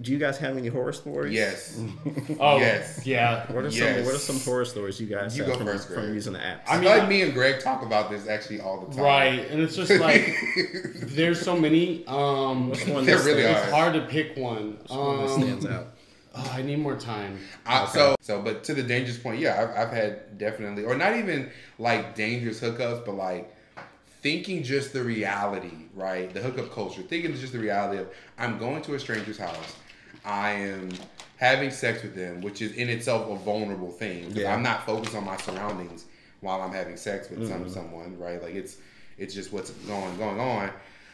Do 0.01 0.11
you 0.11 0.17
guys 0.19 0.37
have 0.37 0.57
any 0.57 0.67
horror 0.67 0.93
stories? 0.93 1.33
Yes. 1.33 1.79
Oh, 2.39 2.57
Yes. 2.59 3.05
yeah. 3.05 3.51
What 3.51 3.65
are 3.65 3.71
some 3.71 4.05
What 4.05 4.13
are 4.15 4.17
some 4.19 4.39
horror 4.39 4.65
stories 4.65 4.99
you 5.01 5.07
guys 5.07 5.35
You 5.37 5.43
have 5.43 5.53
go 5.53 5.57
from, 5.57 5.67
first, 5.67 5.89
from 5.89 6.13
using 6.13 6.33
the 6.33 6.39
apps? 6.39 6.61
I 6.67 6.75
I 6.75 6.79
mean, 6.79 6.89
mean, 6.89 6.97
like 6.99 7.09
me 7.09 7.21
and 7.23 7.33
Greg 7.33 7.59
talk 7.61 7.81
about 7.83 8.09
this 8.09 8.27
actually 8.27 8.59
all 8.61 8.81
the 8.85 8.95
time. 8.95 9.03
Right. 9.03 9.51
And 9.51 9.61
it's 9.61 9.75
just 9.75 9.91
like, 9.99 10.35
there's 11.01 11.41
so 11.41 11.55
many. 11.57 12.05
Um, 12.07 12.69
Which 12.69 12.87
one 12.87 13.05
There 13.05 13.17
really 13.19 13.41
stands- 13.43 13.61
it's 13.63 13.71
hard 13.71 13.93
to 13.93 14.01
pick 14.01 14.37
one. 14.37 14.77
one 14.87 15.17
that 15.17 15.29
Um, 15.33 15.41
stands 15.41 15.65
out? 15.65 15.87
Oh, 16.35 16.51
I 16.53 16.61
need 16.61 16.77
more 16.79 16.95
time. 16.95 17.39
I, 17.65 17.87
so, 17.87 18.15
so, 18.21 18.41
but 18.41 18.63
to 18.65 18.75
the 18.75 18.83
dangerous 18.83 19.17
point, 19.17 19.39
yeah, 19.39 19.59
I've, 19.75 19.87
I've 19.87 19.93
had 19.93 20.37
definitely, 20.37 20.83
or 20.83 20.95
not 20.95 21.15
even 21.15 21.49
like 21.79 22.13
dangerous 22.15 22.61
hookups, 22.61 23.03
but 23.05 23.15
like 23.15 23.51
thinking 24.21 24.63
just 24.63 24.93
the 24.93 25.03
reality, 25.03 25.73
right? 25.95 26.33
The 26.33 26.41
hookup 26.41 26.71
culture, 26.71 27.01
thinking 27.01 27.33
just 27.35 27.53
the 27.53 27.59
reality 27.59 27.99
of 27.99 28.09
I'm 28.37 28.57
going 28.57 28.81
to 28.83 28.95
a 28.95 28.99
stranger's 28.99 29.37
house, 29.37 29.75
I 30.25 30.51
am 30.51 30.89
having 31.37 31.71
sex 31.71 32.03
with 32.03 32.15
them, 32.15 32.41
which 32.41 32.61
is 32.61 32.73
in 32.73 32.89
itself 32.89 33.29
a 33.29 33.43
vulnerable 33.43 33.91
thing. 33.91 34.31
Yeah. 34.31 34.53
I'm 34.53 34.63
not 34.63 34.85
focused 34.85 35.15
on 35.15 35.23
my 35.23 35.37
surroundings 35.37 36.05
while 36.41 36.61
I'm 36.61 36.71
having 36.71 36.97
sex 36.97 37.29
with 37.29 37.47
some 37.47 37.61
mm-hmm. 37.61 37.69
someone, 37.69 38.19
right? 38.19 38.41
Like 38.41 38.55
it's 38.55 38.77
it's 39.17 39.33
just 39.33 39.53
what's 39.53 39.71
going 39.71 40.17
going 40.17 40.39
on, 40.39 40.71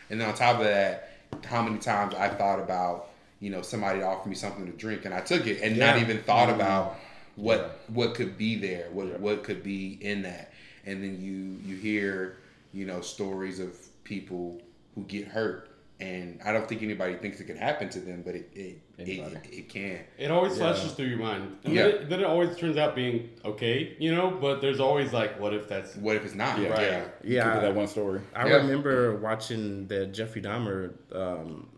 and 0.10 0.20
then 0.20 0.28
on 0.28 0.36
top 0.36 0.58
of 0.58 0.66
that, 0.66 1.12
how 1.46 1.62
many 1.62 1.78
times 1.78 2.16
I 2.16 2.30
thought 2.30 2.60
about 2.60 3.10
you 3.39 3.50
know 3.50 3.62
somebody 3.62 4.02
offered 4.02 4.30
me 4.30 4.36
something 4.36 4.66
to 4.66 4.72
drink 4.72 5.06
and 5.06 5.13
I 5.13 5.22
took 5.22 5.48
it 5.48 5.62
and 5.62 5.78
not 5.78 5.98
even 6.00 6.22
thought 6.24 6.50
mm-hmm. 6.50 6.62
about 6.62 6.96
what 7.36 7.82
what 7.88 8.16
could 8.16 8.38
be 8.38 8.56
there, 8.56 8.88
what 8.92 9.20
what 9.20 9.44
could 9.44 9.63
be 9.63 9.98
in 10.02 10.24
that, 10.24 10.52
and 10.86 11.04
then 11.04 11.22
you 11.22 11.58
you 11.68 11.76
hear 11.80 12.38
you 12.74 12.86
know 12.86 13.02
stories 13.02 13.60
of 13.60 13.76
people 14.04 14.62
who 14.96 15.04
get 15.04 15.28
hurt. 15.28 15.70
And 16.00 16.40
I 16.44 16.52
don't 16.52 16.68
think 16.68 16.82
anybody 16.84 17.16
thinks 17.16 17.40
it 17.40 17.46
can 17.46 17.56
happen 17.56 17.88
to 17.90 18.00
them, 18.00 18.24
but 18.26 18.36
it 18.36 18.50
it, 18.54 18.82
it, 18.98 19.02
Anybody. 19.08 19.38
it 19.58 19.70
can. 19.70 20.00
It 20.18 20.32
always 20.32 20.54
Yeah. 20.58 20.74
flashes 20.74 20.92
through 20.94 21.06
your 21.06 21.20
mind. 21.20 21.56
And 21.64 21.74
Yeah. 21.74 21.84
then, 21.84 21.92
it, 21.94 22.10
then 22.10 22.20
it 22.20 22.26
always 22.26 22.58
turns 22.58 22.76
out 22.78 22.96
being 22.96 23.30
okay, 23.46 23.96
you 24.00 24.14
know, 24.14 24.32
but 24.42 24.60
there's 24.60 24.80
always 24.82 25.14
like, 25.14 25.40
what 25.40 25.54
if 25.54 25.70
that's. 25.70 25.96
What 25.96 26.16
if 26.18 26.26
it's 26.26 26.36
not? 26.36 26.60
Yeah. 26.60 26.70
Right. 26.70 26.82
yeah. 26.82 27.04
Could 27.04 27.22
be 27.30 27.34
Yeah, 27.36 27.60
that 27.60 27.76
one 27.76 27.88
story. 27.88 28.22
I 28.36 28.48
Yeah. 28.50 28.56
remember 28.56 29.16
watching 29.18 29.88
the 29.88 30.08
Jeffrey 30.08 30.42
Dahmer 30.42 30.94
um, 31.16 31.70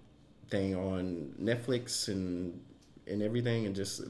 thing 0.49 0.75
on 0.75 1.35
Netflix 1.39 2.07
and 2.07 2.59
and 3.07 3.21
everything, 3.21 3.67
and 3.67 3.75
just 3.75 4.01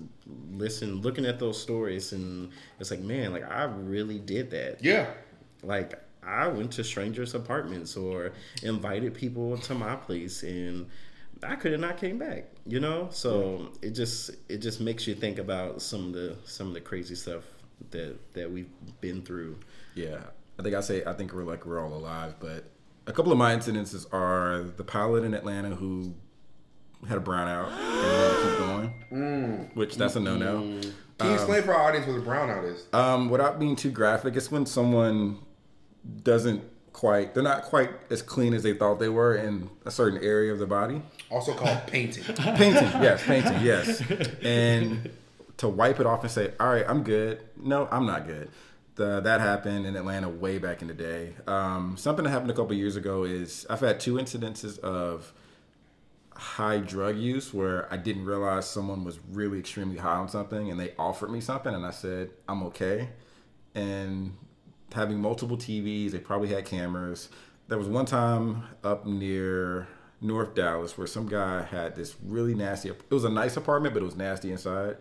listen, 0.54 1.02
looking 1.02 1.26
at 1.26 1.38
those 1.39 1.62
stories, 1.62 2.13
and 2.13 2.52
it's 2.80 2.89
like, 2.91 3.02
man, 3.02 3.34
like 3.34 3.43
I 3.43 3.63
really 3.65 4.19
did 4.19 4.52
that. 4.52 4.82
Yeah. 4.82 5.08
Like 5.63 6.00
I 6.25 6.47
went 6.47 6.71
to 6.73 6.83
strangers' 6.83 7.35
apartments 7.35 7.95
or 7.95 8.33
invited 8.63 9.13
people 9.13 9.57
to 9.59 9.75
my 9.75 9.95
place, 9.95 10.43
and 10.43 10.88
I 11.43 11.55
could 11.55 11.71
have 11.71 11.81
not 11.81 11.97
came 11.97 12.17
back. 12.17 12.45
You 12.65 12.79
know, 12.79 13.09
so 13.11 13.71
it 13.81 13.91
just 13.91 14.31
it 14.49 14.57
just 14.57 14.81
makes 14.81 15.07
you 15.07 15.15
think 15.15 15.38
about 15.38 15.81
some 15.81 16.07
of 16.07 16.13
the 16.13 16.35
some 16.45 16.67
of 16.67 16.73
the 16.73 16.81
crazy 16.81 17.15
stuff 17.15 17.43
that 17.91 18.15
that 18.33 18.51
we've 18.51 18.69
been 19.01 19.21
through. 19.21 19.59
Yeah, 19.93 20.19
I 20.59 20.63
think 20.63 20.75
I 20.75 20.81
say 20.81 21.03
I 21.05 21.13
think 21.13 21.33
we're 21.33 21.43
like 21.43 21.65
we're 21.65 21.79
all 21.79 21.93
alive, 21.93 22.35
but 22.39 22.65
a 23.07 23.13
couple 23.13 23.31
of 23.31 23.38
my 23.38 23.55
incidences 23.55 24.11
are 24.13 24.63
the 24.63 24.83
pilot 24.83 25.23
in 25.23 25.33
Atlanta 25.33 25.75
who 25.75 26.13
had 27.07 27.17
a 27.17 27.21
brownout 27.21 27.71
and 27.71 28.49
keep 28.49 28.57
going, 28.57 28.93
mm. 29.11 29.75
which 29.75 29.95
that's 29.95 30.15
a 30.15 30.19
no 30.19 30.38
no. 30.38 30.61
Mm-hmm. 30.61 30.89
Can 31.17 31.27
you 31.27 31.33
um, 31.33 31.35
explain 31.35 31.63
for 31.63 31.73
our 31.73 31.88
audience 31.88 32.07
what 32.07 32.17
a 32.17 32.21
brownout 32.21 32.65
is? 32.65 32.88
Um, 32.91 33.29
without 33.29 33.59
being 33.59 33.75
too 33.75 33.91
graphic, 33.91 34.35
it's 34.35 34.51
when 34.51 34.65
someone 34.65 35.39
doesn't 36.23 36.63
quite 36.93 37.33
they're 37.33 37.43
not 37.43 37.63
quite 37.63 37.89
as 38.09 38.21
clean 38.21 38.53
as 38.53 38.63
they 38.63 38.73
thought 38.73 38.99
they 38.99 39.09
were 39.09 39.35
in 39.35 39.69
a 39.85 39.91
certain 39.91 40.23
area 40.23 40.53
of 40.53 40.59
the 40.59 40.67
body. 40.67 41.01
Also 41.29 41.53
called 41.53 41.85
painting. 41.87 42.23
Painting, 42.35 42.83
yes, 43.01 43.23
painting, 43.23 43.61
yes. 43.61 44.01
And 44.41 45.09
to 45.57 45.67
wipe 45.67 45.99
it 45.99 46.05
off 46.05 46.21
and 46.21 46.31
say, 46.31 46.53
"All 46.59 46.69
right, 46.69 46.85
I'm 46.87 47.03
good." 47.03 47.41
No, 47.57 47.87
I'm 47.91 48.05
not 48.05 48.27
good. 48.27 48.49
The, 48.95 49.19
that 49.19 49.41
happened 49.41 49.85
in 49.85 49.97
Atlanta 49.97 50.29
way 50.29 50.57
back 50.57 50.81
in 50.81 50.87
the 50.87 50.93
day. 50.93 51.33
Um, 51.47 51.97
something 51.97 52.23
that 52.23 52.31
happened 52.31 52.51
a 52.51 52.53
couple 52.53 52.73
years 52.75 52.95
ago 52.95 53.25
is 53.25 53.65
I've 53.69 53.81
had 53.81 53.99
two 53.99 54.13
incidences 54.13 54.79
of 54.79 55.33
high 56.33 56.77
drug 56.77 57.17
use 57.17 57.53
where 57.53 57.91
I 57.91 57.97
didn't 57.97 58.25
realize 58.25 58.69
someone 58.69 59.03
was 59.03 59.19
really 59.31 59.59
extremely 59.59 59.97
high 59.97 60.15
on 60.15 60.29
something 60.29 60.69
and 60.69 60.79
they 60.79 60.93
offered 60.97 61.29
me 61.29 61.41
something 61.41 61.73
and 61.73 61.85
I 61.85 61.91
said, 61.91 62.29
I'm 62.47 62.63
okay. 62.63 63.09
And 63.73 64.37
having 64.93 65.19
multiple 65.19 65.58
TVs, 65.58 66.12
they 66.12 66.19
probably 66.19 66.50
had 66.50 66.65
cameras. 66.65 67.30
There 67.67 67.78
was 67.78 67.88
one 67.88 68.06
time 68.06 68.63
up 68.84 69.06
near 69.06 69.88
North 70.21 70.56
Dallas 70.56 70.98
where 70.98 71.08
some 71.08 71.28
guy 71.28 71.63
had 71.63 71.95
this 71.95 72.15
really 72.24 72.54
nasty, 72.54 72.89
it 72.89 73.02
was 73.10 73.24
a 73.24 73.30
nice 73.30 73.58
apartment, 73.58 73.93
but 73.93 74.04
it 74.04 74.06
was 74.06 74.15
nasty 74.15 74.52
inside. 74.52 74.98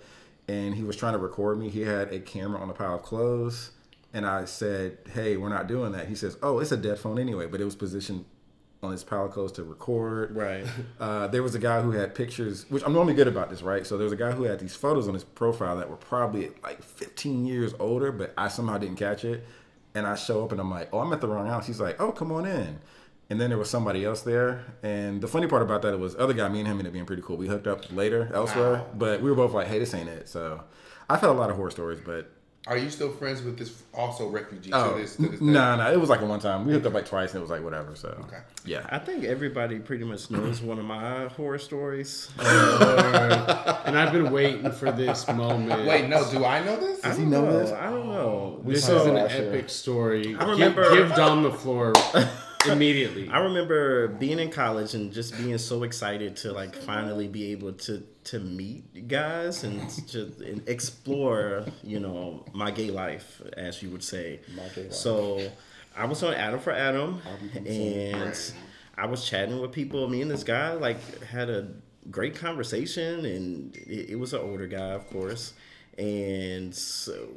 And 0.49 0.75
he 0.75 0.83
was 0.83 0.97
trying 0.97 1.15
to 1.15 1.19
record 1.19 1.59
me. 1.59 1.71
He 1.71 1.83
had 1.83 2.13
a 2.13 2.21
camera 2.21 2.61
on 2.61 2.69
a 2.69 2.75
pile 2.75 2.97
of 2.97 3.03
clothes 3.03 3.71
and 4.15 4.25
I 4.25 4.45
said, 4.45 4.99
"Hey, 5.13 5.37
we're 5.37 5.49
not 5.49 5.67
doing 5.67 5.93
that." 5.93 6.07
He 6.07 6.15
says, 6.15 6.39
"Oh, 6.43 6.61
it's 6.61 6.71
a 6.73 6.77
dead 6.77 6.99
phone 6.99 7.19
anyway," 7.19 7.47
but 7.47 7.61
it 7.61 7.65
was 7.65 7.75
positioned 7.75 8.25
on 8.81 8.93
his 8.93 9.03
clothes 9.03 9.53
to 9.53 9.65
record. 9.65 10.35
Right. 10.35 10.65
Uh, 11.01 11.27
there 11.27 11.43
was 11.43 11.55
a 11.55 11.59
guy 11.59 11.83
who 11.83 11.91
had 11.91 12.15
pictures, 12.15 12.65
which 12.71 12.83
I'm 12.87 12.93
normally 12.93 13.15
good 13.15 13.29
about 13.29 13.51
this, 13.51 13.63
right? 13.63 13.87
So 13.87 13.99
there 13.99 14.05
was 14.05 14.13
a 14.13 14.17
guy 14.17 14.31
who 14.31 14.45
had 14.45 14.59
these 14.59 14.75
photos 14.75 15.07
on 15.07 15.13
his 15.13 15.25
profile 15.25 15.77
that 15.77 15.91
were 15.91 15.97
probably 15.97 16.51
like 16.63 16.83
15 16.83 17.45
years 17.45 17.75
older, 17.79 18.11
but 18.13 18.33
I 18.39 18.49
somehow 18.49 18.79
didn't 18.79 18.97
catch 18.97 19.25
it. 19.25 19.45
And 19.95 20.07
I 20.07 20.15
show 20.17 20.45
up 20.45 20.53
and 20.53 20.61
I'm 20.61 20.71
like, 20.71 20.89
"Oh, 20.93 20.99
I'm 21.01 21.13
at 21.13 21.21
the 21.21 21.29
wrong 21.29 21.47
house." 21.47 21.67
He's 21.67 21.81
like, 21.81 22.01
"Oh, 22.01 22.11
come 22.13 22.33
on 22.33 22.47
in." 22.47 22.79
And 23.31 23.41
then 23.41 23.49
there 23.51 23.59
was 23.59 23.71
somebody 23.71 24.05
else 24.05 24.23
there. 24.23 24.65
And 24.83 25.21
the 25.23 25.29
funny 25.29 25.47
part 25.47 25.63
about 25.63 25.83
that 25.83 25.99
was 25.99 26.15
other 26.17 26.35
guy, 26.35 26.49
me 26.49 26.59
and 26.61 26.67
him 26.69 26.73
ended 26.79 26.89
up 26.89 26.93
being 26.93 27.07
pretty 27.07 27.23
cool. 27.23 27.37
We 27.37 27.47
hooked 27.49 27.67
up 27.67 27.91
later 27.93 28.31
elsewhere, 28.35 28.73
Wow. 28.75 28.87
but 28.97 29.23
we 29.23 29.31
were 29.31 29.37
both 29.37 29.53
like, 29.55 29.67
"Hey, 29.69 29.79
this 29.79 29.95
ain't 29.95 30.09
it." 30.09 30.29
So 30.29 30.63
I've 31.09 31.21
had 31.21 31.31
a 31.31 31.33
lot 31.33 31.49
of 31.51 31.57
horror 31.57 31.71
stories, 31.71 32.01
but 32.05 32.31
Are 32.67 32.79
you 32.79 32.89
still 32.89 33.11
friends 33.13 33.43
with 33.43 33.59
this 33.59 33.83
also 33.93 34.29
refugee 34.29 34.71
oh, 34.73 34.95
to 34.95 34.99
this? 35.01 35.17
To 35.17 35.23
this 35.29 35.39
day? 35.39 35.45
nah, 35.45 35.77
nah, 35.77 35.91
it 35.91 36.01
was 36.01 36.09
like 36.09 36.23
a 36.23 36.25
one 36.27 36.41
time. 36.41 36.65
We 36.65 36.73
hooked 36.73 36.87
up 36.87 36.95
like 36.95 37.05
twice, 37.07 37.33
and 37.33 37.39
it 37.39 37.43
was 37.43 37.51
like 37.51 37.63
whatever. 37.63 37.95
So 37.95 38.09
Okay. 38.27 38.39
yeah, 38.65 38.87
I 38.89 38.99
think 38.99 39.25
everybody 39.25 39.79
pretty 39.81 40.05
much 40.05 40.31
knows 40.31 40.63
one 40.63 40.79
of 40.79 40.87
my 40.87 41.27
horror 41.29 41.59
stories. 41.59 42.31
Um, 42.45 43.87
and 43.87 43.99
I've 43.99 44.13
been 44.13 44.31
waiting 44.33 44.71
for 44.73 44.91
this 44.91 45.29
moment. 45.29 45.87
Wait, 45.87 46.09
no. 46.09 46.29
Do 46.31 46.45
I 46.45 46.65
know 46.65 46.77
this? 46.81 47.05
I 47.05 47.11
he 47.15 47.23
don't 47.23 47.31
know 47.31 47.45
know. 47.45 47.59
this? 47.59 47.71
I 47.73 47.91
don't 47.91 48.09
know. 48.09 48.61
This 48.65 48.89
is 48.89 49.07
an 49.07 49.15
last 49.15 49.35
year. 49.35 49.49
epic 49.53 49.69
story. 49.69 50.35
I 50.37 50.45
remember- 50.51 50.83
Give, 50.95 51.09
give 51.09 51.17
Dom 51.17 51.43
the 51.43 51.51
floor 51.53 51.93
immediately. 52.67 53.29
I 53.29 53.39
remember 53.41 54.09
being 54.09 54.39
in 54.39 54.51
college 54.51 54.95
and 54.95 55.13
just 55.13 55.37
being 55.37 55.59
so 55.59 55.83
excited 55.83 56.37
to 56.39 56.53
like 56.53 56.75
finally 56.75 57.29
be 57.29 57.53
able 57.53 57.73
to 57.73 58.03
to 58.25 58.41
meet 58.41 59.09
guys 59.09 59.65
and 59.65 59.89
to 60.09 60.33
and 60.45 60.67
explore, 60.69 61.65
you 61.83 62.01
know, 62.01 62.45
my 62.53 62.71
gay 62.71 62.91
life, 62.91 63.43
as 63.57 63.83
you 63.83 63.91
would 63.91 64.03
say. 64.03 64.41
My 64.57 64.69
gay 64.75 64.85
life. 64.85 64.95
So 64.95 65.51
I 65.97 66.07
was 66.07 66.23
on 66.23 66.35
Adam 66.35 66.61
for 66.61 66.73
Adam, 66.73 67.21
and 67.67 68.53
I 68.97 69.07
was 69.07 69.25
chatting 69.29 69.61
with 69.61 69.73
people. 69.73 70.09
Me 70.09 70.23
and 70.23 70.31
this 70.31 70.45
guy 70.45 70.73
like 70.73 71.23
had 71.25 71.51
a 71.51 71.69
great 72.11 72.35
conversation, 72.35 73.25
and 73.25 73.77
it, 73.77 74.11
it 74.11 74.17
was 74.19 74.33
an 74.33 74.41
older 74.41 74.67
guy, 74.67 74.91
of 74.91 75.09
course, 75.11 75.55
and 75.99 76.75
so 76.75 77.29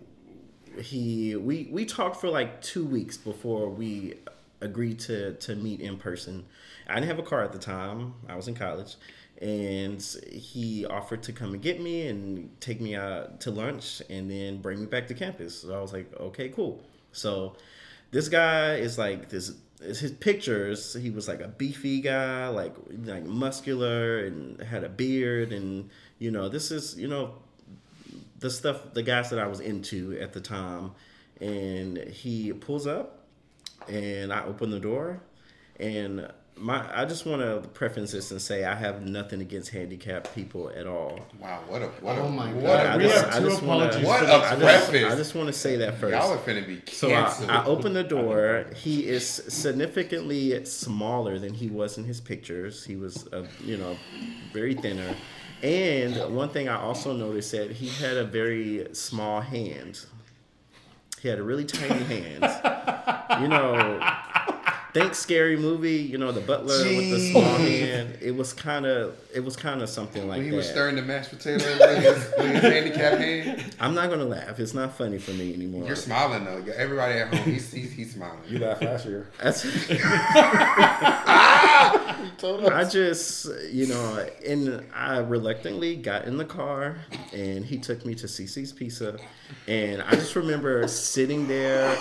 he 0.82 1.36
we 1.36 1.68
we 1.72 1.86
talked 1.86 2.20
for 2.22 2.30
like 2.30 2.62
two 2.62 2.86
weeks 2.86 3.18
before 3.18 3.70
we 3.70 4.16
agreed 4.62 5.00
to 5.00 5.34
to 5.34 5.56
meet 5.56 5.82
in 5.82 5.98
person. 5.98 6.46
I 6.88 6.96
didn't 6.96 7.08
have 7.08 7.20
a 7.20 7.24
car 7.24 7.43
at 7.43 7.52
the 7.52 7.60
time. 7.60 8.13
I 8.28 8.36
was 8.36 8.48
in 8.48 8.56
college, 8.56 8.96
and 9.41 10.02
he 10.32 10.86
offered 10.86 11.24
to 11.24 11.34
come 11.34 11.54
and 11.54 11.62
get 11.62 11.82
me 11.82 12.08
and 12.08 12.50
take 12.62 12.82
me 12.82 12.96
out 12.96 13.39
to 13.41 13.52
lunch 13.52 14.02
and 14.10 14.30
then 14.30 14.62
bring 14.62 14.80
me 14.80 14.86
back 14.86 15.08
to 15.08 15.13
campus. 15.13 15.62
So 15.62 15.78
I 15.78 15.82
was 15.82 15.93
like, 15.93 16.12
okay, 16.20 16.50
cool. 16.50 16.82
So 17.12 17.56
this 18.12 18.30
guy 18.30 18.76
is 18.76 18.98
like 18.98 19.30
this. 19.30 19.54
is 19.82 20.00
His 20.00 20.12
pictures, 20.12 20.93
he 20.93 21.12
was 21.12 21.28
like 21.28 21.41
a 21.41 21.48
beefy 21.48 22.02
guy, 22.02 22.48
like 22.48 22.76
like 23.06 23.26
muscular, 23.26 24.26
and 24.26 24.62
had 24.62 24.84
a 24.84 24.89
beard, 24.89 25.52
and 25.52 25.89
you 26.20 26.32
know, 26.32 26.50
this 26.50 26.72
is 26.72 26.98
you 26.98 27.08
know 27.08 27.36
the 28.39 28.50
stuff 28.50 28.93
the 28.93 29.04
guys 29.04 29.30
that 29.30 29.39
I 29.39 29.48
was 29.48 29.60
into 29.60 30.17
at 30.20 30.34
the 30.34 30.41
time 30.41 30.91
and 31.41 31.98
he 31.98 32.54
pulls 32.54 32.88
up 32.88 33.27
and 33.88 34.32
I 34.34 34.44
open 34.46 34.70
the 34.72 34.80
door 34.80 35.20
and 35.80 36.28
my 36.60 36.84
I 37.02 37.06
just 37.06 37.26
want 37.26 37.42
to 37.42 37.68
preface 37.70 38.12
this 38.12 38.32
and 38.32 38.42
say 38.42 38.63
I 38.66 38.74
have 38.76 39.04
nothing 39.06 39.42
against 39.42 39.70
handicapped 39.70 40.34
people 40.34 40.72
at 40.76 40.88
all. 40.88 41.20
Wow. 41.40 41.62
What 41.68 41.82
a 41.84 41.88
what 42.02 42.18
a 42.18 42.22
Oh 42.22 42.30
my 42.30 42.52
what 42.54 42.63
God. 42.63 42.86
a 42.86 42.90
I 42.90 42.98
We 42.98 43.04
just, 43.04 43.26
have 43.26 43.34
I 43.36 43.40
two 43.40 43.50
just 43.50 43.62
wanna, 43.62 43.86
apologies 43.86 44.08
What 44.08 44.20
for 44.20 44.26
a 44.26 44.28
this. 44.28 44.36
I 44.36 44.56
just, 44.56 44.90
preface. 44.90 45.13
I 45.13 45.16
just 45.16 45.36
want 45.36 45.48
to 45.48 45.54
say 45.54 45.76
that 45.78 46.00
first. 46.00 46.13
Y'all 46.16 46.34
are 46.34 46.38
finna 46.38 46.66
be 46.66 46.78
canceled. 46.78 46.96
So 46.96 47.08
I, 47.10 47.22
canceled. 47.22 47.50
I 47.52 47.66
open 47.66 47.94
the 47.94 48.04
door. 48.04 48.66
He 48.76 49.08
is 49.08 49.28
significantly 49.28 50.66
smaller 50.66 51.38
than 51.40 51.54
he 51.54 51.68
was 51.70 51.98
in 52.00 52.06
his 52.06 52.20
pictures. 52.20 52.84
He 52.84 52.96
was, 52.96 53.28
uh, 53.32 53.46
you 53.63 53.78
know, 53.78 53.96
very 54.54 54.74
thinner. 54.74 55.16
And 55.62 56.36
one 56.36 56.50
thing 56.50 56.70
I 56.70 56.80
also 56.80 57.13
noticed 57.13 57.52
that 57.52 57.72
he 57.72 57.90
had 57.90 58.18
a 58.18 58.24
very 58.24 58.88
small 58.94 59.42
hand. 59.42 60.06
He 61.20 61.28
had 61.28 61.40
a 61.40 61.44
really 61.44 61.66
tiny 61.66 62.04
hand. 62.04 62.44
You 63.41 63.47
know, 63.47 64.00
think 64.93 65.15
scary 65.15 65.58
movie. 65.58 65.97
You 65.97 66.17
know, 66.17 66.32
the 66.32 66.41
butler 66.41 66.84
with 66.84 67.10
the 67.12 67.32
small 67.32 67.43
Jeez. 67.43 67.80
hand. 67.80 68.17
It 68.21 68.36
was 68.36 68.54
kind 68.54 68.86
of, 68.86 69.15
it 69.34 69.43
was 69.43 69.56
kind 69.56 69.82
of 69.82 69.89
something 69.89 70.28
like 70.28 70.38
when 70.38 70.45
he 70.45 70.52
that. 70.52 70.58
was 70.58 70.69
stirring 70.69 70.95
the 70.95 71.02
mashed 71.02 71.30
potato 71.30 71.63
with 71.65 72.04
his, 72.04 72.34
with 72.38 72.52
his 72.52 72.62
handicap 72.62 73.19
hand. 73.19 73.76
I'm 73.80 73.93
not 73.93 74.10
gonna 74.10 74.26
laugh. 74.26 74.60
It's 74.60 74.73
not 74.73 74.97
funny 74.97 75.19
for 75.19 75.32
me 75.32 75.54
anymore. 75.54 75.86
You're 75.86 75.95
smiling 75.95 76.45
though. 76.45 76.63
Everybody 76.73 77.19
at 77.19 77.34
home, 77.34 77.52
he's 77.52 77.71
he's, 77.71 77.91
he's 77.91 78.13
smiling. 78.13 78.39
you 78.47 78.60
laughed 78.60 78.82
last 78.82 79.06
year. 79.06 79.28
That's. 79.41 79.63
I 82.73 82.84
just, 82.84 83.47
you 83.71 83.88
know, 83.88 84.27
and 84.45 84.86
I 84.93 85.19
reluctantly 85.19 85.95
got 85.95 86.25
in 86.25 86.38
the 86.38 86.45
car, 86.45 86.97
and 87.34 87.65
he 87.65 87.77
took 87.77 88.06
me 88.06 88.15
to 88.15 88.27
Cicis 88.27 88.75
Pizza, 88.75 89.17
and 89.67 90.01
I 90.01 90.12
just 90.12 90.36
remember 90.36 90.88
sitting 90.88 91.47
there, 91.47 91.97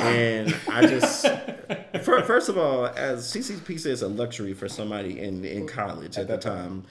and 0.00 0.54
I 0.68 0.86
just, 0.86 1.26
fir- 2.02 2.22
first 2.24 2.48
of 2.48 2.58
all, 2.58 2.86
as 2.86 3.24
Cicis 3.32 3.64
Pizza 3.64 3.90
is 3.90 4.02
a 4.02 4.08
luxury 4.08 4.54
for 4.54 4.68
somebody 4.68 5.20
in 5.20 5.44
in 5.44 5.66
college 5.66 6.18
at 6.18 6.28
the 6.28 6.38
time, 6.38 6.84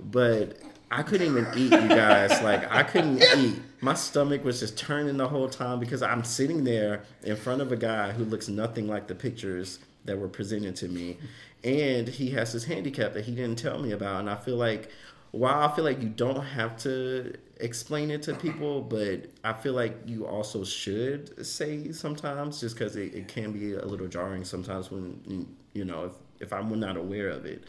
but. 0.00 0.58
I 0.94 1.02
couldn't 1.02 1.26
even 1.26 1.46
eat, 1.56 1.72
you 1.72 1.88
guys. 1.88 2.42
Like 2.42 2.70
I 2.70 2.82
couldn't 2.82 3.22
eat. 3.38 3.62
My 3.80 3.94
stomach 3.94 4.44
was 4.44 4.60
just 4.60 4.76
turning 4.76 5.16
the 5.16 5.26
whole 5.26 5.48
time 5.48 5.80
because 5.80 6.02
I'm 6.02 6.22
sitting 6.22 6.64
there 6.64 7.04
in 7.22 7.34
front 7.34 7.62
of 7.62 7.72
a 7.72 7.76
guy 7.76 8.12
who 8.12 8.24
looks 8.26 8.46
nothing 8.46 8.88
like 8.88 9.06
the 9.06 9.14
pictures 9.14 9.78
that 10.04 10.18
were 10.18 10.28
presented 10.28 10.76
to 10.76 10.88
me, 10.88 11.16
and 11.64 12.08
he 12.08 12.30
has 12.30 12.52
this 12.52 12.64
handicap 12.64 13.12
that 13.14 13.24
he 13.24 13.34
didn't 13.34 13.58
tell 13.58 13.78
me 13.78 13.92
about. 13.92 14.20
And 14.20 14.30
I 14.30 14.36
feel 14.36 14.56
like, 14.56 14.90
while 15.30 15.68
I 15.68 15.74
feel 15.74 15.84
like 15.84 16.02
you 16.02 16.08
don't 16.08 16.42
have 16.42 16.76
to 16.78 17.34
explain 17.60 18.10
it 18.10 18.22
to 18.22 18.34
people, 18.34 18.82
but 18.82 19.26
I 19.44 19.52
feel 19.52 19.72
like 19.72 19.96
you 20.04 20.26
also 20.26 20.64
should 20.64 21.46
say 21.46 21.92
sometimes, 21.92 22.60
just 22.60 22.76
because 22.76 22.96
it, 22.96 23.14
it 23.14 23.28
can 23.28 23.52
be 23.52 23.74
a 23.74 23.84
little 23.84 24.08
jarring 24.08 24.44
sometimes 24.44 24.90
when 24.90 25.46
you 25.72 25.84
know 25.84 26.04
if 26.06 26.12
if 26.40 26.52
I'm 26.52 26.78
not 26.78 26.96
aware 26.96 27.30
of 27.30 27.46
it. 27.46 27.64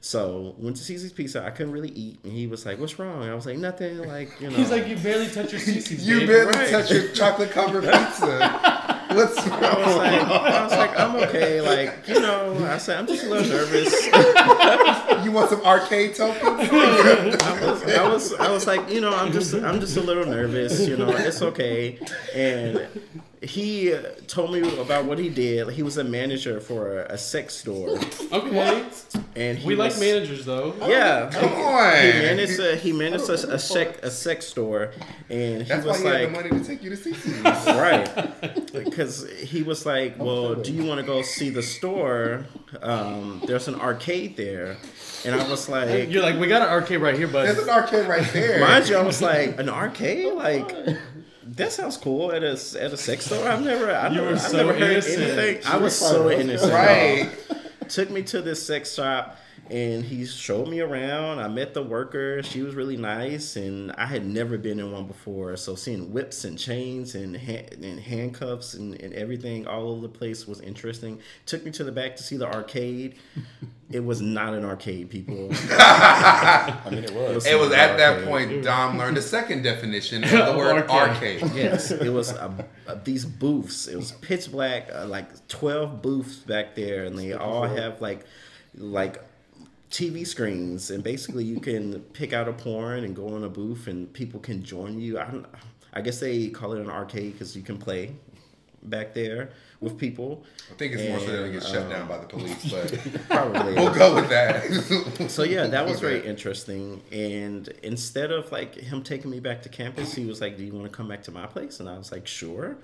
So 0.00 0.54
went 0.58 0.76
to 0.76 0.82
Cicis 0.82 1.14
Pizza. 1.14 1.44
I 1.44 1.50
couldn't 1.50 1.72
really 1.72 1.90
eat, 1.90 2.20
and 2.22 2.32
he 2.32 2.46
was 2.46 2.64
like, 2.66 2.78
"What's 2.78 2.98
wrong?" 2.98 3.28
I 3.28 3.34
was 3.34 3.46
like, 3.46 3.58
"Nothing." 3.58 3.98
Like 3.98 4.30
you 4.40 4.50
know. 4.50 4.56
He's 4.56 4.70
like, 4.70 4.86
you 4.86 4.96
barely 4.96 5.28
touch 5.28 5.52
your 5.52 5.60
Cicis. 5.60 6.04
You 6.04 6.20
babe." 6.20 6.28
barely 6.28 6.52
right. 6.52 6.70
touch 6.70 6.90
your 6.90 7.08
chocolate 7.08 7.50
covered 7.50 7.84
pizza. 7.84 8.74
What's 9.18 9.36
I 9.48 9.74
was 9.74 9.96
like, 9.96 10.22
I 10.22 10.62
was 10.62 10.72
like, 10.72 11.00
I'm 11.00 11.16
okay. 11.16 11.60
Like 11.60 12.06
you 12.06 12.20
know, 12.20 12.56
I 12.70 12.78
said 12.78 12.98
I'm 13.00 13.06
just 13.08 13.24
a 13.24 13.28
little 13.28 13.48
nervous. 13.48 14.08
You 15.24 15.32
want 15.32 15.50
some 15.50 15.60
arcade 15.62 16.14
tokens? 16.14 16.70
I 16.72 17.58
was, 17.60 17.82
I 17.82 18.08
was, 18.08 18.34
I 18.34 18.50
was 18.50 18.66
like, 18.68 18.88
you 18.88 19.00
know, 19.00 19.12
I'm 19.12 19.32
just, 19.32 19.52
I'm 19.52 19.80
just 19.80 19.96
a 19.96 20.00
little 20.00 20.24
nervous. 20.24 20.86
You 20.86 20.96
know, 20.96 21.08
it's 21.10 21.42
okay. 21.42 21.98
And 22.34 22.86
he 23.42 23.94
told 24.26 24.52
me 24.52 24.60
about 24.80 25.04
what 25.04 25.18
he 25.18 25.28
did. 25.28 25.70
He 25.70 25.82
was 25.82 25.96
a 25.96 26.04
manager 26.04 26.60
for 26.60 27.00
a 27.02 27.16
sex 27.16 27.54
store, 27.54 27.98
Okay. 28.32 28.84
and 29.36 29.56
he 29.58 29.66
We 29.66 29.76
like 29.76 29.98
managers 29.98 30.44
though. 30.44 30.74
Yeah, 30.86 31.30
Come 31.32 31.44
on. 31.52 31.92
he 31.94 32.10
managed 32.20 32.58
a, 32.58 32.76
he 32.76 32.92
managed 32.92 33.28
a, 33.28 33.34
a 33.54 33.58
sex 33.58 33.98
a 34.02 34.10
sex 34.10 34.46
store, 34.46 34.90
and 35.30 35.62
he 35.62 35.68
That's 35.68 35.84
why 35.86 35.92
was 35.92 36.00
he 36.00 36.06
had 36.06 36.14
the 36.20 36.24
like, 36.38 36.50
money 36.50 36.60
to 36.60 36.64
take 36.66 36.82
you 36.82 36.90
to 36.90 36.96
Cicis. 36.96 37.44
right, 37.76 38.72
because 38.72 39.28
he 39.30 39.62
was 39.62 39.86
like, 39.86 40.18
well, 40.18 40.54
do 40.56 40.72
you 40.72 40.84
want 40.84 41.00
to 41.00 41.06
go 41.06 41.22
see 41.22 41.50
the 41.50 41.62
store? 41.62 42.44
Um, 42.82 43.42
there's 43.46 43.68
an 43.68 43.76
arcade 43.76 44.36
there, 44.36 44.76
and 45.24 45.34
I 45.34 45.48
was 45.48 45.68
like, 45.68 46.10
You're 46.10 46.22
like, 46.22 46.38
we 46.38 46.48
got 46.48 46.62
an 46.62 46.68
arcade 46.68 47.00
right 47.00 47.16
here, 47.16 47.28
but 47.28 47.44
There's 47.46 47.58
an 47.58 47.70
arcade 47.70 48.06
right 48.08 48.26
there. 48.32 48.60
Mind 48.60 48.88
you, 48.88 48.96
I 48.96 49.02
was 49.02 49.22
like, 49.22 49.58
an 49.58 49.68
arcade? 49.68 50.32
Like, 50.34 50.74
that 51.58 51.72
sounds 51.72 51.96
cool 51.96 52.32
at 52.32 52.42
a, 52.42 52.52
at 52.52 52.92
a 52.92 52.96
sex 52.96 53.26
store. 53.26 53.46
I've 53.46 53.62
never, 53.62 53.90
I've 53.94 54.12
You 54.12 54.18
never, 54.18 54.30
were 54.30 54.36
I've 54.36 54.40
so 54.42 54.56
never 54.56 54.72
heard 54.72 54.82
innocent. 54.92 55.22
anything. 55.22 55.66
I 55.66 55.76
You 55.76 55.82
was 55.82 55.96
so 55.98 56.28
fine. 56.28 56.40
innocent. 56.40 56.72
Right. 56.72 57.30
Took 57.88 58.10
me 58.10 58.22
to 58.24 58.40
this 58.42 58.64
sex 58.66 58.94
shop 58.94 59.36
and 59.70 60.04
he 60.04 60.24
showed 60.26 60.68
me 60.68 60.80
around. 60.80 61.38
I 61.40 61.48
met 61.48 61.74
the 61.74 61.82
worker. 61.82 62.42
She 62.42 62.62
was 62.62 62.74
really 62.74 62.96
nice 62.96 63.56
and 63.56 63.92
I 63.92 64.06
had 64.06 64.24
never 64.26 64.56
been 64.58 64.80
in 64.80 64.90
one 64.92 65.06
before. 65.06 65.56
So 65.56 65.74
seeing 65.74 66.12
whips 66.12 66.44
and 66.44 66.58
chains 66.58 67.14
and, 67.14 67.36
ha- 67.36 67.66
and 67.72 68.00
handcuffs 68.00 68.74
and, 68.74 68.94
and 69.00 69.12
everything 69.14 69.66
all 69.66 69.90
over 69.90 70.02
the 70.02 70.08
place 70.08 70.46
was 70.46 70.60
interesting. 70.60 71.20
Took 71.46 71.64
me 71.64 71.70
to 71.72 71.84
the 71.84 71.92
back 71.92 72.16
to 72.16 72.22
see 72.22 72.36
the 72.36 72.46
arcade. 72.52 73.16
It 73.90 74.04
was 74.04 74.20
not 74.20 74.52
an 74.52 74.66
arcade, 74.66 75.08
people. 75.08 75.48
I 75.70 76.88
mean, 76.90 77.04
it 77.04 77.10
was. 77.14 77.46
It 77.46 77.58
was 77.58 77.72
at 77.72 77.96
that 77.96 78.16
Arcade. 78.18 78.28
point 78.28 78.62
Dom 78.62 78.98
learned 78.98 79.16
the 79.16 79.22
second 79.22 79.62
definition 79.62 80.24
of 80.24 80.30
the 80.30 80.54
word 80.58 80.90
Arcade. 80.90 81.42
arcade. 81.42 81.54
Yes, 81.56 81.90
it 81.90 82.10
was 82.10 82.34
uh, 82.34 82.52
uh, 82.86 82.96
these 83.04 83.24
booths. 83.24 83.88
It 83.88 83.96
was 83.96 84.12
pitch 84.12 84.52
black, 84.52 84.90
uh, 84.94 85.06
like 85.06 85.48
twelve 85.48 86.02
booths 86.02 86.36
back 86.36 86.74
there, 86.74 87.04
and 87.04 87.18
they 87.18 87.32
all 87.32 87.62
have 87.64 88.02
like, 88.02 88.26
like 88.76 89.22
TV 89.90 90.26
screens, 90.26 90.90
and 90.90 91.02
basically 91.02 91.44
you 91.44 91.60
can 91.60 92.00
pick 92.12 92.32
out 92.32 92.48
a 92.48 92.52
porn 92.52 93.04
and 93.04 93.14
go 93.16 93.36
in 93.36 93.44
a 93.44 93.48
booth, 93.48 93.86
and 93.86 94.12
people 94.12 94.40
can 94.40 94.62
join 94.62 95.00
you. 95.00 95.18
I 95.18 95.24
don't. 95.24 95.46
I 95.94 96.00
guess 96.02 96.20
they 96.20 96.48
call 96.48 96.72
it 96.74 96.80
an 96.80 96.90
arcade 96.90 97.32
because 97.32 97.56
you 97.56 97.62
can 97.62 97.78
play. 97.78 98.12
back 98.82 99.12
there 99.14 99.50
with 99.80 99.96
people. 99.98 100.44
I 100.70 100.74
think 100.74 100.92
it's 100.94 101.08
more 101.08 101.18
so 101.18 101.26
they'll 101.26 101.44
And, 101.44 101.52
get 101.52 101.62
shut 101.64 101.82
um, 101.84 101.90
down 101.90 102.08
by 102.08 102.18
the 102.18 102.26
police, 102.26 102.70
but 102.70 102.98
Probably. 103.28 103.74
we'll 103.74 103.94
go 103.94 104.14
with 104.14 104.28
that. 104.28 105.30
So 105.30 105.42
yeah, 105.42 105.66
that 105.66 105.84
was 105.86 105.98
very 106.00 106.24
interesting. 106.24 107.00
And 107.10 107.68
instead 107.82 108.30
of 108.30 108.52
like 108.52 108.74
him 108.76 109.02
taking 109.02 109.30
me 109.30 109.40
back 109.40 109.62
to 109.62 109.68
campus, 109.68 110.14
he 110.14 110.26
was 110.26 110.40
like, 110.40 110.56
"Do 110.56 110.64
you 110.64 110.72
want 110.74 110.84
to 110.90 110.96
come 110.96 111.08
back 111.08 111.22
to 111.24 111.32
my 111.32 111.46
place?" 111.46 111.80
And 111.80 111.88
I 111.88 111.96
was 111.98 112.12
like, 112.12 112.26
"Sure." 112.26 112.76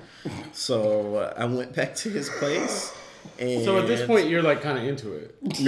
So 0.53 1.17
uh, 1.17 1.35
I 1.37 1.45
went 1.45 1.75
back 1.75 1.95
to 1.97 2.11
his 2.11 2.29
place. 2.31 2.93
And 3.39 3.65
So 3.65 3.79
at 3.79 3.87
this 3.87 4.07
point, 4.07 4.29
you're 4.29 4.43
like 4.43 4.63
kind 4.63 4.79
of 4.79 4.85
into 4.85 5.13
it. 5.13 5.35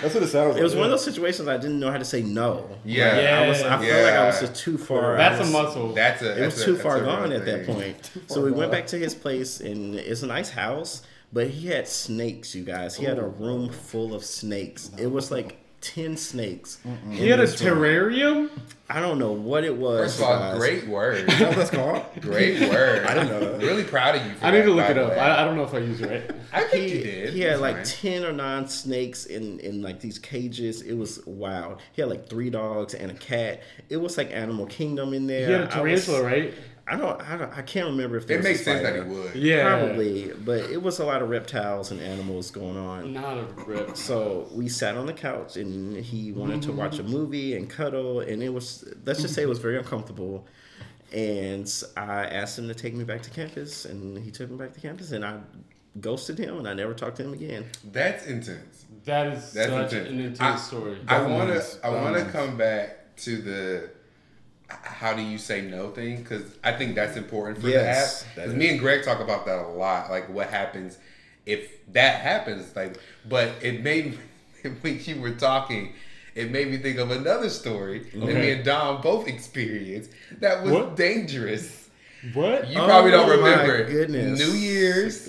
That's 0.00 0.14
what 0.14 0.22
it 0.22 0.28
sounds 0.28 0.52
like. 0.54 0.60
it 0.60 0.62
was 0.62 0.74
one 0.74 0.84
of 0.84 0.90
those 0.90 1.04
situations 1.04 1.48
I 1.48 1.56
didn't 1.56 1.78
know 1.80 1.90
how 1.90 1.98
to 1.98 2.04
say 2.04 2.22
no. 2.22 2.68
Yeah. 2.84 3.08
Like, 3.16 3.26
I 3.26 3.48
was. 3.48 3.62
I 3.62 3.68
felt 3.78 4.04
like 4.04 4.14
I 4.14 4.26
was 4.26 4.40
just 4.40 4.54
too 4.56 4.78
far. 4.78 5.14
I 5.14 5.16
That's 5.18 5.40
was- 5.40 5.48
a 5.48 5.52
muscle. 5.52 5.92
That's 5.92 6.22
a. 6.22 6.40
It 6.42 6.44
was 6.46 6.54
that's 6.54 6.62
a- 6.62 6.64
too 6.64 6.72
that's 6.72 6.82
far 6.82 6.96
a 6.96 7.00
real 7.02 7.06
gone 7.16 7.32
at 7.32 7.44
that 7.44 7.66
point. 7.66 8.10
So 8.28 8.42
we 8.44 8.50
went 8.50 8.70
back 8.70 8.86
to 8.88 8.98
his 8.98 9.14
place, 9.14 9.60
and 9.60 9.94
it's 9.94 10.22
a 10.22 10.26
nice 10.26 10.50
house, 10.50 11.02
but 11.32 11.48
he 11.48 11.68
had 11.68 11.86
snakes, 11.88 12.54
you 12.54 12.64
guys. 12.64 12.96
He 12.96 13.04
had 13.04 13.18
a 13.18 13.26
room 13.26 13.70
full 13.70 14.14
of 14.14 14.24
snakes. 14.24 14.90
It 14.98 15.08
was 15.08 15.30
like 15.30 15.58
10 15.80 16.16
snakes. 16.16 16.78
he 17.10 17.28
had 17.28 17.40
a 17.40 17.44
terrarium. 17.44 18.50
I 18.92 18.98
don't 19.00 19.18
know 19.20 19.30
what 19.32 19.62
it 19.64 19.76
was. 19.76 20.00
First 20.00 20.18
of 20.18 20.24
all, 20.24 20.38
guys. 20.38 20.58
great 20.58 20.86
word. 20.88 21.28
Is 21.30 21.38
that 21.38 21.48
what 21.48 21.56
that's 21.56 21.70
called? 21.70 22.04
Great 22.20 22.68
word. 22.68 23.06
I 23.06 23.14
don't 23.14 23.28
know 23.28 23.38
that. 23.38 23.64
Really 23.64 23.84
proud 23.84 24.16
of 24.16 24.26
you. 24.26 24.34
For 24.34 24.46
I 24.46 24.50
need 24.50 24.58
that, 24.62 24.64
to 24.64 24.70
look 24.72 24.90
it 24.90 24.98
up. 24.98 25.12
I, 25.12 25.42
I 25.42 25.44
don't 25.44 25.56
know 25.56 25.62
if 25.62 25.72
I 25.72 25.78
used 25.78 26.00
it 26.02 26.10
right. 26.28 26.36
I 26.52 26.64
think 26.64 26.88
He, 26.88 26.98
you 26.98 27.04
did. 27.04 27.32
he 27.34 27.40
had 27.42 27.52
It's 27.52 27.60
like 27.60 27.76
fine. 27.76 27.84
10 27.84 28.24
or 28.24 28.32
9 28.32 28.66
snakes 28.68 29.26
in, 29.26 29.60
in 29.60 29.80
like 29.80 30.00
these 30.00 30.18
cages. 30.18 30.82
It 30.82 30.94
was 30.94 31.24
wild. 31.24 31.80
He 31.92 32.02
had 32.02 32.10
like 32.10 32.28
three 32.28 32.50
dogs 32.50 32.94
and 32.94 33.12
a 33.12 33.14
cat. 33.14 33.62
It 33.88 33.98
was 33.98 34.18
like 34.18 34.32
Animal 34.32 34.66
Kingdom 34.66 35.14
in 35.14 35.28
there. 35.28 35.46
He 35.46 35.52
had 35.52 35.60
a 35.60 35.76
I 35.76 35.80
was- 35.82 36.04
tarantula, 36.06 36.22
right? 36.24 36.54
I 36.90 36.96
don't, 36.96 37.20
I 37.30 37.36
don't, 37.36 37.56
I 37.56 37.62
can't 37.62 37.86
remember 37.86 38.16
if 38.16 38.26
there 38.26 38.36
It 38.36 38.40
was 38.40 38.46
a 38.46 38.48
makes 38.50 38.64
sense 38.64 38.82
that 38.82 38.94
he 38.96 39.00
would. 39.02 39.34
Yeah, 39.36 39.78
Probably, 39.78 40.32
but 40.44 40.68
it 40.70 40.82
was 40.82 40.98
a 40.98 41.04
lot 41.04 41.22
of 41.22 41.28
reptiles 41.30 41.92
and 41.92 42.00
animals 42.00 42.50
going 42.50 42.76
on. 42.76 43.12
Not 43.12 43.38
a 43.38 43.44
rip. 43.64 43.96
So 43.96 44.48
we 44.52 44.68
sat 44.68 44.96
on 44.96 45.06
the 45.06 45.12
couch 45.12 45.56
and 45.56 45.96
he 45.96 46.32
wanted 46.32 46.62
to 46.62 46.72
watch 46.72 46.98
a 46.98 47.04
movie 47.04 47.56
and 47.56 47.70
cuddle, 47.70 48.20
and 48.20 48.42
it 48.42 48.48
was 48.48 48.84
let's 49.04 49.22
just 49.22 49.34
say 49.34 49.42
it 49.42 49.48
was 49.48 49.60
very 49.60 49.78
uncomfortable. 49.78 50.46
And 51.12 51.72
I 51.96 52.26
asked 52.26 52.58
him 52.58 52.68
to 52.68 52.74
take 52.74 52.94
me 52.94 53.04
back 53.04 53.22
to 53.22 53.30
campus, 53.30 53.84
and 53.84 54.18
he 54.18 54.30
took 54.30 54.50
me 54.50 54.56
back 54.56 54.72
to 54.74 54.80
campus, 54.80 55.12
and 55.12 55.24
I 55.24 55.38
ghosted 56.00 56.38
him, 56.38 56.58
and 56.58 56.68
I 56.68 56.74
never 56.74 56.94
talked 56.94 57.16
to 57.16 57.24
him 57.24 57.32
again. 57.32 57.66
That's 57.92 58.26
intense. 58.26 58.84
That 59.04 59.28
is 59.28 59.52
That's 59.52 59.70
such 59.70 59.92
intense. 59.92 60.08
an 60.10 60.20
intense 60.20 60.40
I- 60.40 60.56
story. 60.56 60.98
I 61.08 61.22
want 61.26 61.50
to. 61.50 61.64
I 61.84 61.88
want 61.90 62.16
to 62.16 62.24
come 62.32 62.56
back 62.56 63.16
to 63.18 63.36
the 63.42 63.90
how 64.82 65.12
do 65.14 65.22
you 65.22 65.38
say 65.38 65.60
no 65.62 65.90
thing 65.90 66.22
because 66.22 66.42
I 66.62 66.72
think 66.72 66.94
that's 66.94 67.16
important 67.16 67.60
for 67.60 67.68
Yes, 67.68 68.22
the 68.22 68.28
app. 68.28 68.34
Because 68.36 68.54
me 68.54 68.68
and 68.70 68.78
Greg 68.78 69.02
talk 69.04 69.20
about 69.20 69.46
that 69.46 69.58
a 69.58 69.68
lot. 69.68 70.10
Like 70.10 70.28
what 70.28 70.48
happens 70.50 70.98
if 71.46 71.70
that 71.92 72.20
happens. 72.20 72.74
Like, 72.76 72.98
but 73.28 73.50
it 73.62 73.82
made 73.82 74.12
me 74.12 74.18
when 74.82 75.00
you 75.04 75.20
were 75.20 75.32
talking. 75.32 75.94
It 76.36 76.52
made 76.52 76.70
me 76.70 76.76
think 76.78 76.98
of 76.98 77.10
another 77.10 77.50
story 77.50 78.04
that 78.14 78.16
me 78.34 78.52
and 78.52 78.64
Dom 78.64 79.00
both 79.02 79.26
experienced 79.26 80.10
that 80.38 80.62
was 80.62 80.70
What? 80.72 80.94
dangerous. 80.96 81.88
what? 82.34 82.68
You 82.68 82.76
probably 82.78 83.10
don't 83.10 83.28
Oh, 83.28 83.40
my 83.40 83.50
remember. 83.50 83.84
goodness. 83.90 84.38
New 84.38 84.52
Year's 84.52 85.28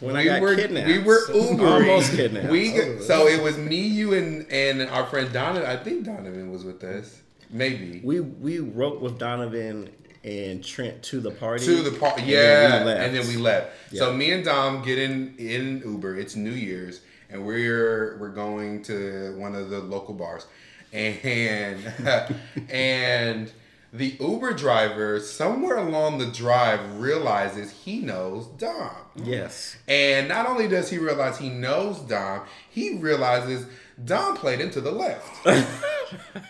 When 0.00 0.14
we 0.14 0.20
I 0.20 0.24
got 0.24 0.40
were 0.42 0.56
kidnapped, 0.56 0.88
we 0.88 0.98
were 0.98 1.20
Ubering. 1.28 1.88
almost 1.88 2.12
kidnapped. 2.16 2.48
We 2.50 2.98
so 3.00 3.28
it 3.28 3.40
was 3.40 3.56
me, 3.58 3.76
you, 3.80 4.14
and 4.14 4.50
and 4.50 4.82
our 4.90 5.06
friend 5.06 5.32
Donovan. 5.32 5.68
I 5.70 5.76
think 5.76 6.04
Donovan 6.04 6.50
was 6.50 6.64
with 6.64 6.82
us. 6.82 7.20
Maybe 7.52 8.00
we 8.04 8.20
we 8.20 8.58
wrote 8.60 9.00
with 9.00 9.18
Donovan 9.18 9.90
and 10.22 10.62
Trent 10.64 11.02
to 11.04 11.20
the 11.20 11.30
party 11.30 11.64
to 11.64 11.82
the 11.82 12.04
and 12.06 12.26
Yeah, 12.26 12.68
then 12.70 12.80
we 12.80 12.86
left. 12.86 13.00
and 13.06 13.16
then 13.16 13.28
we 13.28 13.36
left. 13.36 13.72
So 13.96 14.12
me 14.12 14.30
and 14.32 14.44
Dom 14.44 14.82
get 14.82 14.98
in 14.98 15.34
in 15.38 15.82
Uber. 15.84 16.16
It's 16.16 16.36
New 16.36 16.52
Year's, 16.52 17.00
and 17.30 17.44
we're 17.46 18.16
we're 18.18 18.28
going 18.30 18.82
to 18.84 19.34
one 19.38 19.54
of 19.54 19.70
the 19.70 19.80
local 19.80 20.14
bars, 20.14 20.46
and 20.92 21.80
and. 22.70 23.52
The 23.92 24.16
Uber 24.20 24.52
driver, 24.52 25.18
somewhere 25.18 25.76
along 25.78 26.18
the 26.18 26.26
drive, 26.26 27.00
realizes 27.00 27.72
he 27.72 27.98
knows 27.98 28.46
Dom. 28.46 28.92
yes, 29.16 29.76
And 29.88 30.28
not 30.28 30.46
only 30.46 30.68
does 30.68 30.90
he 30.90 30.98
realize 30.98 31.38
he 31.38 31.48
knows 31.48 31.98
Dom, 31.98 32.42
he 32.70 32.94
realizes 32.98 33.66
Dom 34.04 34.36
played 34.36 34.60
into 34.60 34.80
the 34.80 34.92
left. 34.92 35.44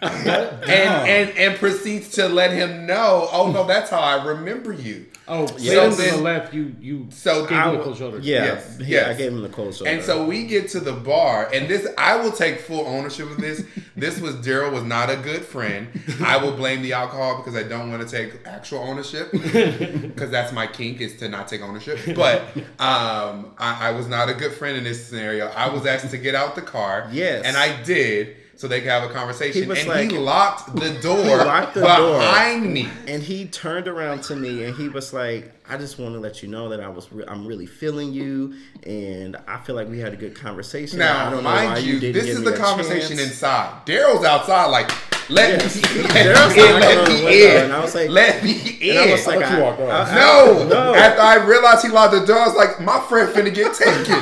and, 0.02 0.68
and 0.68 1.30
and 1.38 1.58
proceeds 1.58 2.10
to 2.10 2.28
let 2.28 2.52
him 2.52 2.86
know, 2.86 3.28
oh 3.32 3.50
no, 3.52 3.66
that's 3.66 3.90
how 3.90 4.00
I 4.00 4.24
remember 4.24 4.72
you. 4.72 5.06
Oh, 5.28 5.42
Yeah. 5.58 5.74
so 5.74 5.90
So 5.90 5.96
to 5.96 5.96
then- 6.02 6.16
the 6.16 6.22
left, 6.22 6.54
you 6.54 6.74
you 6.80 7.06
So 7.10 7.46
gave 7.46 7.56
I 7.58 7.70
him 7.70 7.78
the 7.78 7.84
cold 7.84 7.96
shoulder. 7.98 8.18
yeah, 8.20 8.44
Yes, 8.46 8.78
he- 8.78 8.84
yes. 8.86 9.08
I 9.08 9.14
gave 9.14 9.32
him 9.32 9.42
the 9.42 9.48
cold 9.48 9.74
shoulder. 9.74 9.90
And 9.92 10.02
so 10.02 10.24
we 10.24 10.44
get 10.44 10.68
to 10.70 10.80
the 10.80 10.92
bar, 10.92 11.48
and 11.52 11.68
this 11.68 11.86
I 11.96 12.16
will 12.16 12.32
take 12.32 12.60
full 12.60 12.84
ownership 12.86 13.30
of 13.30 13.36
this. 13.36 13.62
this 13.96 14.18
was 14.20 14.34
Daryl 14.36 14.72
was 14.72 14.82
not 14.82 15.08
a 15.10 15.16
good 15.16 15.42
friend. 15.44 15.88
I 16.24 16.36
will 16.38 16.52
blame 16.52 16.82
the 16.82 16.94
alcohol 16.94 17.36
because 17.38 17.54
I 17.54 17.62
don't 17.68 17.90
want 17.90 18.06
to 18.06 18.08
take 18.08 18.40
actual 18.46 18.80
ownership 18.80 19.30
because 19.32 20.30
that's 20.30 20.52
my 20.52 20.66
kink 20.66 21.00
is 21.00 21.16
to 21.18 21.28
not 21.28 21.46
take 21.48 21.62
ownership. 21.62 21.98
But 22.16 22.42
um, 22.80 23.52
I, 23.58 23.88
I 23.88 23.90
was 23.92 24.08
not 24.08 24.28
a 24.28 24.34
good 24.34 24.52
friend 24.52 24.76
in 24.76 24.84
this 24.84 25.06
scenario. 25.06 25.46
I 25.48 25.68
was 25.68 25.86
asked 25.86 26.10
to 26.10 26.18
get 26.18 26.34
out 26.34 26.54
the 26.56 26.62
car, 26.62 27.08
Yes. 27.12 27.44
and 27.44 27.56
I 27.56 27.80
did. 27.82 28.36
So 28.60 28.68
they 28.68 28.80
could 28.82 28.90
have 28.90 29.08
a 29.08 29.12
conversation, 29.14 29.62
He 29.62 29.66
was 29.66 29.78
and 29.78 29.88
like- 29.88 30.10
he 30.12 30.18
locked 30.18 30.76
the 30.76 30.90
door 31.00 31.38
locked 31.38 31.72
the 31.72 31.80
door. 31.80 32.18
behind 32.18 32.70
me. 32.70 32.90
And 33.08 33.22
he 33.22 33.46
turned 33.46 33.88
around 33.88 34.20
to 34.24 34.36
me 34.36 34.64
and 34.64 34.76
he 34.76 34.90
was 34.90 35.14
like, 35.14 35.59
"I 35.70 35.76
just 35.76 35.98
want 35.98 36.14
to 36.14 36.20
let 36.20 36.42
you 36.42 36.48
know 36.48 36.68
that 36.70 36.80
I 36.80 36.88
was, 36.88 37.10
re- 37.12 37.24
I'm 37.28 37.46
really 37.46 37.66
feeling 37.66 38.12
you, 38.12 38.54
and 38.86 39.36
I 39.48 39.58
feel 39.58 39.74
like 39.76 39.88
we 39.88 39.98
had 40.00 40.12
a 40.12 40.16
good 40.16 40.34
conversation. 40.34 41.00
I 41.00 41.04
Now, 41.04 41.30
don't 41.30 41.42
know 41.44 41.48
why 41.50 41.64
mind 41.66 41.84
you, 41.86 42.00
didn't 42.00 42.14
this 42.14 42.26
give 42.26 42.34
is 42.36 42.40
me 42.44 42.50
the 42.50 42.56
conversation 42.56 43.16
chance. 43.18 43.30
inside. 43.30 43.86
Daryl's 43.86 44.24
outside, 44.24 44.66
like, 44.66 44.90
let 45.30 45.62
Yes. 45.62 45.76
me, 45.76 45.82
Daryl's 45.82 46.56
let 46.56 46.56
me 46.56 46.64
in, 46.66 46.80
let 46.80 47.08
me 47.08 47.14
window, 47.14 47.28
in, 47.30 47.64
and 47.64 47.72
I 47.72 47.80
was 47.80 47.94
like- 47.94 48.10
let 48.10 48.42
me 48.42 48.78
in. 48.80 48.96
I 48.98 49.12
was 49.12 49.26
like, 49.28 49.38
you 49.38 49.44
I- 49.46 49.60
walked 49.60 49.80
off. 49.80 49.88
I- 50.08 50.10
I- 50.10 50.14
no, 50.16 50.64
no. 50.68 50.94
After 50.94 51.20
I 51.20 51.34
realized 51.36 51.84
he 51.86 51.92
locked 51.92 52.14
the 52.14 52.26
door, 52.26 52.38
I 52.40 52.46
was 52.48 52.56
like, 52.56 52.80
my 52.80 52.98
friend 53.08 53.28
finna 53.32 53.54
get 53.54 53.72
taken. 53.74 54.14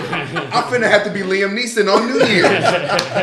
I'm 0.52 0.64
finna 0.64 0.88
have 0.90 1.04
to 1.04 1.10
be 1.10 1.20
Liam 1.20 1.56
Neeson 1.58 1.90
on 1.90 2.06
New 2.08 2.22
Year's. 2.26 2.44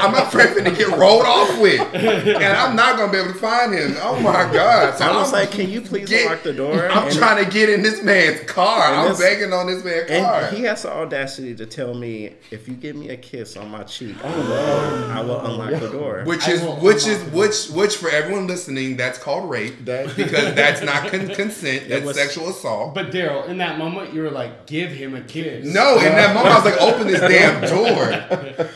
I'm 0.01 0.11
my 0.13 0.25
friend 0.25 0.55
finna 0.57 0.75
get 0.75 0.87
rolled 0.97 1.25
off 1.25 1.59
with, 1.59 1.79
and 1.93 2.43
I'm 2.43 2.75
not 2.75 2.97
gonna 2.97 3.11
be 3.11 3.19
able 3.19 3.33
to 3.33 3.37
find 3.39 3.71
him. 3.73 3.95
Oh 4.01 4.19
my 4.19 4.51
god! 4.51 4.97
So 4.97 5.05
I 5.05 5.15
was 5.15 5.27
I'm 5.31 5.39
like, 5.41 5.51
"Can 5.51 5.69
you 5.69 5.81
please 5.81 6.09
get- 6.09 6.25
unlock 6.25 6.41
the 6.43 6.53
door?" 6.53 6.89
I'm 6.89 7.07
And- 7.07 7.15
trying 7.15 7.43
to 7.45 7.51
get 7.51 7.69
in 7.69 7.83
this 7.83 8.01
man's 8.15 8.41
car. 8.49 8.83
And 8.93 8.95
I'm 9.09 9.17
begging 9.17 9.53
on 9.53 9.67
this 9.67 9.83
man's 9.83 10.09
car. 10.09 10.47
He 10.47 10.63
has 10.63 10.83
the 10.83 10.91
audacity 10.93 11.55
to 11.55 11.65
tell 11.65 11.93
me, 11.93 12.33
"If 12.51 12.67
you 12.67 12.73
give 12.73 12.95
me 12.95 13.09
a 13.09 13.17
kiss 13.17 13.55
on 13.57 13.69
my 13.69 13.83
cheek, 13.83 14.15
oh, 14.23 15.09
I 15.11 15.21
will, 15.21 15.37
I 15.37 15.39
will 15.41 15.45
unlock 15.45 15.81
the 15.81 15.89
door." 15.89 16.23
Which 16.25 16.47
is 16.47 16.61
which 16.81 17.07
is 17.07 17.21
which 17.31 17.69
which 17.69 17.95
for 17.97 18.09
everyone 18.09 18.47
listening, 18.47 18.97
that's 18.97 19.19
called 19.19 19.49
rape 19.49 19.85
That- 19.85 20.15
because 20.15 20.55
that's 20.55 20.81
not 20.81 21.09
con- 21.09 21.27
consent. 21.29 21.89
That's 21.89 22.05
was- 22.05 22.15
sexual 22.15 22.49
assault. 22.49 22.93
But 22.95 23.11
Daryl, 23.11 23.47
in 23.47 23.57
that 23.59 23.77
moment, 23.77 24.13
you 24.13 24.21
were 24.21 24.31
like, 24.31 24.65
"Give 24.65 24.89
him 24.91 25.15
a 25.15 25.21
kiss." 25.21 25.65
no, 25.65 25.97
in 25.97 26.03
that 26.15 26.33
moment, 26.33 26.53
I 26.53 26.59
was 26.59 26.65
like, 26.65 26.81
"Open 26.81 27.07
this 27.07 27.19
damn 27.19 27.61
door." 27.61 28.05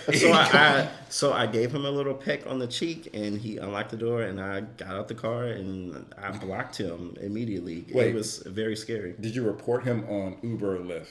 so 0.14 0.32
I, 0.32 0.50
I 0.54 0.88
so 1.10 1.34
I 1.34 1.46
gave 1.48 1.74
him 1.74 1.86
a 1.86 1.92
little 1.92 2.14
peck 2.14 2.46
on 2.48 2.60
the 2.60 2.68
cheek, 2.68 3.10
and 3.14 3.38
he 3.40 3.58
unlocked 3.58 3.92
the 3.92 3.98
door, 3.98 4.22
and 4.22 4.40
I 4.40 4.62
got 4.62 4.90
out 4.90 5.08
the 5.08 5.16
car, 5.16 5.46
and 5.46 6.06
I 6.22 6.32
blocked 6.32 6.78
him 6.78 7.16
immediately. 7.22 7.86
Wait. 7.94 8.08
It 8.10 8.14
was 8.16 8.38
very 8.46 8.76
scary. 8.76 9.16
Did 9.20 9.36
you 9.36 9.44
report 9.44 9.84
him 9.84 10.06
on 10.10 10.38
Uber 10.42 10.76
or 10.78 10.80
Lyft? 10.80 11.08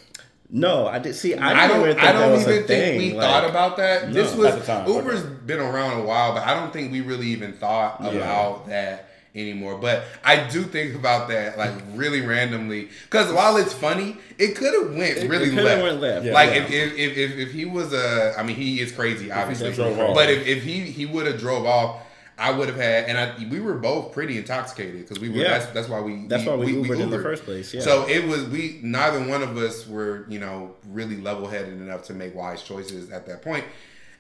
No, 0.51 0.87
I 0.87 0.99
did 0.99 1.15
see. 1.15 1.35
I, 1.35 1.51
I 1.51 1.67
didn't 1.69 1.69
don't. 1.83 1.91
even 1.91 1.97
think 1.97 2.09
I 2.09 2.13
don't 2.13 2.33
was 2.33 2.43
even 2.43 2.55
think 2.55 2.67
thing. 2.69 2.99
we 2.99 3.13
like- 3.13 3.21
thought 3.29 3.45
about 3.51 3.77
that. 3.77 4.13
this 4.15 4.33
No. 4.35 4.39
was 4.41 4.69
At 4.69 4.87
the 4.87 4.93
Uber's 4.95 5.21
okay. 5.23 5.35
been 5.45 5.61
around 5.61 6.01
a 6.01 6.05
while, 6.05 6.33
but 6.33 6.43
I 6.43 6.55
don't 6.55 6.73
think 6.73 6.91
we 6.91 7.03
really 7.03 7.27
even 7.27 7.53
thought 7.53 8.01
about 8.01 8.67
that 8.69 9.11
anymore. 9.39 9.79
But 9.79 10.05
I 10.25 10.49
do 10.49 10.63
think 10.65 10.95
about 10.95 11.29
that 11.29 11.57
like 11.59 11.73
really 11.95 12.21
randomly 12.21 12.89
because 13.05 13.33
while 13.33 13.57
it's 13.57 13.73
funny, 13.73 14.17
it 14.39 14.57
could 14.57 14.75
have 14.75 14.95
went 14.95 15.19
It- 15.19 15.31
really 15.31 15.49
it 15.49 15.63
left. 15.63 15.83
went 15.83 16.01
left. 16.01 16.27
Yeah. 16.27 16.33
like 16.33 16.51
Yeah. 16.51 16.63
If, 16.63 16.71
if, 16.71 17.17
if 17.19 17.39
if 17.39 17.53
he 17.53 17.65
was 17.65 17.93
a, 17.93 18.35
I 18.39 18.43
mean, 18.43 18.57
he 18.57 18.81
is 18.81 18.93
crazy, 18.93 19.31
obviously. 19.31 19.75
But 19.77 20.31
if, 20.31 20.47
if 20.47 20.63
he 20.63 20.81
he 20.81 21.07
would 21.07 21.27
have 21.27 21.39
drove 21.39 21.65
off. 21.67 22.03
I 22.41 22.53
would 22.53 22.69
have 22.69 22.77
had, 22.77 23.07
and 23.07 23.19
I, 23.19 23.35
we 23.51 23.59
were 23.59 23.75
both 23.75 24.13
pretty 24.13 24.39
intoxicated 24.39 25.01
because 25.01 25.19
we 25.19 25.29
were. 25.29 25.39
Yeah. 25.39 25.59
That's, 25.59 25.67
that's 25.73 25.89
why 25.89 26.01
we. 26.01 26.29
That's 26.29 26.45
why 26.47 26.55
we 26.55 26.73
Ubered 26.73 27.01
in 27.01 27.11
the 27.11 27.21
first 27.21 27.43
place, 27.43 27.75
yeah. 27.75 27.81
So 27.81 28.07
it 28.09 28.29
was 28.29 28.45
we. 28.45 28.79
Neither 28.81 29.19
one 29.27 29.43
of 29.43 29.57
us 29.57 29.89
were, 29.89 30.25
you 30.29 30.39
know, 30.39 30.77
really 30.89 31.17
level-headed 31.17 31.73
enough 31.81 32.05
to 32.05 32.15
make 32.15 32.37
wise 32.37 32.63
choices 32.63 33.11
at 33.11 33.27
that 33.27 33.43
point. 33.43 33.65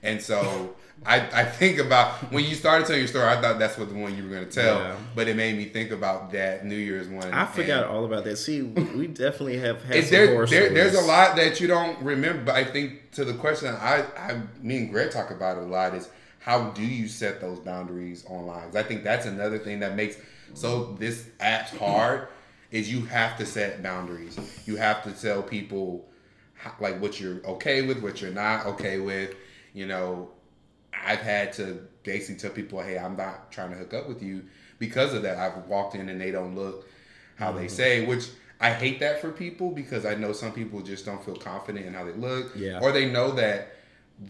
And 0.03 0.21
so 0.21 0.75
I, 1.07 1.21
I 1.41 1.45
think 1.45 1.79
about 1.79 2.33
when 2.33 2.45
you 2.45 2.55
started 2.55 2.87
telling 2.87 3.01
your 3.01 3.09
story. 3.09 3.27
I 3.27 3.41
thought 3.41 3.59
that's 3.59 3.79
what 3.79 3.89
the 3.89 3.95
one 3.95 4.17
you 4.17 4.25
were 4.25 4.29
going 4.31 4.47
to 4.47 4.51
tell, 4.51 4.79
Yeah. 4.79 4.97
but 5.15 5.29
it 5.29 5.37
made 5.37 5.57
me 5.57 5.65
think 5.67 5.91
about 5.91 6.33
that 6.33 6.65
New 6.67 6.77
Year's 6.77 7.09
one. 7.09 7.33
I 7.33 7.47
forgot 7.47 7.87
all 7.87 8.05
about 8.05 8.25
that. 8.25 8.37
See, 8.37 8.63
we 8.63 9.07
definitely 9.07 9.59
have 9.59 9.83
had 9.85 10.05
some 10.05 10.11
there, 10.11 10.47
there, 10.47 10.71
there's 10.71 10.95
a 10.95 11.01
lot 11.01 11.37
that 11.37 11.61
you 11.61 11.67
don't 11.69 12.01
remember. 12.03 12.45
But 12.45 12.57
I 12.57 12.65
think 12.65 13.11
to 13.13 13.25
the 13.25 13.35
question 13.35 13.69
I, 13.69 14.05
I, 14.19 14.41
me 14.61 14.79
and 14.79 14.91
Greg 14.91 15.11
talk 15.11 15.31
about 15.31 15.57
it 15.57 15.65
a 15.65 15.67
lot 15.67 15.95
is 15.95 16.09
how 16.41 16.71
do 16.71 16.83
you 16.83 17.09
set 17.09 17.41
those 17.41 17.59
boundaries 17.59 18.25
online? 18.29 18.75
I 18.75 18.83
think 18.83 19.05
that's 19.05 19.27
another 19.27 19.59
thing 19.59 19.81
that 19.81 19.97
makes 19.97 20.17
so 20.55 20.97
this 20.99 21.29
app's 21.41 21.77
hard 21.77 22.29
is 22.71 22.91
you 22.91 23.05
have 23.07 23.37
to 23.39 23.47
set 23.47 23.83
boundaries. 23.83 24.39
You 24.67 24.77
have 24.77 25.03
to 25.05 25.13
tell 25.13 25.43
people 25.43 26.07
how, 26.55 26.73
like 26.81 27.01
what 27.01 27.21
you're 27.21 27.45
okay 27.47 27.83
with, 27.83 28.03
what 28.03 28.21
you're 28.21 28.31
not 28.33 28.67
okay 28.67 28.99
with. 28.99 29.35
You 29.75 29.87
know, 29.87 30.31
I've 31.05 31.21
had 31.21 31.53
to 31.55 31.87
basically 32.03 32.37
tell 32.41 32.51
people, 32.51 32.81
hey, 32.81 32.99
I'm 32.99 33.17
not 33.17 33.51
trying 33.53 33.71
to 33.71 33.77
hook 33.77 33.95
up 33.95 34.09
with 34.09 34.23
you 34.23 34.45
because 34.79 35.15
of 35.15 35.23
that. 35.23 35.37
I've 35.39 35.67
walked 35.67 35.95
in 35.95 36.09
and 36.09 36.21
they 36.21 36.31
don't 36.31 36.55
look 36.55 36.89
how 37.37 37.51
Mm-hmm. 37.51 37.59
they 37.59 37.69
say, 37.69 38.05
which 38.07 38.29
I 38.61 38.71
hate 38.73 38.99
that 39.01 39.21
for 39.21 39.31
people 39.31 39.71
because 39.71 40.05
I 40.05 40.15
know 40.17 40.33
some 40.33 40.53
people 40.53 40.81
just 40.83 41.05
don't 41.07 41.25
feel 41.25 41.37
confident 41.37 41.87
in 41.87 41.95
how 41.95 42.05
they 42.05 42.13
look. 42.13 42.53
Yeah. 42.57 42.81
Or 42.83 42.91
they 42.93 43.09
know 43.11 43.31
that 43.33 43.77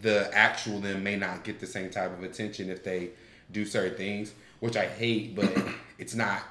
the 0.01 0.29
actual 0.33 0.79
them 0.79 1.03
may 1.03 1.15
not 1.15 1.43
get 1.43 1.59
the 1.59 1.65
same 1.65 1.89
type 1.89 2.11
of 2.15 2.23
attention 2.23 2.69
if 2.69 2.83
they 2.83 3.09
do 3.51 3.65
certain 3.65 3.97
things, 3.97 4.33
which 4.59 4.77
I 4.77 4.85
hate, 4.85 5.35
but 5.35 5.51
it's 5.97 6.13
not 6.13 6.43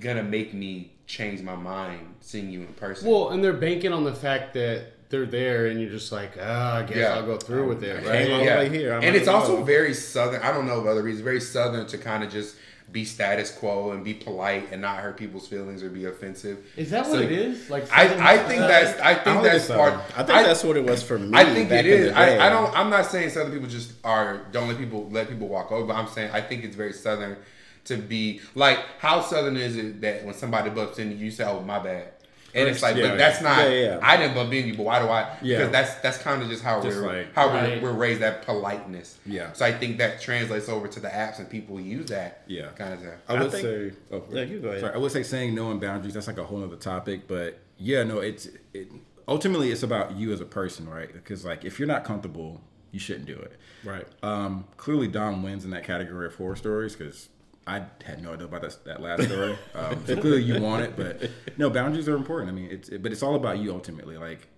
gonna 0.00 0.24
make 0.24 0.52
me 0.54 0.90
change 1.06 1.40
my 1.42 1.54
mind 1.54 2.14
seeing 2.20 2.50
you 2.50 2.60
in 2.62 2.72
person. 2.74 3.08
Well, 3.08 3.30
and 3.30 3.42
they're 3.44 3.52
banking 3.52 3.92
on 3.92 4.02
the 4.04 4.14
fact 4.14 4.54
that 4.54 4.86
they're 5.10 5.26
there, 5.26 5.66
and 5.66 5.80
you're 5.80 5.90
just 5.90 6.12
like, 6.12 6.32
ah, 6.40 6.78
I 6.78 6.82
guess 6.84 6.96
Yeah. 6.96 7.14
I'll 7.14 7.26
go 7.26 7.36
through 7.36 7.68
with 7.68 7.82
it, 7.84 8.02
came 8.02 8.08
right? 8.10 8.30
all 8.30 8.38
the 8.38 8.44
way 8.44 8.68
here. 8.68 8.92
I 8.92 8.96
and 8.96 9.04
might 9.06 9.14
it's 9.16 9.22
as 9.22 9.28
also 9.28 9.62
very 9.62 9.92
southern. 9.92 10.40
I 10.42 10.52
don't 10.52 10.66
know 10.66 10.78
of 10.80 10.86
other 10.86 11.02
reasons. 11.02 11.22
Very 11.24 11.40
southern 11.40 11.86
to 11.88 11.98
kind 11.98 12.24
of 12.24 12.30
just 12.30 12.56
be 12.92 13.04
status 13.04 13.52
quo 13.52 13.92
and 13.92 14.02
be 14.04 14.12
polite 14.14 14.68
and 14.72 14.82
not 14.82 14.98
hurt 14.98 15.16
people's 15.16 15.46
feelings 15.46 15.80
or 15.82 15.88
be 15.90 16.06
offensive. 16.06 16.58
Is 16.76 16.90
that 16.90 17.06
So 17.06 17.12
what 17.12 17.22
it 17.22 17.30
is? 17.30 17.70
Like, 17.70 17.84
I, 17.92 18.34
I 18.34 18.38
think 18.38 18.60
that's 18.62 19.00
I 19.00 19.10
I 19.10 19.14
think 19.14 19.24
don't 19.24 19.42
that's 19.44 19.64
so. 19.66 19.76
part. 19.76 19.94
I 20.16 20.22
think 20.24 20.46
that's 20.46 20.64
what 20.64 20.76
it 20.76 20.84
was 20.84 21.00
for 21.02 21.18
me. 21.18 21.30
I 21.36 21.44
think 21.44 21.68
back 21.68 21.84
it 21.84 21.86
in 21.86 21.92
is. 22.00 22.06
the 22.08 22.14
day. 22.14 22.38
I, 22.38 22.46
I 22.46 22.50
don't. 22.50 22.76
I'm 22.76 22.90
not 22.90 23.06
saying 23.06 23.30
Southern 23.30 23.52
people 23.52 23.68
just 23.68 23.92
are 24.04 24.46
don't 24.52 24.66
let 24.68 24.78
people 24.78 25.08
let 25.10 25.28
people 25.28 25.46
walk 25.48 25.70
over. 25.70 25.86
But 25.86 25.96
I'm 25.96 26.08
saying 26.08 26.30
I 26.32 26.40
think 26.40 26.64
it's 26.64 26.74
very 26.76 26.92
Southern 26.92 27.36
to 27.84 27.96
be 27.96 28.40
like 28.54 28.78
how 28.98 29.20
Southern 29.20 29.56
is 29.56 29.76
it 29.76 30.00
that 30.02 30.24
when 30.24 30.34
somebody 30.34 30.70
bumps 30.70 30.98
into 30.98 31.14
you, 31.14 31.26
you 31.26 31.30
say, 31.30 31.44
"Oh, 31.44 31.60
my 31.60 31.78
bad," 31.78 32.08
and 32.54 32.68
it's 32.68 32.82
like, 32.82 32.96
Yeah, 32.96 33.08
but 33.10 33.18
that's 33.18 33.40
not. 33.40 33.58
yeah, 33.58 33.68
yeah. 33.68 33.98
I 34.02 34.16
didn't 34.16 34.34
bump 34.34 34.52
into 34.52 34.68
you, 34.68 34.76
but 34.76 34.82
why 34.84 34.98
do 35.00 35.08
I? 35.08 35.36
Yeah. 35.42 35.58
Because 35.58 35.72
that's 35.72 35.94
that's 35.96 36.18
kind 36.18 36.42
of 36.42 36.48
just 36.48 36.62
how 36.62 36.80
Just 36.82 36.98
we're 37.00 37.06
like- 37.06 37.34
how 37.34 37.48
Right. 37.48 37.82
we're, 37.82 37.92
we're 37.92 37.98
raised 37.98 38.20
that 38.22 38.42
politeness. 38.44 39.18
Yeah. 39.26 39.52
So 39.52 39.64
I 39.64 39.72
think 39.72 39.98
that 39.98 40.20
translates 40.20 40.68
over 40.68 40.88
to 40.88 41.00
the 41.00 41.08
apps 41.08 41.38
and 41.38 41.48
people 41.48 41.80
use 41.80 42.06
that. 42.10 42.42
Yeah. 42.46 42.68
Kind 42.76 42.94
of 42.94 43.00
thing. 43.00 43.10
I 43.28 43.34
I 43.34 43.40
would 43.42 43.50
think- 43.52 43.62
say. 43.62 43.92
Oh, 44.12 44.24
Yeah, 44.30 44.42
you 44.42 44.60
go 44.60 44.68
ahead. 44.68 44.80
Sorry, 44.80 44.94
I 44.94 44.98
would 44.98 45.12
say 45.12 45.22
saying 45.22 45.54
no 45.54 45.70
and 45.70 45.80
boundaries. 45.80 46.14
That's 46.14 46.26
like 46.26 46.38
a 46.38 46.44
whole 46.44 46.62
other 46.64 46.76
topic, 46.76 47.28
but 47.28 47.58
yeah, 47.78 48.02
no, 48.02 48.18
it's 48.18 48.48
it, 48.74 48.88
ultimately 49.28 49.70
it's 49.70 49.82
about 49.82 50.16
you 50.16 50.32
as 50.32 50.40
a 50.40 50.44
person, 50.46 50.88
right? 50.88 51.12
Because 51.12 51.44
like 51.44 51.64
if 51.64 51.78
you're 51.78 51.88
not 51.88 52.04
comfortable, 52.04 52.60
you 52.92 52.98
shouldn't 52.98 53.26
do 53.26 53.36
it. 53.36 53.52
Right. 53.84 54.06
Um, 54.22 54.64
clearly, 54.76 55.06
Dom 55.08 55.42
wins 55.42 55.64
in 55.64 55.70
that 55.70 55.84
category 55.84 56.26
of 56.26 56.34
horror 56.34 56.56
stories 56.56 56.96
because 56.96 57.28
I 57.66 57.84
had 58.04 58.22
no 58.22 58.32
idea 58.32 58.46
about 58.46 58.62
that, 58.62 58.84
that 58.84 59.02
last 59.02 59.24
story. 59.24 59.56
Um, 59.74 60.04
so 60.06 60.16
clearly, 60.16 60.42
you 60.42 60.60
want 60.60 60.82
it, 60.82 60.96
but 60.96 61.30
no, 61.56 61.70
boundaries 61.70 62.08
are 62.08 62.16
important. 62.16 62.50
I 62.50 62.54
mean, 62.54 62.68
it's 62.70 62.88
it, 62.88 63.02
but 63.02 63.12
it's 63.12 63.22
all 63.22 63.34
about 63.34 63.58
you 63.58 63.72
ultimately. 63.72 64.16
Like, 64.16 64.48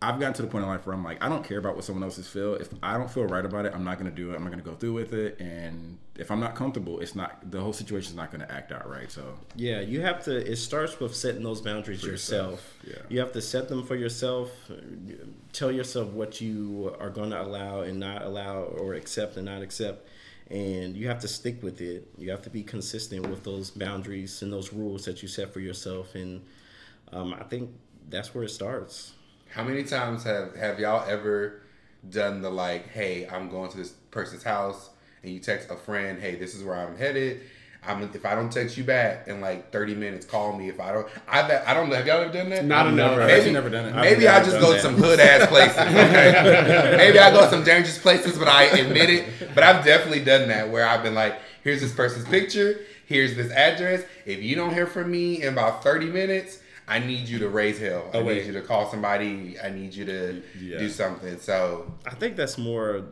I've 0.00 0.20
gotten 0.20 0.34
to 0.34 0.42
the 0.42 0.48
point 0.48 0.62
in 0.62 0.70
life 0.70 0.86
where 0.86 0.94
I'm 0.94 1.02
like, 1.02 1.22
I 1.22 1.28
don't 1.28 1.44
care 1.44 1.58
about 1.58 1.74
what 1.74 1.84
someone 1.84 2.04
else's 2.04 2.28
feel. 2.28 2.54
If 2.54 2.68
I 2.82 2.96
don't 2.96 3.10
feel 3.10 3.24
right 3.24 3.44
about 3.44 3.66
it, 3.66 3.72
I'm 3.74 3.84
not 3.84 3.98
going 3.98 4.08
to 4.08 4.14
do 4.14 4.30
it. 4.32 4.36
I'm 4.36 4.44
not 4.44 4.50
going 4.50 4.62
to 4.62 4.68
go 4.68 4.76
through 4.76 4.92
with 4.92 5.12
it. 5.12 5.40
And 5.40 5.98
if 6.16 6.30
I'm 6.30 6.38
not 6.38 6.54
comfortable, 6.54 7.00
it's 7.00 7.16
not 7.16 7.50
the 7.50 7.60
whole 7.60 7.72
situation's 7.72 8.14
not 8.14 8.30
going 8.30 8.40
to 8.40 8.52
act 8.52 8.70
out 8.70 8.88
right. 8.88 9.10
So 9.10 9.34
Yeah, 9.56 9.80
you 9.80 10.00
have 10.02 10.22
to. 10.24 10.36
It 10.36 10.56
starts 10.56 11.00
with 11.00 11.16
setting 11.16 11.42
those 11.42 11.60
boundaries 11.60 12.04
yourself. 12.04 12.52
yourself, 12.52 12.74
yeah. 12.86 13.02
You 13.08 13.18
have 13.20 13.32
to 13.32 13.42
set 13.42 13.68
them 13.68 13.84
for 13.84 13.96
yourself. 13.96 14.50
Tell 15.52 15.72
yourself 15.72 16.10
what 16.10 16.40
you 16.40 16.94
are 17.00 17.10
going 17.10 17.30
to 17.30 17.42
allow 17.42 17.80
and 17.80 17.98
not 17.98 18.22
allow, 18.22 18.62
or 18.62 18.94
accept 18.94 19.36
and 19.36 19.46
not 19.46 19.62
accept, 19.62 20.08
and 20.50 20.96
you 20.96 21.08
have 21.08 21.20
to 21.20 21.28
stick 21.28 21.62
with 21.62 21.80
it. 21.80 22.08
You 22.16 22.30
have 22.30 22.42
to 22.42 22.50
be 22.50 22.62
consistent 22.62 23.26
with 23.28 23.44
those 23.44 23.70
boundaries 23.70 24.42
and 24.42 24.52
those 24.52 24.72
rules 24.72 25.04
that 25.04 25.22
you 25.22 25.28
set 25.28 25.52
for 25.52 25.60
yourself. 25.60 26.14
And 26.14 26.42
um, 27.12 27.34
I 27.34 27.44
think 27.44 27.70
that's 28.08 28.34
where 28.34 28.44
it 28.44 28.50
starts. 28.50 29.12
How 29.50 29.64
many 29.64 29.84
times 29.84 30.24
have 30.24 30.54
have 30.56 30.78
y'all 30.78 31.08
ever 31.08 31.62
done 32.08 32.42
the 32.42 32.50
like, 32.50 32.88
hey, 32.88 33.26
I'm 33.26 33.48
going 33.48 33.70
to 33.70 33.76
this 33.76 33.90
person's 34.10 34.42
house, 34.42 34.90
and 35.22 35.32
you 35.32 35.40
text 35.40 35.70
a 35.70 35.76
friend, 35.76 36.20
hey, 36.20 36.36
this 36.36 36.54
is 36.54 36.62
where 36.62 36.76
I'm 36.76 36.96
headed. 36.96 37.42
I'm 37.88 38.02
if 38.02 38.24
I 38.26 38.34
don't 38.34 38.52
text 38.52 38.76
you 38.76 38.84
back 38.84 39.26
in 39.28 39.40
like 39.40 39.72
30 39.72 39.94
minutes, 39.94 40.26
call 40.26 40.56
me. 40.56 40.68
If 40.68 40.78
I 40.78 40.92
don't, 40.92 41.06
I 41.26 41.40
I 41.66 41.74
don't 41.74 41.88
know. 41.88 41.96
Have 41.96 42.06
y'all 42.06 42.20
ever 42.20 42.32
done 42.32 42.50
that? 42.50 42.64
Not 42.64 42.86
enough. 42.86 43.12
I've 43.12 43.18
Maybe- 43.18 43.32
actually 43.32 43.52
never 43.52 43.70
done 43.70 43.86
it. 43.86 43.94
Maybe 43.96 44.28
I 44.28 44.44
just 44.44 44.60
go 44.60 44.70
that. 44.70 44.76
to 44.76 44.82
some 44.82 44.94
hood 44.96 45.18
ass 45.20 45.48
places. 45.48 45.76
Okay, 45.78 46.94
maybe 46.96 47.18
I 47.18 47.30
go 47.30 47.40
to 47.44 47.50
some 47.50 47.64
dangerous 47.64 47.98
places, 47.98 48.38
but 48.38 48.48
I 48.48 48.64
admit 48.64 49.10
it. 49.10 49.54
But 49.54 49.64
I've 49.64 49.84
definitely 49.84 50.24
done 50.24 50.48
that 50.48 50.68
where 50.70 50.86
I've 50.86 51.02
been 51.02 51.14
like, 51.14 51.38
here's 51.64 51.80
this 51.80 51.92
person's 51.94 52.26
picture, 52.28 52.80
here's 53.06 53.34
this 53.36 53.50
address. 53.52 54.04
If 54.26 54.42
you 54.42 54.54
don't 54.56 54.72
hear 54.74 54.86
from 54.86 55.10
me 55.10 55.42
in 55.42 55.52
about 55.52 55.82
30 55.82 56.06
minutes. 56.06 56.60
I 56.90 57.00
need 57.00 57.28
you 57.28 57.38
to 57.40 57.50
raise 57.50 57.78
hell. 57.78 58.08
Oh, 58.14 58.20
I 58.20 58.22
Oh, 58.22 58.24
need 58.28 58.46
you 58.46 58.52
to 58.54 58.62
call 58.62 58.90
somebody. 58.90 59.56
I 59.62 59.68
need 59.68 59.92
you 59.92 60.06
to 60.06 60.42
Yeah. 60.58 60.78
do 60.78 60.88
something. 60.88 61.38
So 61.38 61.92
I 62.06 62.14
think 62.14 62.34
that's 62.34 62.56
more. 62.56 63.02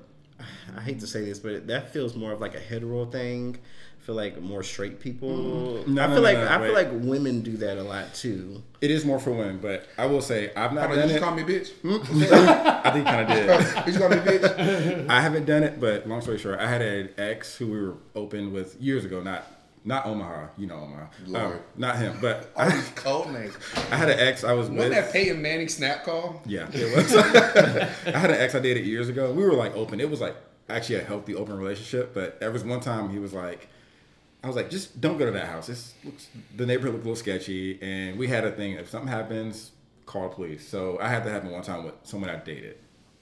I 0.75 0.81
hate 0.81 0.99
to 1.01 1.07
say 1.07 1.27
this, 1.27 1.39
but 1.39 1.67
that 1.67 1.93
feels 1.93 2.17
more 2.17 2.33
of 2.33 2.41
like 2.41 2.55
a 2.55 2.59
hetero 2.59 3.05
thing. 3.05 3.59
I 4.07 4.11
feel 4.15 4.15
like 4.15 4.41
more 4.41 4.63
straight 4.63 5.01
people. 5.01 5.83
No, 5.89 6.05
I 6.05 6.07
feel 6.07 6.15
no, 6.15 6.21
like 6.21 6.39
no, 6.39 6.47
I 6.49 6.59
feel 6.65 6.75
like 6.75 6.91
women 6.93 7.41
do 7.41 7.57
that 7.57 7.77
a 7.77 7.83
lot 7.83 8.15
too. 8.15 8.63
It 8.81 8.93
is 8.93 9.05
more 9.05 9.19
for 9.19 9.33
women, 9.33 9.59
but 9.61 9.89
I 9.99 10.07
will 10.07 10.23
say 10.23 10.53
I've 10.55 10.73
not 10.73 10.87
Hold 10.87 10.93
on, 10.93 10.99
done 10.99 11.09
you 11.09 11.17
it. 11.17 11.19
just 11.19 11.25
call 11.25 11.35
me 11.35 11.43
bitch. 11.43 11.73
I 12.85 12.91
think 12.93 13.05
he 13.05 13.13
kind 13.13 13.29
of 13.29 13.85
did. 13.85 13.87
you 13.93 13.99
call 13.99 14.09
me 14.09 14.17
bitch. 14.19 15.09
I 15.11 15.21
haven't 15.21 15.45
done 15.47 15.65
it, 15.65 15.81
but 15.81 16.09
long 16.09 16.21
story 16.21 16.39
short, 16.39 16.61
I 16.61 16.69
had 16.69 16.83
an 16.83 17.09
ex 17.19 17.57
who 17.57 17.67
we 17.67 17.81
were 17.81 17.95
open 18.15 18.53
with 18.53 18.81
years 18.81 19.05
ago. 19.05 19.21
Not 19.25 19.45
not 19.85 20.07
Omaha, 20.07 20.51
you 20.57 20.69
know 20.69 20.77
Omaha. 20.77 21.07
Lord. 21.27 21.53
Um, 21.55 21.61
not 21.77 21.97
him, 21.99 22.17
but 22.21 22.53
All 22.57 22.65
I, 22.65 22.77
these 22.77 22.89
code 22.91 23.33
names. 23.33 23.59
I 23.91 23.97
had 23.97 24.09
an 24.09 24.21
ex 24.21 24.45
I 24.45 24.53
was 24.53 24.69
Wasn't 24.69 24.79
with. 24.79 24.91
that 24.93 25.13
Peyton 25.13 25.43
Manning 25.43 25.67
snap 25.69 26.05
call? 26.05 26.43
Yeah, 26.47 26.69
it 26.73 26.95
was. 26.95 27.13
I 27.13 28.17
had 28.17 28.31
an 28.31 28.37
ex 28.41 28.55
I 28.55 28.61
dated 28.61 28.87
years 28.87 29.09
ago. 29.09 29.33
We 29.33 29.43
were 29.43 29.55
like 29.55 29.75
open. 29.75 29.99
It 29.99 30.09
was 30.09 30.21
like 30.21 30.37
actually 30.69 31.01
a 31.01 31.03
healthy 31.03 31.35
open 31.35 31.59
relationship. 31.59 32.15
But 32.15 32.39
there 32.39 32.53
was 32.53 32.63
one 32.63 32.79
time 32.79 33.11
he 33.11 33.19
was 33.19 33.33
like, 33.33 33.69
I 34.47 34.49
was 34.49 34.55
like, 34.55 34.71
just 34.71 35.01
don't 35.01 35.19
go 35.19 35.27
to 35.27 35.33
that 35.33 35.49
house. 35.49 35.69
It's 35.69 35.95
looks, 36.05 36.29
the 36.55 36.65
neighborhood 36.65 36.93
looked 36.95 37.05
a 37.05 37.09
little 37.09 37.21
sketchy, 37.21 37.83
and 37.83 38.17
we 38.17 38.29
had 38.29 38.45
a 38.45 38.53
thing. 38.53 38.75
If 38.75 38.89
something 38.89 39.09
happens, 39.09 39.73
call 40.07 40.29
police. 40.29 40.67
So 40.67 41.01
I 41.01 41.09
had 41.09 41.25
that 41.25 41.31
happen 41.31 41.51
one 41.51 41.63
time 41.63 41.83
with 41.83 41.95
someone 42.05 42.31
I 42.31 42.37
dated. 42.37 42.79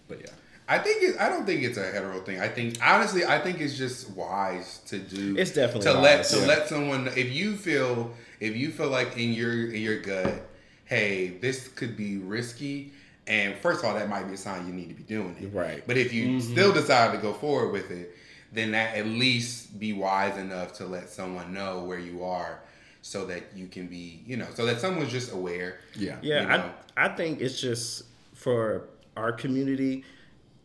But 0.06 0.20
yeah, 0.20 0.32
I 0.68 0.78
think 0.80 1.02
it, 1.02 1.16
I 1.18 1.30
don't 1.30 1.46
think 1.46 1.62
it's 1.62 1.78
a 1.78 1.90
hetero 1.90 2.20
thing. 2.20 2.40
I 2.40 2.48
think 2.48 2.76
honestly, 2.82 3.24
I 3.24 3.38
think 3.38 3.58
it's 3.62 3.78
just 3.78 4.10
wise 4.10 4.80
to 4.88 4.98
do. 4.98 5.34
It's 5.38 5.52
definitely 5.52 5.90
to 5.92 5.98
let 5.98 6.18
wise, 6.18 6.30
to 6.32 6.40
yeah. 6.40 6.46
let 6.46 6.68
someone 6.68 7.08
if 7.16 7.32
you 7.32 7.56
feel 7.56 8.12
if 8.38 8.54
you 8.54 8.70
feel 8.70 8.90
like 8.90 9.16
in 9.16 9.32
your 9.32 9.72
in 9.72 9.80
your 9.80 10.00
gut, 10.00 10.46
hey, 10.84 11.28
this 11.40 11.68
could 11.68 11.96
be 11.96 12.18
risky. 12.18 12.92
And 13.26 13.56
first 13.56 13.80
of 13.80 13.86
all, 13.86 13.94
that 13.94 14.10
might 14.10 14.24
be 14.24 14.34
a 14.34 14.36
sign 14.36 14.66
you 14.66 14.74
need 14.74 14.90
to 14.90 14.94
be 14.94 15.04
doing 15.04 15.34
it. 15.40 15.56
Right. 15.56 15.82
But 15.86 15.96
if 15.96 16.12
you 16.12 16.28
mm-hmm. 16.28 16.52
still 16.52 16.74
decide 16.74 17.12
to 17.12 17.18
go 17.18 17.32
forward 17.32 17.72
with 17.72 17.90
it, 17.90 18.14
then 18.54 18.70
that 18.72 18.96
at 18.96 19.06
least 19.06 19.78
be 19.78 19.92
wise 19.92 20.36
enough 20.38 20.72
to 20.74 20.86
let 20.86 21.08
someone 21.10 21.52
know 21.52 21.84
where 21.84 21.98
you 21.98 22.24
are, 22.24 22.60
so 23.02 23.26
that 23.26 23.42
you 23.54 23.66
can 23.66 23.86
be, 23.86 24.22
you 24.26 24.36
know, 24.36 24.46
so 24.54 24.64
that 24.66 24.80
someone's 24.80 25.12
just 25.12 25.32
aware. 25.32 25.78
yeah, 25.94 26.16
Yeah, 26.22 26.40
You 26.42 26.48
know. 26.48 26.70
I 26.96 27.06
I 27.06 27.08
think 27.08 27.40
it's 27.40 27.60
just 27.60 28.04
for 28.34 28.84
our 29.16 29.32
community, 29.32 30.04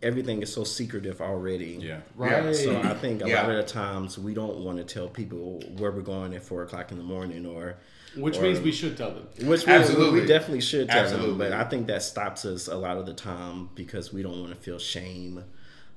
everything 0.01 0.41
is 0.41 0.53
so 0.53 0.63
secretive 0.63 1.19
already. 1.21 1.77
yeah. 1.81 1.99
Right. 2.15 2.55
So 2.55 2.79
I 2.79 2.93
think 2.93 3.21
a 3.23 3.27
Yeah. 3.27 3.41
lot 3.41 3.49
of 3.51 3.57
the 3.57 3.71
times 3.71 4.17
we 4.17 4.33
don't 4.33 4.59
want 4.59 4.77
to 4.77 4.83
tell 4.85 5.07
people 5.09 5.61
where 5.77 5.91
we're 5.91 6.01
going 6.01 6.33
at 6.33 6.43
four 6.43 6.63
o'clock 6.63 6.91
in 6.91 6.97
the 6.97 7.03
morning, 7.03 7.45
or 7.45 7.75
Which 8.15 8.37
or- 8.37 8.43
means 8.43 8.59
we 8.61 8.71
should 8.71 8.95
tell 8.95 9.11
them. 9.11 9.27
which 9.49 9.65
we, 9.65 9.73
Absolutely. 9.73 10.21
we 10.21 10.25
definitely 10.27 10.61
should 10.61 10.87
tell 10.89 11.09
them. 11.09 11.37
But 11.37 11.51
I 11.51 11.63
think 11.65 11.87
that 11.87 12.01
stops 12.03 12.45
us 12.45 12.67
a 12.67 12.75
lot 12.77 12.97
of 12.97 13.05
the 13.05 13.13
time 13.13 13.69
because 13.75 14.13
we 14.13 14.21
don't 14.23 14.39
want 14.39 14.51
to 14.53 14.59
feel 14.61 14.79
shame 14.79 15.43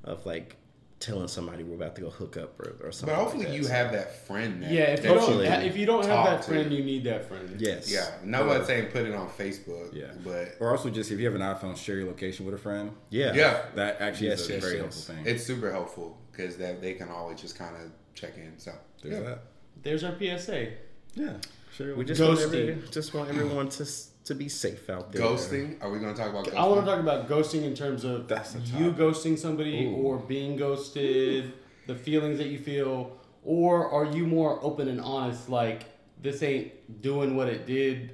of 0.03 0.27
like 0.27 0.57
telling 1.03 1.29
somebody 1.29 1.65
we're 1.65 1.75
about 1.75 1.95
to 1.97 2.01
go 2.03 2.11
hook 2.11 2.37
up 2.37 2.59
or, 2.61 2.77
or 2.87 2.93
something. 2.93 3.15
But 3.15 3.21
hopefully, 3.23 3.45
like 3.45 3.53
that. 3.53 3.57
you 3.59 3.65
So, 3.65 3.73
have 3.73 3.93
that 3.93 4.27
friend. 4.27 4.63
That, 4.63 4.71
Yeah, 4.71 4.83
if 4.85 5.03
you 5.03 5.09
don't, 5.11 5.19
Hopefully. 5.19 5.49
ha- 5.49 5.55
if 5.61 5.77
you 5.77 5.85
don't 5.87 6.07
have 6.07 6.15
talk 6.15 6.27
that 6.27 6.43
to. 6.43 6.49
friend, 6.51 6.73
you 6.73 6.85
need 6.85 7.05
that 7.05 7.27
friend. 7.29 7.55
yes. 7.61 7.93
Yeah, 7.93 8.09
no 8.25 8.47
one's 8.47 8.67
saying 8.67 8.87
put 8.93 9.05
it 9.07 9.15
on 9.15 9.29
Facebook. 9.29 9.93
Yeah, 9.93 10.13
but 10.25 10.57
or 10.61 10.71
also 10.71 10.89
just 10.91 11.11
if 11.11 11.19
you 11.19 11.27
have 11.27 11.35
an 11.35 11.41
iPhone, 11.43 11.77
share 11.77 11.97
your 11.97 12.07
location 12.07 12.47
with 12.47 12.55
a 12.55 12.59
friend. 12.59 12.93
Yeah. 13.11 13.35
yeah, 13.35 13.63
That 13.75 14.01
actually 14.01 14.29
Yes, 14.29 14.41
is 14.43 14.51
a 14.51 14.53
yes, 14.55 14.63
very 14.63 14.77
yes. 14.77 14.83
helpful 14.83 15.15
thing. 15.17 15.27
it's 15.27 15.45
super 15.45 15.71
helpful 15.73 16.17
because 16.31 16.57
that 16.59 16.81
they 16.81 16.95
can 16.95 17.09
always 17.09 17.41
just 17.41 17.59
kind 17.59 17.75
of 17.77 17.91
check 18.15 18.37
in. 18.37 18.59
So 18.59 18.73
There's 19.03 19.15
yeah. 19.15 19.29
that. 19.29 19.43
There's 19.83 20.05
our 20.05 20.15
PSA. 20.19 20.69
Yeah, 21.15 21.33
Sure. 21.77 21.95
We 21.97 22.05
just 22.05 22.21
want, 22.21 22.39
every, 22.41 22.79
just 22.91 23.13
want 23.15 23.29
everyone 23.31 23.69
to 23.71 23.83
s- 23.83 24.11
to 24.25 24.35
be 24.35 24.49
safe 24.49 24.89
out 24.89 25.13
there. 25.13 25.23
ghosting. 25.23 25.83
Are 25.83 25.91
we 25.91 25.99
going 25.99 26.15
to 26.15 26.21
talk 26.21 26.31
about 26.31 26.47
ghosting? 26.47 26.57
I 26.57 26.67
want 26.67 26.85
to 26.85 26.87
talk 26.91 27.01
about 27.01 27.29
ghosting 27.29 27.63
in 27.65 27.75
terms 27.75 28.05
of 28.05 28.29
That's 28.29 28.55
you 28.55 28.93
ghosting 28.93 29.39
somebody 29.39 29.87
Ooh. 29.87 29.97
or 29.97 30.19
being 30.19 30.57
ghosted, 30.57 31.53
the 31.87 31.95
feelings 31.95 32.39
that 32.39 32.49
you 32.49 32.59
feel, 32.59 33.17
or 33.45 33.91
are 33.91 34.05
you 34.05 34.27
more 34.27 34.59
open 34.63 34.89
and 34.89 35.01
honest? 35.01 35.49
Like 35.49 35.85
this 36.23 36.43
ain't 36.43 37.03
doing 37.03 37.37
what 37.37 37.49
it 37.49 37.67
did. 37.67 38.13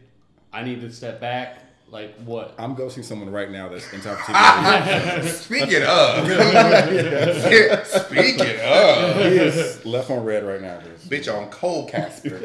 I 0.52 0.62
need 0.62 0.80
to 0.80 0.90
step 0.90 1.20
back. 1.20 1.64
Like 1.90 2.14
what? 2.20 2.54
I'm 2.59 2.76
ghosting 2.76 3.02
someone 3.04 3.30
right 3.30 3.50
now 3.50 3.68
that's 3.68 3.90
in 3.92 4.02
top 4.02 4.18
secret. 4.18 5.30
Speaking 5.32 5.82
of, 5.86 6.26
speaking 7.86 8.61
of, 8.62 9.16
he 9.16 9.38
is 9.38 9.84
left 9.86 10.11
on 10.11 10.22
red 10.22 10.44
right 10.44 10.61
now. 10.61 10.80
Bitch 11.09 11.34
on 11.34 11.48
Cole 11.50 11.88
Casper. 11.88 12.38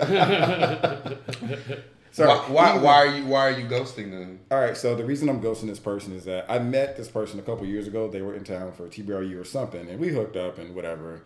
Sorry. 2.13 2.29
Why, 2.29 2.75
why, 2.75 2.77
why 2.77 2.93
are 2.93 3.07
you 3.17 3.25
why 3.25 3.39
are 3.47 3.51
you 3.51 3.65
ghosting 3.65 4.11
them? 4.11 4.39
All 4.51 4.59
right, 4.59 4.77
so 4.77 4.95
the 4.95 5.03
reason 5.03 5.27
I'm 5.29 5.41
ghosting 5.41 5.67
this 5.67 5.79
person 5.79 6.13
is 6.13 6.25
that 6.25 6.45
I 6.49 6.59
met 6.59 6.95
this 6.95 7.07
person 7.09 7.39
a 7.39 7.43
couple 7.43 7.65
years 7.65 7.87
ago. 7.87 8.07
They 8.09 8.21
were 8.21 8.35
in 8.35 8.43
town 8.43 8.71
for 8.71 8.87
TBRU 8.87 9.39
or 9.39 9.43
something, 9.43 9.89
and 9.89 9.99
we 9.99 10.09
hooked 10.09 10.35
up 10.37 10.57
and 10.59 10.75
whatever. 10.75 11.23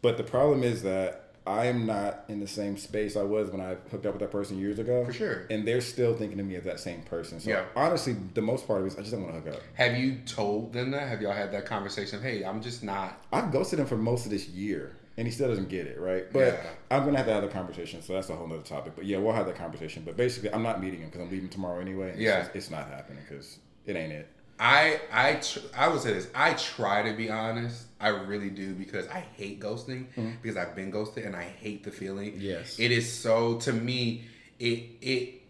But 0.00 0.16
the 0.16 0.24
problem 0.24 0.62
is 0.62 0.82
that 0.82 1.18
I 1.46 1.66
am 1.66 1.86
not 1.86 2.24
in 2.28 2.40
the 2.40 2.46
same 2.46 2.76
space 2.78 3.16
I 3.16 3.22
was 3.24 3.50
when 3.50 3.60
I 3.60 3.74
hooked 3.90 4.06
up 4.06 4.14
with 4.14 4.20
that 4.20 4.30
person 4.30 4.58
years 4.58 4.78
ago. 4.78 5.04
For 5.04 5.12
sure. 5.12 5.42
And 5.50 5.66
they're 5.66 5.80
still 5.80 6.14
thinking 6.16 6.38
of 6.40 6.46
me 6.46 6.54
as 6.56 6.64
that 6.64 6.80
same 6.80 7.02
person. 7.02 7.40
So 7.40 7.50
Yeah. 7.50 7.64
honestly, 7.76 8.16
the 8.34 8.42
most 8.42 8.66
part 8.66 8.80
of 8.80 8.86
it 8.86 8.92
is 8.92 8.96
I 8.96 9.00
just 9.00 9.10
don't 9.12 9.24
want 9.24 9.34
to 9.34 9.40
hook 9.50 9.56
up. 9.58 9.62
Have 9.74 9.98
you 9.98 10.18
told 10.24 10.72
them 10.72 10.92
that? 10.92 11.08
Have 11.08 11.20
y'all 11.20 11.32
had 11.32 11.52
that 11.52 11.66
conversation? 11.66 12.18
of, 12.18 12.22
Hey, 12.24 12.44
I'm 12.44 12.62
just 12.62 12.82
not. 12.84 13.20
I've 13.32 13.50
ghosted 13.52 13.80
them 13.80 13.86
for 13.86 13.96
most 13.96 14.24
of 14.24 14.30
this 14.30 14.46
year, 14.48 14.92
and 15.16 15.26
he 15.26 15.32
still 15.32 15.48
doesn't 15.48 15.68
get 15.68 15.86
it, 15.86 16.00
right? 16.00 16.24
But 16.32 16.38
Yeah. 16.54 16.70
I'm 16.90 17.04
gonna 17.04 17.18
have 17.18 17.26
to 17.26 17.32
have 17.32 17.42
the 17.42 17.48
conversation, 17.48 18.02
so 18.02 18.14
that's 18.14 18.30
a 18.30 18.34
whole 18.34 18.50
other 18.52 18.62
topic. 18.62 18.94
But 18.96 19.04
yeah, 19.06 19.18
we'll 19.18 19.32
have 19.34 19.46
that 19.46 19.56
conversation. 19.56 20.02
But 20.04 20.16
basically, 20.16 20.52
I'm 20.52 20.62
not 20.62 20.82
meeting 20.82 21.00
him 21.00 21.08
because 21.08 21.20
I'm 21.20 21.30
leaving 21.30 21.48
tomorrow 21.48 21.80
anyway. 21.80 22.10
It's 22.10 22.20
Yeah. 22.20 22.40
just- 22.40 22.56
it's 22.56 22.70
not 22.70 22.88
happening 22.88 23.22
because 23.28 23.58
it 23.86 23.96
ain't 23.96 24.12
it. 24.12 24.28
I 24.58 25.00
I 25.10 25.34
tr- 25.34 25.58
I 25.76 25.88
would 25.88 26.00
say 26.00 26.12
this. 26.12 26.28
I 26.34 26.52
try 26.54 27.02
to 27.02 27.16
be 27.16 27.30
honest. 27.30 27.86
I 28.00 28.08
really 28.08 28.50
do 28.50 28.74
because 28.74 29.08
I 29.08 29.24
hate 29.36 29.60
ghosting 29.60 30.06
mm-hmm. 30.16 30.30
because 30.40 30.56
I've 30.56 30.76
been 30.76 30.90
ghosted 30.90 31.24
and 31.24 31.34
I 31.34 31.44
hate 31.44 31.84
the 31.84 31.90
feeling. 31.90 32.34
Yes. 32.38 32.78
it 32.78 32.90
is 32.92 33.10
so 33.10 33.56
to 33.60 33.72
me. 33.72 34.24
It 34.60 34.84
it 35.00 35.40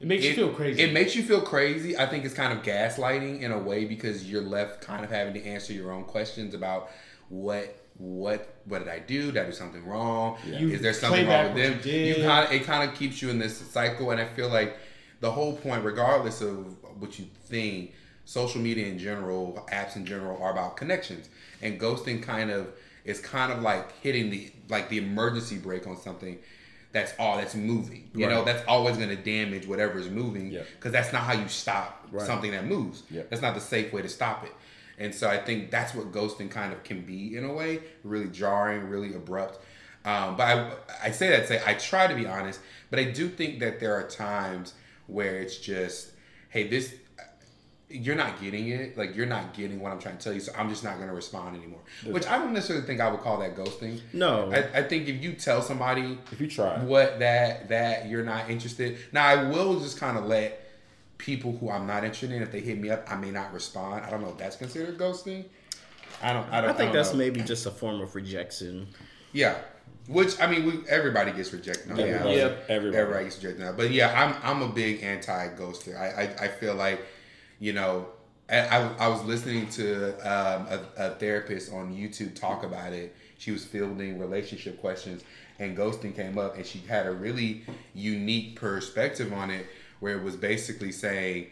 It 0.00 0.06
makes 0.06 0.24
you 0.24 0.34
feel 0.34 0.50
crazy. 0.52 0.82
It 0.82 0.92
makes 0.92 1.16
you 1.16 1.22
feel 1.24 1.40
crazy. 1.40 1.96
I 1.96 2.06
think 2.06 2.24
it's 2.24 2.34
kind 2.34 2.56
of 2.56 2.64
gaslighting 2.64 3.40
in 3.40 3.50
a 3.50 3.58
way 3.58 3.86
because 3.86 4.30
you're 4.30 4.42
left 4.42 4.80
kind 4.82 5.04
of 5.04 5.10
having 5.10 5.34
to 5.34 5.44
answer 5.44 5.72
your 5.72 5.90
own 5.90 6.04
questions 6.04 6.54
about 6.54 6.90
what 7.34 7.76
what 7.96 8.54
what 8.64 8.78
did 8.80 8.88
I 8.88 8.98
do? 9.00 9.32
Did 9.32 9.42
I 9.42 9.46
do 9.46 9.52
something 9.52 9.84
wrong? 9.86 10.38
You 10.46 10.68
Is 10.70 10.80
there 10.80 10.92
something 10.92 11.26
wrong 11.26 11.52
with 11.54 11.82
them? 11.82 11.92
you 11.92 11.98
You 12.14 12.14
kind 12.24 12.46
of 12.46 12.52
it 12.52 12.64
kind 12.64 12.88
of 12.88 12.96
keeps 12.96 13.20
you 13.22 13.30
in 13.30 13.38
this 13.38 13.56
cycle, 13.58 14.10
and 14.10 14.20
I 14.20 14.26
feel 14.26 14.48
like 14.48 14.76
the 15.20 15.30
whole 15.30 15.56
point, 15.56 15.84
regardless 15.84 16.40
of 16.40 16.76
what 17.00 17.18
you 17.18 17.26
think, 17.46 17.92
social 18.24 18.60
media 18.60 18.86
in 18.86 18.98
general, 18.98 19.66
apps 19.72 19.96
in 19.96 20.04
general, 20.06 20.40
are 20.42 20.52
about 20.52 20.76
connections, 20.76 21.28
and 21.62 21.80
ghosting 21.80 22.22
kind 22.22 22.50
of 22.50 22.68
is 23.04 23.20
kind 23.20 23.52
of 23.52 23.62
like 23.62 23.92
hitting 24.00 24.30
the 24.30 24.50
like 24.68 24.88
the 24.88 24.98
emergency 24.98 25.58
brake 25.58 25.86
on 25.86 25.96
something 25.96 26.38
that's 26.92 27.12
all 27.18 27.36
that's 27.38 27.56
moving. 27.56 28.08
You 28.14 28.28
know, 28.28 28.44
that's 28.44 28.64
always 28.68 28.96
going 28.96 29.08
to 29.08 29.16
damage 29.16 29.66
whatever 29.66 29.98
is 29.98 30.08
moving 30.08 30.52
Yeah. 30.52 30.62
because 30.76 30.92
that's 30.92 31.12
not 31.12 31.22
how 31.22 31.32
you 31.32 31.48
stop 31.48 32.06
Right. 32.12 32.24
something 32.24 32.52
that 32.52 32.66
moves. 32.66 33.02
Yeah. 33.10 33.22
That's 33.28 33.42
not 33.42 33.54
the 33.56 33.60
safe 33.60 33.92
way 33.92 34.00
to 34.02 34.08
stop 34.08 34.44
it. 34.44 34.52
And 34.98 35.14
so 35.14 35.28
I 35.28 35.38
think 35.38 35.70
that's 35.70 35.94
what 35.94 36.12
ghosting 36.12 36.50
kind 36.50 36.72
of 36.72 36.82
can 36.84 37.02
be 37.02 37.36
in 37.36 37.44
a 37.44 37.52
way, 37.52 37.80
really 38.04 38.28
jarring, 38.28 38.88
really 38.88 39.14
abrupt. 39.14 39.58
Um, 40.04 40.36
but 40.36 40.44
I, 40.44 40.70
I 41.04 41.10
say 41.10 41.30
that 41.30 41.48
say 41.48 41.62
I 41.66 41.74
try 41.74 42.06
to 42.06 42.14
be 42.14 42.26
honest, 42.26 42.60
but 42.90 42.98
I 42.98 43.04
do 43.04 43.28
think 43.28 43.60
that 43.60 43.80
there 43.80 43.94
are 43.94 44.06
times 44.06 44.74
where 45.06 45.38
it's 45.38 45.56
just, 45.58 46.12
hey, 46.50 46.68
this 46.68 46.94
you're 47.88 48.16
not 48.16 48.40
getting 48.40 48.68
it. 48.68 48.98
Like 48.98 49.14
you're 49.14 49.26
not 49.26 49.54
getting 49.54 49.80
what 49.80 49.92
I'm 49.92 49.98
trying 49.98 50.16
to 50.18 50.24
tell 50.24 50.32
you, 50.32 50.40
so 50.40 50.52
I'm 50.56 50.68
just 50.68 50.82
not 50.84 50.96
going 50.96 51.08
to 51.08 51.14
respond 51.14 51.56
anymore. 51.56 51.80
Which 52.04 52.26
I 52.26 52.38
don't 52.38 52.52
necessarily 52.52 52.84
think 52.86 53.00
I 53.00 53.10
would 53.10 53.20
call 53.20 53.38
that 53.38 53.56
ghosting. 53.56 54.00
No. 54.12 54.50
I, 54.52 54.80
I 54.80 54.82
think 54.82 55.08
if 55.08 55.22
you 55.22 55.32
tell 55.34 55.62
somebody 55.62 56.18
If 56.32 56.40
you 56.40 56.48
try. 56.48 56.78
what 56.82 57.18
that 57.20 57.68
that 57.68 58.08
you're 58.08 58.24
not 58.24 58.50
interested. 58.50 58.98
Now 59.12 59.26
I 59.26 59.48
will 59.48 59.80
just 59.80 59.98
kind 59.98 60.18
of 60.18 60.24
let 60.24 60.63
people 61.18 61.56
who 61.58 61.70
I'm 61.70 61.86
not 61.86 62.04
interested 62.04 62.32
in, 62.32 62.42
if 62.42 62.52
they 62.52 62.60
hit 62.60 62.78
me 62.78 62.90
up, 62.90 63.10
I 63.10 63.16
may 63.16 63.30
not 63.30 63.52
respond. 63.52 64.04
I 64.04 64.10
don't 64.10 64.20
know 64.22 64.30
if 64.30 64.38
that's 64.38 64.56
considered 64.56 64.98
ghosting. 64.98 65.44
I 66.22 66.32
don't. 66.32 66.48
I 66.52 66.60
don't. 66.60 66.70
I 66.70 66.72
think 66.72 66.88
don't 66.88 66.92
that's 66.92 67.12
know. 67.12 67.18
maybe 67.18 67.40
just 67.40 67.66
a 67.66 67.70
form 67.70 68.00
of 68.00 68.14
rejection. 68.14 68.88
Yeah. 69.32 69.56
Which 70.06 70.38
I 70.40 70.46
mean, 70.46 70.66
we, 70.66 70.88
everybody 70.88 71.32
gets 71.32 71.52
rejected. 71.52 71.90
on 71.90 71.96
the 71.96 72.02
Everybody. 72.06 72.40
app. 72.40 72.50
Yep. 72.50 72.64
Everybody. 72.68 72.98
Everybody 72.98 73.24
gets 73.24 73.36
rejected. 73.36 73.64
now. 73.64 73.72
But 73.72 73.90
yeah, 73.90 74.12
I'm 74.42 74.56
I'm 74.56 74.62
a 74.62 74.72
big 74.72 75.02
anti 75.02 75.48
ghoster. 75.56 75.98
I, 75.98 76.22
I 76.22 76.44
I 76.44 76.48
feel 76.48 76.74
like, 76.74 77.00
you 77.58 77.72
know, 77.72 78.08
I 78.50 78.58
I, 78.58 78.92
I 78.98 79.08
was 79.08 79.24
listening 79.24 79.68
to 79.70 80.10
um, 80.18 80.66
a, 80.68 80.80
a 80.98 81.10
therapist 81.14 81.72
on 81.72 81.94
YouTube 81.94 82.34
talk 82.38 82.64
about 82.64 82.92
it. 82.92 83.16
She 83.38 83.50
was 83.50 83.64
fielding 83.64 84.18
relationship 84.18 84.78
questions, 84.80 85.22
and 85.58 85.76
ghosting 85.76 86.14
came 86.14 86.36
up, 86.38 86.56
and 86.56 86.66
she 86.66 86.80
had 86.80 87.06
a 87.06 87.12
really 87.12 87.64
unique 87.94 88.56
perspective 88.56 89.32
on 89.32 89.50
it, 89.50 89.66
where 90.00 90.16
it 90.16 90.22
was 90.22 90.36
basically 90.36 90.92
saying. 90.92 91.48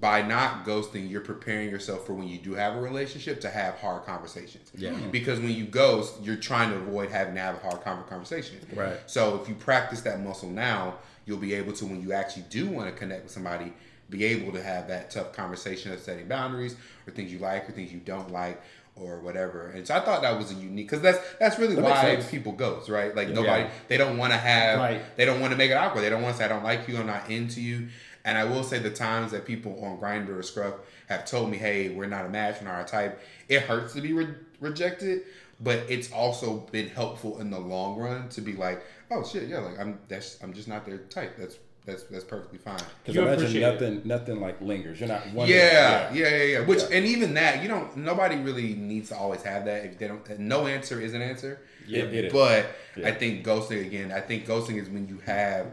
By 0.00 0.20
not 0.20 0.64
ghosting, 0.64 1.08
you're 1.08 1.20
preparing 1.20 1.70
yourself 1.70 2.06
for 2.06 2.12
when 2.12 2.26
you 2.26 2.38
do 2.38 2.54
have 2.54 2.74
a 2.74 2.80
relationship 2.80 3.40
to 3.42 3.48
have 3.48 3.76
hard 3.76 4.04
conversations. 4.04 4.72
Yeah. 4.74 4.90
Hmm. 4.90 5.10
Because 5.12 5.38
when 5.38 5.52
you 5.52 5.64
ghost, 5.64 6.14
you're 6.22 6.34
trying 6.34 6.70
to 6.70 6.76
avoid 6.76 7.08
having 7.08 7.36
to 7.36 7.40
have 7.40 7.54
a 7.54 7.58
hard 7.58 7.82
conversation. 8.08 8.58
Right. 8.74 8.98
So 9.06 9.40
if 9.40 9.48
you 9.48 9.54
practice 9.54 10.00
that 10.00 10.24
muscle 10.24 10.50
now, 10.50 10.96
you'll 11.24 11.38
be 11.38 11.54
able 11.54 11.72
to 11.74 11.86
when 11.86 12.02
you 12.02 12.12
actually 12.12 12.46
do 12.50 12.68
want 12.68 12.88
to 12.88 12.98
connect 12.98 13.22
with 13.22 13.32
somebody, 13.32 13.72
be 14.10 14.24
able 14.24 14.52
to 14.52 14.62
have 14.62 14.88
that 14.88 15.10
tough 15.10 15.32
conversation 15.32 15.92
of 15.92 16.00
setting 16.00 16.26
boundaries 16.26 16.76
or 17.06 17.12
things 17.12 17.32
you 17.32 17.38
like 17.38 17.68
or 17.68 17.72
things 17.72 17.92
you 17.92 18.00
don't 18.00 18.32
like 18.32 18.60
or 18.96 19.20
whatever. 19.20 19.68
And 19.68 19.86
so 19.86 19.94
I 19.94 20.00
thought 20.00 20.22
that 20.22 20.36
was 20.38 20.50
a 20.50 20.54
unique 20.54 20.88
because 20.88 21.02
that's 21.02 21.18
that's 21.38 21.58
really 21.58 21.74
That 21.74 21.84
why 21.84 22.16
people 22.30 22.52
ghost, 22.52 22.88
right? 22.88 23.14
Like 23.14 23.28
nobody 23.28 23.66
they 23.88 23.96
don't 23.98 24.16
want 24.16 24.32
to 24.32 24.38
have 24.38 24.78
Right. 24.78 25.02
they 25.16 25.24
don't 25.24 25.40
want 25.40 25.52
to 25.52 25.56
make 25.56 25.70
it 25.70 25.74
awkward. 25.74 26.02
They 26.02 26.10
don't 26.10 26.22
want 26.22 26.34
to 26.34 26.38
say 26.38 26.46
I 26.46 26.48
don't 26.48 26.64
like 26.64 26.88
you, 26.88 26.96
I'm 26.98 27.06
not 27.06 27.30
into 27.30 27.60
you. 27.60 27.88
And 28.24 28.36
I 28.36 28.44
will 28.44 28.64
say 28.64 28.78
the 28.80 28.90
times 28.90 29.30
that 29.32 29.44
people 29.44 29.84
on 29.84 29.98
Grindr 29.98 30.36
or 30.36 30.42
Scruff 30.42 30.74
have 31.08 31.24
told 31.26 31.48
me, 31.48 31.58
"Hey, 31.58 31.90
we're 31.90 32.06
not 32.06 32.26
a 32.26 32.28
match, 32.28 32.56
we're 32.60 32.66
not 32.66 32.74
our 32.74 32.84
type." 32.84 33.20
It 33.48 33.62
hurts 33.62 33.92
to 33.94 34.00
be 34.00 34.12
re- 34.12 34.34
rejected, 34.60 35.22
but 35.60 35.84
it's 35.88 36.10
also 36.10 36.66
been 36.72 36.88
helpful 36.88 37.38
in 37.40 37.50
the 37.50 37.60
long 37.60 37.96
run 37.96 38.28
to 38.30 38.40
be 38.40 38.54
like, 38.54 38.82
"Oh 39.12 39.22
shit, 39.22 39.44
yeah, 39.48 39.58
like 39.58 39.78
I'm 39.78 40.00
that's 40.08 40.42
I'm 40.42 40.52
just 40.54 40.66
not 40.66 40.84
their 40.84 40.98
type." 40.98 41.36
That's 41.38 41.56
that's 41.86 42.02
that's 42.04 42.24
perfectly 42.24 42.58
fine. 42.58 42.80
Because 43.02 43.14
You 43.14 43.22
imagine 43.22 43.44
appreciate 43.44 43.62
it. 43.62 43.72
nothing, 43.72 44.02
nothing 44.04 44.40
like 44.40 44.60
lingers. 44.60 44.98
You're 45.00 45.08
not 45.08 45.22
wondering. 45.32 45.58
Yeah, 45.58 46.12
yeah, 46.12 46.28
yeah, 46.28 46.42
yeah. 46.44 46.60
Which 46.66 46.82
and 46.90 47.06
even 47.06 47.34
that, 47.34 47.62
you 47.62 47.68
don't. 47.68 47.96
Nobody 47.96 48.36
really 48.36 48.74
needs 48.74 49.08
to 49.10 49.16
always 49.16 49.42
have 49.42 49.64
that. 49.66 49.84
If 49.86 49.98
they 49.98 50.08
don't, 50.08 50.38
no 50.40 50.66
answer 50.66 51.00
is 51.00 51.14
an 51.14 51.22
answer. 51.22 51.60
It- 51.88 52.12
it 52.12 52.24
is. 52.26 52.32
But 52.32 52.66
Yeah. 52.96 53.08
I 53.08 53.12
think 53.12 53.46
ghosting 53.46 53.86
again. 53.86 54.10
I 54.12 54.20
think 54.20 54.46
ghosting 54.46 54.80
is 54.82 54.88
when 54.88 55.06
you 55.08 55.18
have 55.24 55.66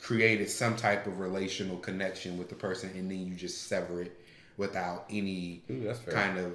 created 0.00 0.50
some 0.50 0.76
type 0.76 1.06
of 1.06 1.18
relational 1.18 1.78
connection 1.78 2.36
with 2.38 2.50
the 2.50 2.54
person, 2.54 2.90
and 2.94 3.10
then 3.10 3.26
you 3.26 3.34
just 3.34 3.66
sever 3.68 4.02
it 4.02 4.20
without 4.58 5.06
any 5.10 5.62
Ooh, 5.70 5.92
kind 6.10 6.38
of 6.38 6.54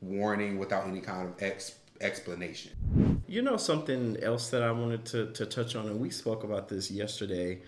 warning, 0.00 0.58
without 0.58 0.86
any 0.88 1.00
kind 1.00 1.28
of 1.28 1.40
ex- 1.42 1.76
explanation. 2.00 3.22
You 3.28 3.42
know 3.42 3.56
something 3.56 4.16
else 4.22 4.50
that 4.50 4.62
I 4.62 4.72
wanted 4.72 5.04
to, 5.06 5.26
to 5.32 5.46
touch 5.46 5.76
on, 5.76 5.86
and 5.86 6.00
we 6.00 6.10
spoke 6.10 6.42
about 6.42 6.68
this 6.68 6.90
yesterday 6.90 7.60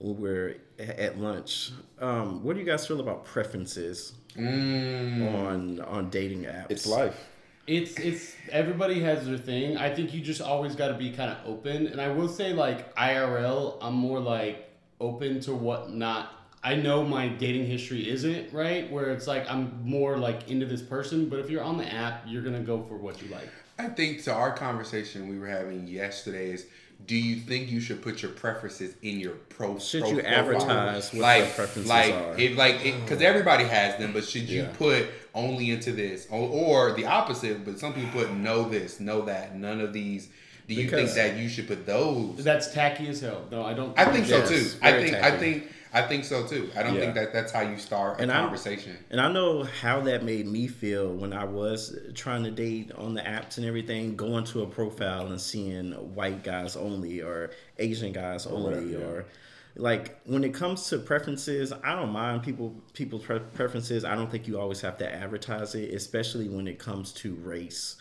when 0.00 0.18
we're 0.18 0.56
at 0.78 1.18
lunch. 1.18 1.70
Um, 2.00 2.42
what 2.42 2.54
do 2.54 2.60
you 2.60 2.66
guys 2.66 2.86
feel 2.86 3.00
about 3.00 3.24
preferences 3.24 4.14
on 4.36 5.80
on 5.80 6.10
dating 6.10 6.44
apps? 6.44 6.70
It's 6.70 6.86
life. 6.86 7.28
It's 7.66 7.98
it's 7.98 8.34
everybody 8.50 9.00
has 9.00 9.26
their 9.26 9.38
thing. 9.38 9.76
I 9.76 9.94
think 9.94 10.12
you 10.12 10.20
just 10.20 10.40
always 10.40 10.74
got 10.74 10.88
to 10.88 10.94
be 10.94 11.12
kind 11.12 11.30
of 11.30 11.38
open. 11.46 11.86
And 11.86 12.00
I 12.00 12.08
will 12.08 12.28
say 12.28 12.52
like 12.52 12.94
IRL, 12.96 13.76
I'm 13.80 13.94
more 13.94 14.18
like 14.18 14.70
open 15.00 15.40
to 15.40 15.54
what 15.54 15.92
not. 15.92 16.32
I 16.62 16.74
know 16.74 17.04
my 17.04 17.28
dating 17.28 17.66
history 17.66 18.10
isn't 18.10 18.52
right 18.52 18.90
where 18.90 19.10
it's 19.10 19.26
like 19.26 19.48
I'm 19.50 19.80
more 19.82 20.18
like 20.18 20.50
into 20.50 20.66
this 20.66 20.82
person, 20.82 21.28
but 21.28 21.38
if 21.38 21.48
you're 21.48 21.62
on 21.62 21.78
the 21.78 21.90
app, 21.90 22.24
you're 22.26 22.42
gonna 22.42 22.60
go 22.60 22.82
for 22.82 22.96
what 22.96 23.22
you 23.22 23.28
like. 23.28 23.48
I 23.78 23.88
think 23.88 24.22
to 24.24 24.32
our 24.32 24.52
conversation 24.52 25.28
we 25.28 25.38
were 25.38 25.46
having 25.46 25.86
yesterday 25.86 26.50
is 26.50 26.66
do 27.06 27.16
you 27.16 27.36
think 27.36 27.70
you 27.70 27.80
should 27.80 28.02
put 28.02 28.22
your 28.22 28.30
preferences 28.30 28.94
in 29.02 29.18
your 29.20 29.32
pro 29.48 29.78
Should 29.78 30.02
pro- 30.02 30.10
you 30.10 30.16
profile? 30.22 30.38
advertise 30.38 31.12
what 31.12 31.22
like 31.22 31.38
your 31.44 31.46
preferences 31.48 31.86
like 31.88 32.14
are? 32.14 32.38
if 32.38 32.56
like 32.56 32.82
because 32.82 33.20
everybody 33.22 33.64
has 33.64 33.96
them 33.98 34.12
but 34.12 34.24
should 34.24 34.42
you 34.48 34.62
Yeah. 34.62 34.72
put 34.76 35.06
only 35.34 35.70
into 35.70 35.92
this 35.92 36.26
or, 36.30 36.48
or 36.48 36.92
the 36.92 37.06
opposite 37.06 37.64
but 37.64 37.78
some 37.78 37.92
people 37.94 38.10
put 38.22 38.32
no 38.32 38.68
this 38.68 39.00
no 39.00 39.22
that 39.22 39.56
none 39.56 39.80
of 39.80 39.92
these 39.92 40.28
do 40.68 40.74
you 40.74 40.84
Because- 40.84 41.14
think 41.14 41.32
that 41.34 41.40
you 41.42 41.48
should 41.48 41.66
put 41.66 41.84
those 41.86 42.44
That's 42.44 42.72
tacky 42.72 43.08
as 43.08 43.20
hell. 43.20 43.44
No, 43.50 43.64
I 43.64 43.74
don't. 43.74 43.98
I 43.98 44.04
think 44.04 44.26
so 44.26 44.46
too 44.46 44.68
I 44.82 44.92
very 44.92 45.10
think 45.10 45.16
I 45.24 45.36
think 45.36 45.72
I 45.92 46.02
think 46.02 46.24
so 46.24 46.46
too 46.46 46.70
I 46.76 46.82
don't 46.82 46.94
Yeah. 46.94 47.00
think 47.00 47.14
that 47.14 47.32
that's 47.32 47.52
how 47.52 47.62
you 47.62 47.76
start 47.78 48.18
a 48.18 48.22
And 48.22 48.30
conversation 48.30 48.96
And 49.10 49.20
I 49.20 49.30
know 49.32 49.64
how 49.64 50.00
that 50.02 50.24
made 50.24 50.46
me 50.46 50.66
feel 50.68 51.12
when 51.12 51.32
I 51.32 51.44
was 51.44 51.96
trying 52.14 52.44
to 52.44 52.50
date 52.50 52.92
on 52.92 53.14
the 53.14 53.22
apps 53.22 53.56
and 53.56 53.66
everything, 53.66 54.16
going 54.16 54.44
to 54.46 54.62
a 54.62 54.66
profile 54.66 55.26
and 55.26 55.40
seeing 55.40 55.92
white 56.14 56.44
guys 56.44 56.76
only 56.76 57.20
or 57.22 57.50
Asian 57.78 58.12
guys 58.12 58.46
only 58.46 58.74
Right, 58.74 58.86
yeah. 58.86 58.98
or 59.06 59.26
like 59.76 60.20
when 60.24 60.42
it 60.44 60.52
comes 60.52 60.88
to 60.88 60.98
preferences, 60.98 61.72
I 61.72 61.94
don't 61.94 62.10
mind 62.10 62.42
people 62.42 62.74
people's 62.92 63.22
pre- 63.24 63.38
preferences. 63.38 64.04
I 64.04 64.14
don't 64.16 64.30
think 64.30 64.46
you 64.48 64.58
always 64.60 64.80
have 64.80 64.98
to 64.98 65.12
advertise 65.12 65.74
it, 65.76 65.94
especially 65.94 66.48
when 66.48 66.66
it 66.66 66.78
comes 66.78 67.12
to 67.14 67.34
race 67.34 67.96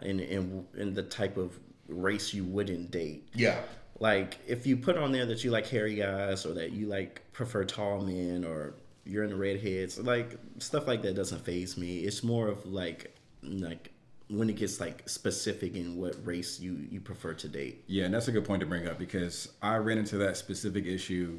and 0.00 0.20
and, 0.20 0.66
and 0.76 0.94
the 0.94 1.02
type 1.04 1.36
of 1.36 1.58
race 1.88 2.32
you 2.32 2.44
wouldn't 2.44 2.90
date 2.90 3.28
yeah 3.34 3.58
like 4.02 4.40
if 4.48 4.66
you 4.66 4.76
put 4.76 4.98
on 4.98 5.12
there 5.12 5.24
that 5.24 5.44
you 5.44 5.52
like 5.52 5.68
hairy 5.68 5.94
guys 5.94 6.44
or 6.44 6.52
that 6.54 6.72
you 6.72 6.88
like 6.88 7.22
prefer 7.32 7.62
tall 7.62 8.00
men 8.00 8.44
or 8.44 8.74
you're 9.04 9.22
into 9.22 9.36
redheads 9.36 9.96
like 9.96 10.36
stuff 10.58 10.88
like 10.88 11.02
that 11.02 11.14
doesn't 11.14 11.44
phase 11.44 11.78
me. 11.78 11.98
It's 12.00 12.24
more 12.24 12.48
of 12.48 12.66
like 12.66 13.14
like 13.44 13.92
when 14.28 14.50
it 14.50 14.56
gets 14.56 14.80
like 14.80 15.08
specific 15.08 15.76
in 15.76 15.96
what 15.96 16.16
race 16.26 16.58
you 16.58 16.84
you 16.90 17.00
prefer 17.00 17.32
to 17.34 17.48
date. 17.48 17.84
Yeah, 17.86 18.06
and 18.06 18.14
that's 18.14 18.26
a 18.26 18.32
good 18.32 18.44
point 18.44 18.58
to 18.60 18.66
bring 18.66 18.88
up 18.88 18.98
because 18.98 19.52
I 19.62 19.76
ran 19.76 19.98
into 19.98 20.18
that 20.18 20.36
specific 20.36 20.84
issue 20.84 21.38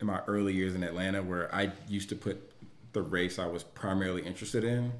in 0.00 0.06
my 0.06 0.20
early 0.28 0.54
years 0.54 0.76
in 0.76 0.84
Atlanta 0.84 1.20
where 1.20 1.52
I 1.52 1.72
used 1.88 2.08
to 2.10 2.14
put 2.14 2.52
the 2.92 3.02
race 3.02 3.40
I 3.40 3.46
was 3.46 3.64
primarily 3.64 4.22
interested 4.22 4.62
in, 4.62 4.92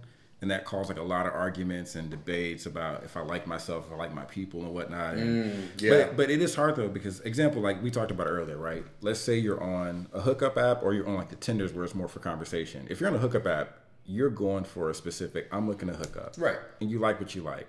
and 0.42 0.50
that 0.50 0.64
caused 0.64 0.88
like 0.88 0.98
a 0.98 1.02
lot 1.02 1.26
of 1.26 1.34
arguments 1.34 1.94
and 1.94 2.10
debates 2.10 2.66
about 2.66 3.04
if 3.04 3.16
I 3.16 3.20
like 3.20 3.46
myself, 3.46 3.86
if 3.86 3.92
I 3.92 3.96
like 3.96 4.14
my 4.14 4.24
people 4.24 4.62
and 4.62 4.72
whatnot. 4.72 5.14
And, 5.14 5.52
mm, 5.52 5.82
yeah. 5.82 5.90
But 5.90 6.16
but 6.16 6.30
it 6.30 6.40
is 6.40 6.54
hard 6.54 6.76
though 6.76 6.88
because 6.88 7.20
example 7.20 7.60
like 7.60 7.82
we 7.82 7.90
talked 7.90 8.10
about 8.10 8.26
earlier, 8.26 8.56
right? 8.56 8.84
Let's 9.02 9.20
say 9.20 9.38
you're 9.38 9.62
on 9.62 10.08
a 10.12 10.20
hookup 10.20 10.56
app 10.56 10.82
or 10.82 10.94
you're 10.94 11.08
on 11.08 11.16
like 11.16 11.28
the 11.28 11.36
Tinders 11.36 11.72
where 11.72 11.84
it's 11.84 11.94
more 11.94 12.08
for 12.08 12.20
conversation. 12.20 12.86
If 12.90 13.00
you're 13.00 13.10
on 13.10 13.16
a 13.16 13.20
hookup 13.20 13.46
app, 13.46 13.78
you're 14.06 14.30
going 14.30 14.64
for 14.64 14.90
a 14.90 14.94
specific. 14.94 15.48
I'm 15.52 15.68
looking 15.68 15.88
to 15.88 15.94
hook 15.94 16.16
up, 16.16 16.34
Right. 16.38 16.58
And 16.80 16.90
you 16.90 16.98
like 16.98 17.20
what 17.20 17.34
you 17.34 17.42
like. 17.42 17.68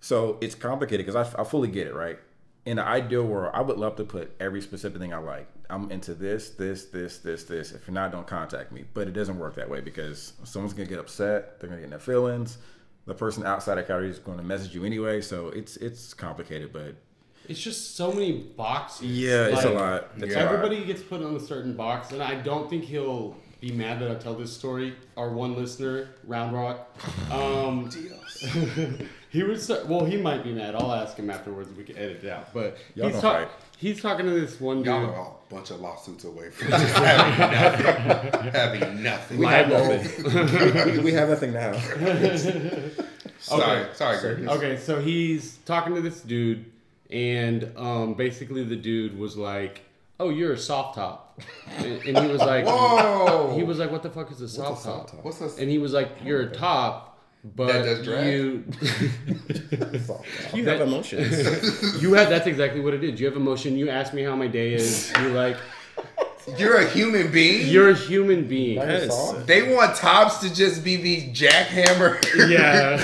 So 0.00 0.38
it's 0.40 0.54
complicated 0.54 1.04
because 1.04 1.34
I, 1.34 1.40
I 1.40 1.44
fully 1.44 1.68
get 1.68 1.88
it, 1.88 1.94
right? 1.94 2.18
In 2.68 2.76
the 2.76 2.84
ideal 2.84 3.24
world, 3.24 3.50
I 3.54 3.62
would 3.62 3.78
love 3.78 3.96
to 3.96 4.04
put 4.04 4.30
every 4.40 4.60
specific 4.60 5.00
thing 5.00 5.14
I 5.14 5.18
like. 5.18 5.48
I'm 5.70 5.90
into 5.90 6.12
this, 6.12 6.50
this, 6.50 6.84
this, 6.84 7.16
this, 7.16 7.44
this. 7.44 7.72
If 7.72 7.86
you're 7.86 7.94
not, 7.94 8.12
don't 8.12 8.26
contact 8.26 8.72
me. 8.72 8.84
But 8.92 9.08
it 9.08 9.12
doesn't 9.12 9.38
work 9.38 9.54
that 9.54 9.70
way 9.70 9.80
because 9.80 10.34
someone's 10.44 10.74
gonna 10.74 10.86
get 10.86 10.98
upset. 10.98 11.58
They're 11.58 11.70
gonna 11.70 11.80
get 11.80 11.84
in 11.84 11.90
their 11.90 11.98
feelings. 11.98 12.58
The 13.06 13.14
person 13.14 13.46
outside 13.46 13.78
of 13.78 13.86
category 13.86 14.10
is 14.10 14.18
going 14.18 14.36
to 14.36 14.44
message 14.44 14.74
you 14.74 14.84
anyway. 14.84 15.22
So 15.22 15.48
it's 15.48 15.78
it's 15.78 16.12
complicated, 16.12 16.74
but 16.74 16.94
It's 17.48 17.58
just 17.58 17.96
so 17.96 18.12
many 18.12 18.32
boxes. 18.32 19.08
yeah, 19.08 19.46
it's 19.46 19.64
a 19.64 19.70
lot. 19.70 20.10
It's 20.18 20.34
a 20.34 20.38
lot. 20.38 20.52
Everybody 20.52 20.84
gets 20.84 21.00
put 21.00 21.22
on 21.22 21.34
a 21.36 21.40
certain 21.40 21.72
box, 21.74 22.12
and 22.12 22.22
I 22.22 22.34
don't 22.34 22.68
think 22.68 22.84
he'll 22.84 23.34
be 23.62 23.72
mad 23.72 23.98
that 24.00 24.10
I 24.10 24.16
tell 24.16 24.34
this 24.34 24.54
story. 24.54 24.94
Our 25.16 25.30
one 25.30 25.56
listener, 25.56 26.10
Round 26.24 26.52
Rock, 26.54 26.94
um, 27.32 27.88
he 29.30 29.42
was 29.42 29.68
well. 29.86 30.04
He 30.04 30.16
might 30.16 30.42
be 30.44 30.52
mad. 30.52 30.74
I'll 30.74 30.92
ask 30.92 31.16
him 31.16 31.30
afterwards. 31.30 31.70
We 31.76 31.84
can 31.84 31.96
edit 31.98 32.24
it 32.24 32.30
out. 32.30 32.52
But 32.54 32.76
Y'all 32.94 33.06
he's, 33.06 33.14
don't 33.14 33.22
talk- 33.22 33.48
fight. 33.48 33.48
he's 33.78 34.00
talking 34.02 34.26
to 34.26 34.32
this 34.32 34.60
one 34.60 34.78
dude. 34.78 34.86
Y'all 34.86 35.04
are 35.06 35.14
all 35.16 35.42
a 35.50 35.54
bunch 35.54 35.70
of 35.70 35.80
lawsuits 35.80 36.24
away 36.24 36.50
from 36.50 36.68
just 36.70 36.94
having 36.96 38.32
nothing. 38.32 38.52
having 38.52 39.02
nothing. 39.02 39.38
We 39.38 39.46
have 39.46 39.68
Liable. 39.70 39.96
nothing. 39.96 40.92
we, 40.96 40.98
we 41.04 41.12
have 41.12 41.28
nothing 41.28 41.52
now. 41.52 41.72
Sorry, 43.40 43.82
Okay. 43.82 43.88
sorry, 43.94 44.18
Curtis. 44.18 44.48
Okay, 44.48 44.76
so 44.78 45.00
he's 45.00 45.58
talking 45.58 45.94
to 45.94 46.00
this 46.00 46.20
dude, 46.22 46.64
and 47.10 47.72
um, 47.76 48.14
basically 48.14 48.64
the 48.64 48.74
dude 48.76 49.16
was 49.16 49.36
like, 49.36 49.82
"Oh, 50.18 50.30
you're 50.30 50.52
a 50.54 50.58
soft 50.58 50.96
top," 50.96 51.40
and, 51.76 51.86
and 52.02 52.18
he 52.18 52.26
was 52.26 52.40
like, 52.40 52.66
Whoa. 52.66 53.54
He 53.56 53.62
was 53.62 53.78
like, 53.78 53.90
"What 53.92 54.02
the 54.02 54.10
fuck 54.10 54.30
is 54.32 54.40
a 54.40 54.48
soft, 54.48 54.82
soft 54.82 55.08
top? 55.10 55.16
top? 55.16 55.24
What's 55.24 55.38
this? 55.38 55.56
And 55.58 55.70
he 55.70 55.78
was 55.78 55.92
like, 55.92 56.10
"You're 56.24 56.42
a 56.42 56.50
top, 56.50 57.07
but 57.56 57.66
That 57.68 57.84
does 57.84 58.04
drag? 58.04 58.32
you 58.32 58.64
You 60.54 60.64
have 60.68 60.80
emotions. 60.80 62.02
you 62.02 62.14
have 62.14 62.28
that's 62.28 62.46
exactly 62.46 62.80
what 62.80 62.94
it 62.94 63.04
is. 63.04 63.20
You 63.20 63.26
have 63.26 63.36
emotion. 63.36 63.76
You 63.76 63.90
ask 63.90 64.12
me 64.14 64.22
how 64.22 64.34
my 64.36 64.46
day 64.46 64.74
is. 64.74 65.12
You're 65.20 65.30
like 65.32 65.56
You're 66.56 66.76
a 66.78 66.88
human 66.88 67.30
being. 67.30 67.68
you're 67.68 67.90
a 67.90 67.94
human 67.94 68.46
being. 68.48 68.76
Yes. 68.76 69.32
they 69.46 69.74
want 69.74 69.96
tops 69.96 70.38
to 70.38 70.52
just 70.54 70.82
be 70.82 70.96
these 70.96 71.24
jackhammer 71.38 72.18
Yeah, 72.48 72.98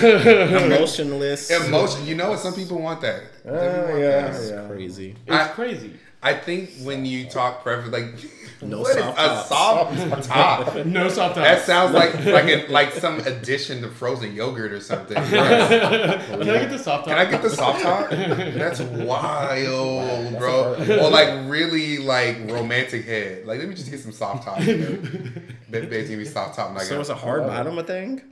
Emotionless. 0.67 1.51
emotion. 1.51 2.07
You 2.07 2.15
know 2.17 2.31
what? 2.31 2.39
Some 2.41 2.55
people 2.55 2.81
want 2.81 3.01
that. 3.03 3.23
Some 3.43 3.53
people 3.53 3.61
want 3.61 3.91
Uh, 3.91 3.97
yeah, 3.99 4.21
that. 4.23 4.35
It's 4.35 4.51
yeah. 4.51 4.67
crazy. 4.67 5.17
it's 5.27 5.37
I- 5.37 5.49
crazy. 5.49 5.93
I 6.25 6.33
think 6.35 6.71
when 6.83 7.05
you 7.05 7.27
talk 7.29 7.63
preference, 7.63 7.93
like 7.93 8.63
No 8.63 8.81
what 8.81 8.97
is 8.97 9.03
soft 9.05 9.19
a 9.19 9.27
tops. 9.27 9.49
soft 9.49 10.23
top? 10.75 10.87
No 10.87 11.09
soft 11.09 11.35
top. 11.35 11.45
That 11.45 11.67
sounds 11.67 11.93
like 11.93 12.15
like 12.25 12.47
a, 12.47 12.67
like 12.69 12.93
some 12.93 13.21
addition 13.21 13.83
to 13.83 13.91
frozen 13.91 14.35
yogurt 14.35 14.73
or 14.73 14.81
something. 14.81 15.17
Can 15.23 15.35
I 15.35 16.59
get 16.61 16.71
the 16.71 16.79
soft 16.79 17.05
top? 17.07 17.17
Can 17.17 17.19
I 17.19 17.31
get 17.31 17.43
the 17.43 17.51
soft 17.51 17.83
top? 17.83 18.09
That's 18.11 18.81
wild, 18.81 20.39
bro. 20.39 20.75
Or 21.05 21.11
like 21.11 21.29
really 21.51 21.99
like 21.99 22.39
romantic 22.51 23.05
head. 23.05 23.47
Like 23.47 23.59
let 23.59 23.69
me 23.69 23.75
just 23.75 23.91
get 23.91 24.01
some 24.01 24.13
soft 24.13 24.45
top. 24.45 24.59
Baby, 24.59 26.09
give 26.09 26.19
me 26.19 26.25
soft 26.25 26.57
top. 26.57 26.71
And 26.71 26.81
So 26.81 26.95
got 26.95 27.01
it's 27.01 27.11
a 27.11 27.15
hard 27.15 27.43
bottom 27.47 27.79
a 27.79 27.83
thing? 27.85 28.23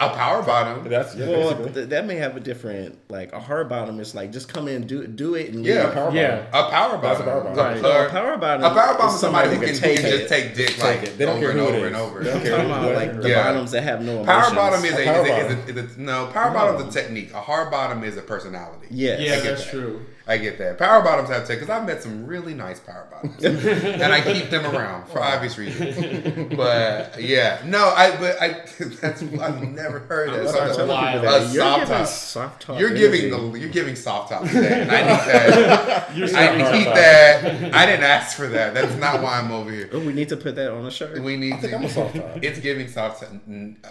A 0.00 0.08
power 0.10 0.42
bottom. 0.42 0.88
That's 0.88 1.14
yeah, 1.14 1.28
Well, 1.28 1.50
basically. 1.54 1.72
th- 1.72 1.88
that 1.90 2.06
may 2.06 2.16
have 2.16 2.36
a 2.36 2.40
different 2.40 2.98
like 3.10 3.32
a 3.32 3.40
hard 3.40 3.68
bottom 3.68 4.00
is 4.00 4.14
like 4.14 4.32
just 4.32 4.48
come 4.52 4.68
in 4.68 4.86
do 4.86 5.06
do 5.06 5.34
it 5.34 5.52
and 5.52 5.64
Yeah. 5.64 5.84
leave. 5.84 5.94
Power 5.94 6.10
Yeah. 6.12 6.42
A 6.52 6.70
power 6.70 6.98
That's 7.00 7.20
bottom. 7.20 7.28
a 7.28 7.30
power 7.30 7.40
bottom. 7.42 7.58
A 7.58 7.62
Right. 7.62 7.82
power- 7.82 8.06
a 8.06 8.10
power 8.10 8.36
bottom. 8.36 8.64
A 8.64 8.68
power 8.70 8.94
bottom 8.94 9.06
is 9.08 9.14
is 9.14 9.20
somebody 9.20 9.48
who 9.50 9.54
can, 9.60 9.68
who 9.74 9.80
can 9.80 9.90
it. 9.90 10.02
just 10.02 10.28
take 10.28 10.54
dick 10.56 10.68
Take 10.68 10.82
like 10.82 11.02
it. 11.04 11.18
They 11.18 11.24
don't 11.26 11.36
over 11.36 11.40
care 11.40 11.50
and 11.50 11.60
who 11.60 11.66
it 11.66 11.76
over 11.76 11.86
and 11.86 11.96
over. 11.96 12.18
They 12.20 12.30
don't 12.30 12.36
I'm 12.38 12.42
care 12.42 12.50
talking 12.56 12.70
who 12.70 12.74
about 12.88 12.94
like 12.96 13.10
is. 13.10 13.22
the 13.22 13.28
Yeah. 13.28 13.42
bottoms 13.44 13.70
that 13.72 13.82
have 13.82 14.00
no 14.02 14.12
emotions. 14.22 14.26
Power 14.46 14.54
bottom 14.54 14.84
is 14.84 14.92
A 14.92 15.02
a, 15.02 15.04
power 15.04 15.22
is 15.22 15.26
a, 15.26 15.32
bottom. 15.32 15.46
is 15.46 15.76
a, 15.76 15.78
is 15.90 15.96
a 15.96 16.00
no. 16.00 16.26
Power 16.26 16.50
bottom 16.52 16.88
is 16.88 16.94
a 16.96 16.98
technique. 17.00 17.32
A 17.34 17.40
hard 17.40 17.70
bottom 17.70 18.04
is 18.04 18.16
a 18.16 18.22
personality. 18.22 18.86
Yes. 18.90 19.20
Yeah, 19.20 19.34
get 19.36 19.44
that's 19.44 19.64
that. 19.64 19.70
true. 19.70 20.00
I 20.32 20.38
get 20.38 20.56
that. 20.58 20.78
Power 20.78 21.02
bottoms 21.02 21.28
have 21.28 21.46
tech 21.46 21.58
because 21.60 21.68
I've 21.68 21.86
met 21.86 22.02
some 22.02 22.26
really 22.26 22.54
nice 22.54 22.80
power 22.80 23.06
bottoms, 23.10 23.44
and 23.44 24.02
I 24.12 24.20
keep 24.22 24.48
them 24.50 24.64
around 24.64 25.06
for 25.08 25.22
obvious 25.22 25.58
reasons. 25.58 26.52
But 26.56 27.20
yeah, 27.22 27.60
no, 27.66 27.88
I 27.96 28.16
but 28.16 28.40
I 28.40 28.48
that's 29.00 29.22
I've 29.22 29.62
never 29.62 29.98
heard 30.00 30.30
that. 30.32 30.48
Start 30.48 30.74
Something- 30.74 30.86
telling 30.86 31.12
people 31.12 31.28
A 31.28 31.40
that 31.40 31.52
you're 31.52 31.62
soft 31.62 31.80
giving 31.80 31.96
top. 31.98 32.06
soft 32.06 32.62
top. 32.62 32.80
You're 32.80 32.94
giving 32.94 33.30
the 33.30 33.58
you're 33.58 33.68
giving 33.70 33.94
soft 33.96 34.30
top 34.32 34.44
today, 34.44 34.82
and 34.82 34.90
I 34.90 35.00
need 35.02 35.32
that. 35.32 36.16
You're 36.16 36.28
I 36.36 36.56
need 36.56 36.84
top. 36.84 36.94
that. 36.94 37.74
I 37.74 37.86
didn't 37.86 38.04
ask 38.04 38.36
for 38.36 38.48
that. 38.48 38.72
That's 38.74 38.94
not 38.96 39.20
why 39.22 39.38
I'm 39.38 39.50
over 39.52 39.70
here. 39.70 39.90
Oh, 39.92 39.98
we 40.00 40.12
need 40.12 40.28
to 40.30 40.36
put 40.36 40.54
that 40.56 40.72
on 40.72 40.86
a 40.86 40.90
shirt. 40.90 41.20
We 41.22 41.36
need 41.36 41.52
I 41.54 41.56
think 41.58 41.70
to. 41.72 41.76
I'm 41.78 41.84
a 41.84 41.88
soft 41.90 42.16
top. 42.16 42.38
It's 42.42 42.58
giving 42.60 42.88
soft 42.88 43.20
top. 43.22 43.32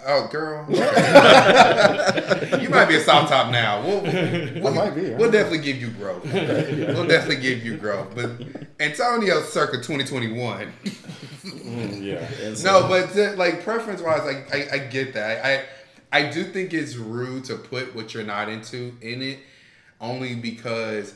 Oh, 0.08 0.28
girl. 0.32 0.66
you 2.62 2.70
might 2.70 2.86
be 2.88 2.96
a 2.96 3.02
soft 3.02 3.30
top 3.30 3.52
now. 3.52 3.82
We'll, 3.86 4.02
we'll, 4.64 4.74
might 4.74 4.96
be, 4.96 5.10
We'll 5.12 5.32
definitely 5.32 5.60
give 5.60 5.78
you 5.78 5.90
growth. 5.92 6.24
We'll 6.94 7.08
definitely 7.08 7.42
give 7.42 7.66
you 7.66 7.78
growth. 7.78 8.14
But 8.16 8.32
Antonio 8.80 9.42
circa 9.42 9.78
2021. 9.78 10.72
Mm, 11.44 12.04
yeah. 12.04 12.54
So- 12.56 12.82
No, 12.82 12.88
but 12.88 13.12
to, 13.14 13.32
like 13.36 13.64
preference 13.64 14.02
wise, 14.02 14.24
like 14.26 14.54
I, 14.54 14.76
I 14.76 14.78
get 14.80 15.14
that. 15.14 15.46
I 15.46 15.64
I 16.14 16.30
do 16.30 16.44
think 16.44 16.74
it's 16.74 16.96
rude 16.96 17.46
to 17.46 17.56
put 17.56 17.96
what 17.96 18.14
you're 18.14 18.24
not 18.24 18.50
into 18.50 18.96
in 19.02 19.22
it, 19.22 19.40
only 20.00 20.36
because. 20.36 21.16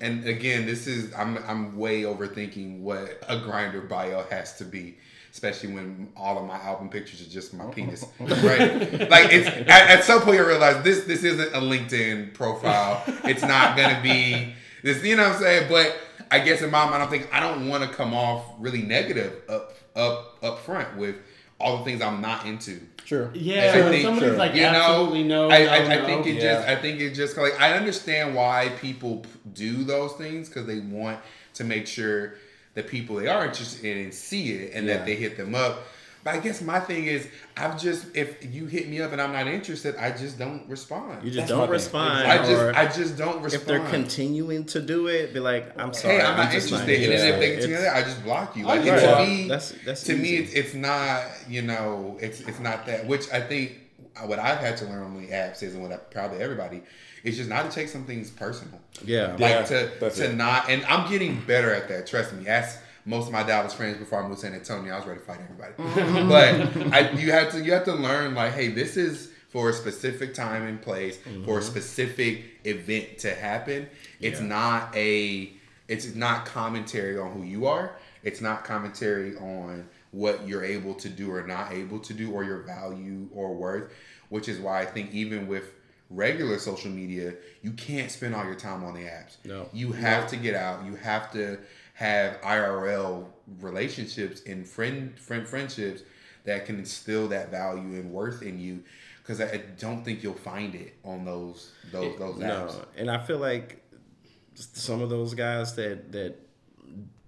And 0.00 0.26
again, 0.26 0.66
this 0.66 0.86
is 0.88 1.14
I'm 1.14 1.38
I'm 1.46 1.78
way 1.78 2.02
overthinking 2.02 2.80
what 2.80 3.22
a 3.28 3.36
Grindr 3.36 3.88
bio 3.88 4.24
has 4.28 4.56
to 4.58 4.64
be, 4.64 4.96
especially 5.34 5.72
when 5.72 6.08
all 6.16 6.38
of 6.38 6.46
my 6.46 6.56
album 6.58 6.88
pictures 6.88 7.20
are 7.20 7.28
just 7.28 7.52
my 7.54 7.64
oh. 7.64 7.68
penis, 7.68 8.04
right? 8.20 9.10
like 9.10 9.32
it's 9.32 9.48
at, 9.48 9.68
at 9.68 10.04
some 10.04 10.22
point 10.22 10.38
you 10.38 10.46
realize 10.46 10.82
this 10.84 11.04
this 11.04 11.24
isn't 11.24 11.52
a 11.52 11.58
LinkedIn 11.60 12.32
profile. 12.34 13.02
It's 13.24 13.42
not 13.42 13.76
gonna 13.76 14.00
be 14.00 14.54
this. 14.84 15.02
You 15.02 15.16
know 15.16 15.24
what 15.24 15.36
I'm 15.36 15.42
saying? 15.42 15.68
But 15.68 15.96
I 16.30 16.38
guess 16.38 16.62
in 16.62 16.70
my 16.70 16.88
mind, 16.88 17.02
I'm 17.02 17.08
thinking 17.08 17.28
I 17.32 17.40
don't 17.40 17.68
want 17.68 17.82
to 17.82 17.90
come 17.90 18.14
off 18.14 18.44
really 18.60 18.82
negative 18.82 19.42
up 19.48 19.76
up 19.96 20.38
up 20.42 20.60
front 20.60 20.96
with 20.96 21.16
all 21.58 21.78
the 21.78 21.84
things 21.84 22.00
I'm 22.00 22.20
not 22.20 22.46
into. 22.46 22.80
Sure. 23.04 23.30
Yeah, 23.34 23.72
I 23.74 23.90
think- 23.90 24.04
somebody's 24.04 24.30
sure. 24.30 24.38
like 24.38 24.54
You 24.54 24.62
know, 24.62 24.68
absolutely 24.68 25.24
no. 25.24 25.50
I, 25.50 25.64
no, 25.64 25.70
I, 25.70 25.76
I 25.76 25.96
no. 25.96 26.06
think 26.06 26.26
it 26.26 26.34
Yeah. 26.36 26.54
just 26.54 26.68
I 26.68 26.76
think 26.76 27.00
it 27.00 27.12
just 27.12 27.36
like 27.36 27.60
I 27.60 27.76
understand 27.76 28.36
why 28.36 28.70
people 28.80 29.24
do 29.52 29.82
those 29.82 30.12
things 30.12 30.48
because 30.48 30.66
they 30.66 30.78
want 30.78 31.18
to 31.54 31.64
make 31.64 31.86
sure 31.86 32.34
that 32.74 32.88
people 32.88 33.16
they 33.16 33.28
are 33.28 33.44
interested 33.46 33.84
in 33.84 33.98
and 34.04 34.14
see 34.14 34.52
it 34.52 34.72
and 34.74 34.86
Yeah. 34.86 34.96
that 34.98 35.06
they 35.06 35.14
hit 35.16 35.36
them 35.36 35.54
up. 35.54 35.84
But 36.24 36.34
I 36.36 36.38
guess 36.38 36.62
my 36.62 36.80
thing 36.80 37.04
is 37.04 37.28
I've 37.54 37.78
just 37.78 38.06
if 38.16 38.42
you 38.52 38.64
hit 38.64 38.88
me 38.88 39.00
up 39.02 39.12
and 39.12 39.20
I'm 39.20 39.32
not 39.32 39.46
interested, 39.46 39.94
I 39.96 40.10
just 40.10 40.38
don't 40.38 40.66
respond. 40.70 41.22
you 41.22 41.30
just 41.30 41.48
That's 41.48 41.50
don't 41.50 41.68
respond. 41.68 42.26
I 42.26 42.38
just 42.38 42.76
I 42.78 42.84
just 42.86 43.18
don't 43.18 43.42
respond. 43.42 43.54
if 43.62 43.66
they're 43.68 43.86
continuing 43.90 44.64
to 44.66 44.80
do 44.80 45.08
it, 45.08 45.34
be 45.34 45.40
like, 45.40 45.78
I'm 45.78 45.92
sorry. 45.92 46.14
Hey, 46.16 46.22
I'm 46.22 46.36
not 46.38 46.50
just 46.50 46.72
interested. 46.72 47.02
And 47.02 47.12
then 47.12 47.34
if 47.34 47.40
they 47.40 47.50
continue 47.56 47.76
that, 47.76 47.94
I 47.96 48.02
just 48.02 48.24
block 48.24 48.56
you. 48.56 48.64
I 48.66 48.76
Like 48.76 48.84
get 48.84 49.00
to 49.00 49.06
that. 49.06 49.28
me, 49.28 49.48
That's- 49.48 49.74
that's 49.84 50.02
to 50.04 50.16
me, 50.16 50.36
it's, 50.36 50.52
it's 50.54 50.74
not. 50.74 51.24
You 51.46 51.60
know, 51.62 52.16
it's 52.22 52.40
it's 52.40 52.58
not 52.60 52.86
that. 52.86 53.06
Which 53.06 53.30
I 53.30 53.40
think 53.40 53.72
what 54.24 54.38
I've 54.38 54.58
had 54.58 54.78
to 54.78 54.86
learn 54.86 55.02
on 55.02 55.20
the 55.20 55.28
apps 55.28 55.62
is, 55.62 55.74
and 55.74 55.82
what 55.82 55.92
I, 55.92 55.96
probably 55.96 56.38
everybody, 56.40 56.80
is 57.24 57.36
just 57.38 57.48
not 57.48 57.68
to 57.68 57.74
take 57.74 57.88
some 57.88 58.04
things 58.04 58.30
personal. 58.30 58.80
Yeah. 59.04 59.32
Like 59.32 59.40
Yeah, 59.40 59.62
to 59.64 60.10
to 60.10 60.30
it. 60.30 60.36
not. 60.36 60.68
And 60.68 60.84
I'm 60.84 61.10
getting 61.10 61.40
better 61.40 61.74
at 61.74 61.88
that. 61.88 62.06
Trust 62.06 62.32
me. 62.34 62.46
Ask 62.46 62.78
most 63.06 63.26
of 63.26 63.32
my 63.32 63.42
Dallas 63.42 63.74
friends 63.74 63.98
before 63.98 64.22
I 64.22 64.28
moved 64.28 64.40
to 64.40 64.46
San 64.46 64.54
Antonio. 64.54 64.92
I 64.92 64.98
was 64.98 65.06
ready 65.06 65.20
to 65.20 65.26
fight 65.26 65.40
everybody. 65.42 65.72
Mm-hmm. 65.74 66.28
but 66.28 66.92
I, 66.94 67.10
you 67.12 67.32
have 67.32 67.50
to 67.52 67.60
you 67.64 67.72
have 67.72 67.84
to 67.84 67.94
learn 67.94 68.34
like, 68.34 68.52
hey, 68.52 68.68
this 68.68 68.96
is 68.96 69.30
for 69.48 69.70
a 69.70 69.72
specific 69.72 70.34
time 70.34 70.66
and 70.66 70.80
place 70.80 71.16
for 71.16 71.28
a 71.28 71.32
mm-hmm. 71.32 71.60
specific 71.60 72.44
event 72.64 73.18
to 73.18 73.34
happen. 73.34 73.88
It's 74.20 74.40
Yeah. 74.40 74.46
not 74.46 74.96
a 74.96 75.52
it's 75.88 76.14
not 76.14 76.46
commentary 76.46 77.18
on 77.18 77.32
who 77.32 77.42
you 77.42 77.66
are. 77.66 77.96
It's 78.22 78.40
not 78.40 78.64
commentary 78.64 79.36
on 79.36 79.86
what 80.12 80.46
you're 80.48 80.64
able 80.64 80.94
to 80.94 81.08
do 81.08 81.30
or 81.30 81.46
not 81.46 81.72
able 81.72 81.98
to 82.00 82.14
do 82.14 82.32
or 82.32 82.42
your 82.44 82.62
value 82.62 83.28
or 83.34 83.54
worth, 83.54 83.92
which 84.28 84.48
is 84.48 84.58
why 84.58 84.80
I 84.80 84.86
think 84.86 85.12
even 85.12 85.46
with 85.46 85.64
regular 86.10 86.58
social 86.58 86.90
media, 86.90 87.34
you 87.62 87.72
can't 87.72 88.10
spend 88.10 88.34
all 88.34 88.44
your 88.44 88.54
time 88.54 88.84
on 88.84 88.94
the 88.94 89.00
apps. 89.00 89.36
No. 89.44 89.68
You 89.72 89.92
have 89.92 90.28
to 90.28 90.36
get 90.36 90.54
out. 90.54 90.84
You 90.84 90.96
have 90.96 91.32
to 91.32 91.58
have 91.94 92.40
IRL 92.40 93.26
relationships 93.60 94.42
and 94.46 94.66
friend 94.66 95.18
friend 95.18 95.46
friendships 95.46 96.02
that 96.44 96.66
can 96.66 96.78
instill 96.78 97.28
that 97.28 97.50
value 97.50 98.00
and 98.00 98.12
worth 98.12 98.42
in 98.42 98.58
you. 98.58 98.82
Because 99.22 99.40
I 99.40 99.46
I 99.46 99.62
don't 99.78 100.04
think 100.04 100.22
you'll 100.22 100.34
find 100.34 100.74
it 100.74 100.94
on 101.04 101.24
those 101.24 101.72
those 101.90 102.18
those 102.18 102.36
apps. 102.36 102.40
No, 102.40 102.84
and 102.96 103.10
I 103.10 103.24
feel 103.24 103.38
like 103.38 103.82
some 104.54 105.00
of 105.00 105.10
those 105.10 105.34
guys 105.34 105.74
that 105.76 106.12
that 106.12 106.36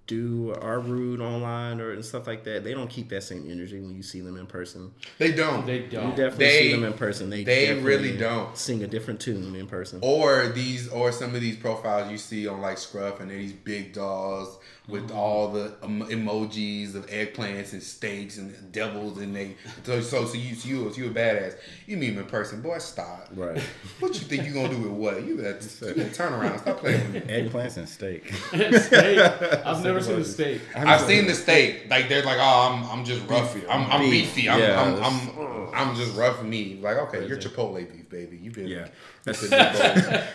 do 0.06 0.54
are 0.60 0.78
rude 0.80 1.20
online 1.20 1.80
or 1.80 1.90
and 1.92 2.04
stuff 2.04 2.26
like 2.26 2.44
that, 2.44 2.62
they 2.64 2.72
don't 2.74 2.88
keep 2.88 3.08
that 3.08 3.22
same 3.22 3.50
energy 3.50 3.80
when 3.80 3.94
you 3.94 4.02
see 4.02 4.20
them 4.20 4.36
in 4.36 4.46
person. 4.46 4.92
They 5.18 5.32
don't. 5.32 5.66
They 5.66 5.80
don't. 5.80 6.10
You 6.10 6.16
definitely 6.16 6.44
They- 6.46 6.62
see 6.62 6.72
them 6.72 6.84
in 6.84 6.92
person. 6.92 7.30
They 7.30 7.44
they 7.44 7.74
really 7.74 8.16
don't. 8.16 8.56
sing 8.56 8.82
a 8.82 8.86
different 8.86 9.20
tune 9.20 9.54
in 9.56 9.66
person. 9.66 9.98
or 10.02 10.48
these 10.48 10.88
or 10.88 11.12
some 11.12 11.34
of 11.34 11.40
these 11.40 11.56
profiles 11.56 12.10
you 12.10 12.18
see 12.18 12.46
on 12.46 12.60
like 12.60 12.78
Scruff 12.78 13.20
and 13.20 13.30
they're 13.30 13.38
these 13.38 13.52
big 13.52 13.92
dolls 13.92 14.58
with 14.88 15.08
Mm-hmm. 15.08 15.16
all 15.16 15.48
the 15.52 15.74
em- 15.82 16.02
emojis 16.02 16.94
of 16.94 17.06
eggplants 17.08 17.72
and 17.72 17.82
steaks 17.82 18.38
and 18.38 18.70
devils 18.72 19.18
and 19.18 19.34
they 19.34 19.56
so 19.84 20.00
so, 20.00 20.24
so 20.24 20.34
you 20.34 20.54
so 20.54 20.68
you 20.68 20.90
so 20.92 20.96
you 20.98 21.06
a 21.06 21.10
badass 21.10 21.56
you 21.86 21.96
meet 21.96 22.10
them 22.10 22.18
in 22.20 22.24
person 22.26 22.60
boy 22.62 22.78
stop 22.78 23.28
Right. 23.34 23.60
what 24.00 24.14
you 24.14 24.20
think 24.20 24.44
you 24.44 24.52
gonna 24.52 24.68
do 24.68 24.78
with 24.78 24.92
what 24.92 25.24
you 25.26 25.36
got 25.38 25.60
you 25.80 25.94
gonna 25.94 26.10
turn 26.12 26.32
around 26.32 26.58
stop 26.60 26.78
playing 26.78 27.12
with 27.12 27.26
me 27.26 27.32
Eggplants 27.48 27.76
and 27.78 27.88
steak. 27.88 28.32
steak. 28.52 29.18
I've 29.66 29.82
never 29.82 30.00
seen 30.00 30.16
a 30.20 30.24
steak. 30.24 30.60
I've 30.76 31.00
seen 31.00 31.26
the 31.26 31.34
steak 31.34 31.86
like 31.90 32.08
they're 32.08 32.22
like 32.24 32.38
oh 32.40 32.70
I'm 32.72 32.98
I'm 32.98 33.04
just 33.04 33.26
rough 33.28 33.56
I'm, 33.68 33.90
I'm 33.90 34.00
Beef. 34.02 34.34
beefy 34.34 34.48
I'm, 34.48 34.60
Yeah, 34.60 34.80
I'm, 34.80 34.94
that's- 34.94 35.28
I'm 35.28 35.88
I'm 35.90 35.96
just 35.96 36.16
rough 36.16 36.42
meat 36.42 36.80
like 36.82 36.96
okay 36.98 37.26
you're 37.26 37.38
Chipotle 37.38 37.76
beef 37.92 38.08
baby 38.08 38.36
You've 38.36 38.54
been 38.54 38.68
Yeah. 38.68 38.88
that's 39.24 39.48
That's 39.48 39.80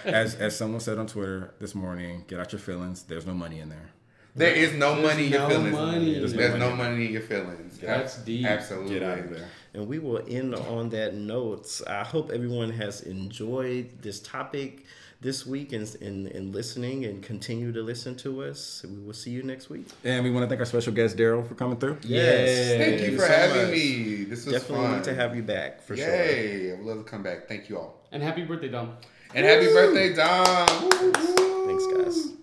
as 0.05 0.35
as 0.35 0.57
someone 0.57 0.81
said 0.81 0.97
on 0.97 1.07
Twitter 1.07 1.53
this 1.59 1.73
morning. 1.73 2.25
Get 2.27 2.39
out 2.39 2.51
your 2.51 2.59
feelings. 2.59 3.03
There's 3.03 3.25
no 3.25 3.33
money 3.33 3.59
in 3.61 3.69
there. 3.69 3.91
There 4.35 4.53
is 4.53 4.73
no 4.73 4.95
There's 4.95 5.05
money 5.07 5.25
in 5.25 5.31
your 5.33 5.41
no 5.41 5.49
feelings. 5.49 5.71
money. 5.73 6.13
There's, 6.19 6.33
There's 6.33 6.53
no 6.53 6.69
no 6.69 6.75
money. 6.75 6.89
money 6.91 7.05
in 7.07 7.11
your 7.13 7.21
feelings. 7.21 7.77
That's 7.79 8.17
deep. 8.19 8.45
Absolutely. 8.45 8.93
Get 8.99 9.03
out 9.03 9.19
of 9.19 9.29
there. 9.29 9.47
And 9.73 9.87
we 9.87 9.99
will 9.99 10.21
end 10.27 10.55
on 10.55 10.89
that 10.89 11.15
note. 11.15 11.81
I 11.87 12.03
hope 12.03 12.31
everyone 12.31 12.71
has 12.71 13.01
enjoyed 13.01 14.01
this 14.01 14.19
topic 14.19 14.85
this 15.21 15.45
week 15.45 15.71
and, 15.73 15.93
and, 16.01 16.27
and 16.27 16.53
listening 16.53 17.05
and 17.05 17.21
continue 17.21 17.71
to 17.73 17.81
listen 17.81 18.15
to 18.17 18.43
us. 18.43 18.83
We 18.89 18.97
will 19.05 19.13
see 19.13 19.29
you 19.31 19.43
next 19.43 19.69
week. 19.69 19.85
And 20.03 20.23
we 20.23 20.31
want 20.31 20.43
to 20.45 20.47
thank 20.49 20.59
our 20.59 20.65
special 20.65 20.93
guest 20.93 21.15
Daryl 21.17 21.47
for 21.47 21.55
coming 21.55 21.77
through. 21.77 21.97
Yes. 22.03 22.77
Thank 22.77 23.01
you 23.01 23.17
for 23.17 23.23
so 23.23 23.27
having 23.31 23.61
much. 23.63 23.71
me. 23.71 24.23
This 24.23 24.45
was 24.45 24.55
Definitely 24.55 24.85
fun. 24.87 24.95
need 24.95 25.03
to 25.05 25.13
have 25.15 25.35
you 25.35 25.43
back 25.43 25.81
for 25.83 25.95
sure. 25.95 26.05
Yay! 26.07 26.71
I 26.71 26.75
would 26.75 26.85
love 26.85 26.97
to 26.99 27.03
come 27.03 27.21
back. 27.23 27.47
Thank 27.47 27.69
you 27.69 27.77
all. 27.77 27.99
And 28.11 28.23
happy 28.23 28.43
birthday, 28.43 28.69
Dom. 28.69 28.93
And 29.35 29.45
happy 29.45 29.67
birthday, 29.67 30.13
Dom. 30.13 30.67
Woo, 30.81 30.89
woo, 30.89 31.11
woo. 31.11 31.67
Thanks, 31.67 31.85
guys. 32.17 32.33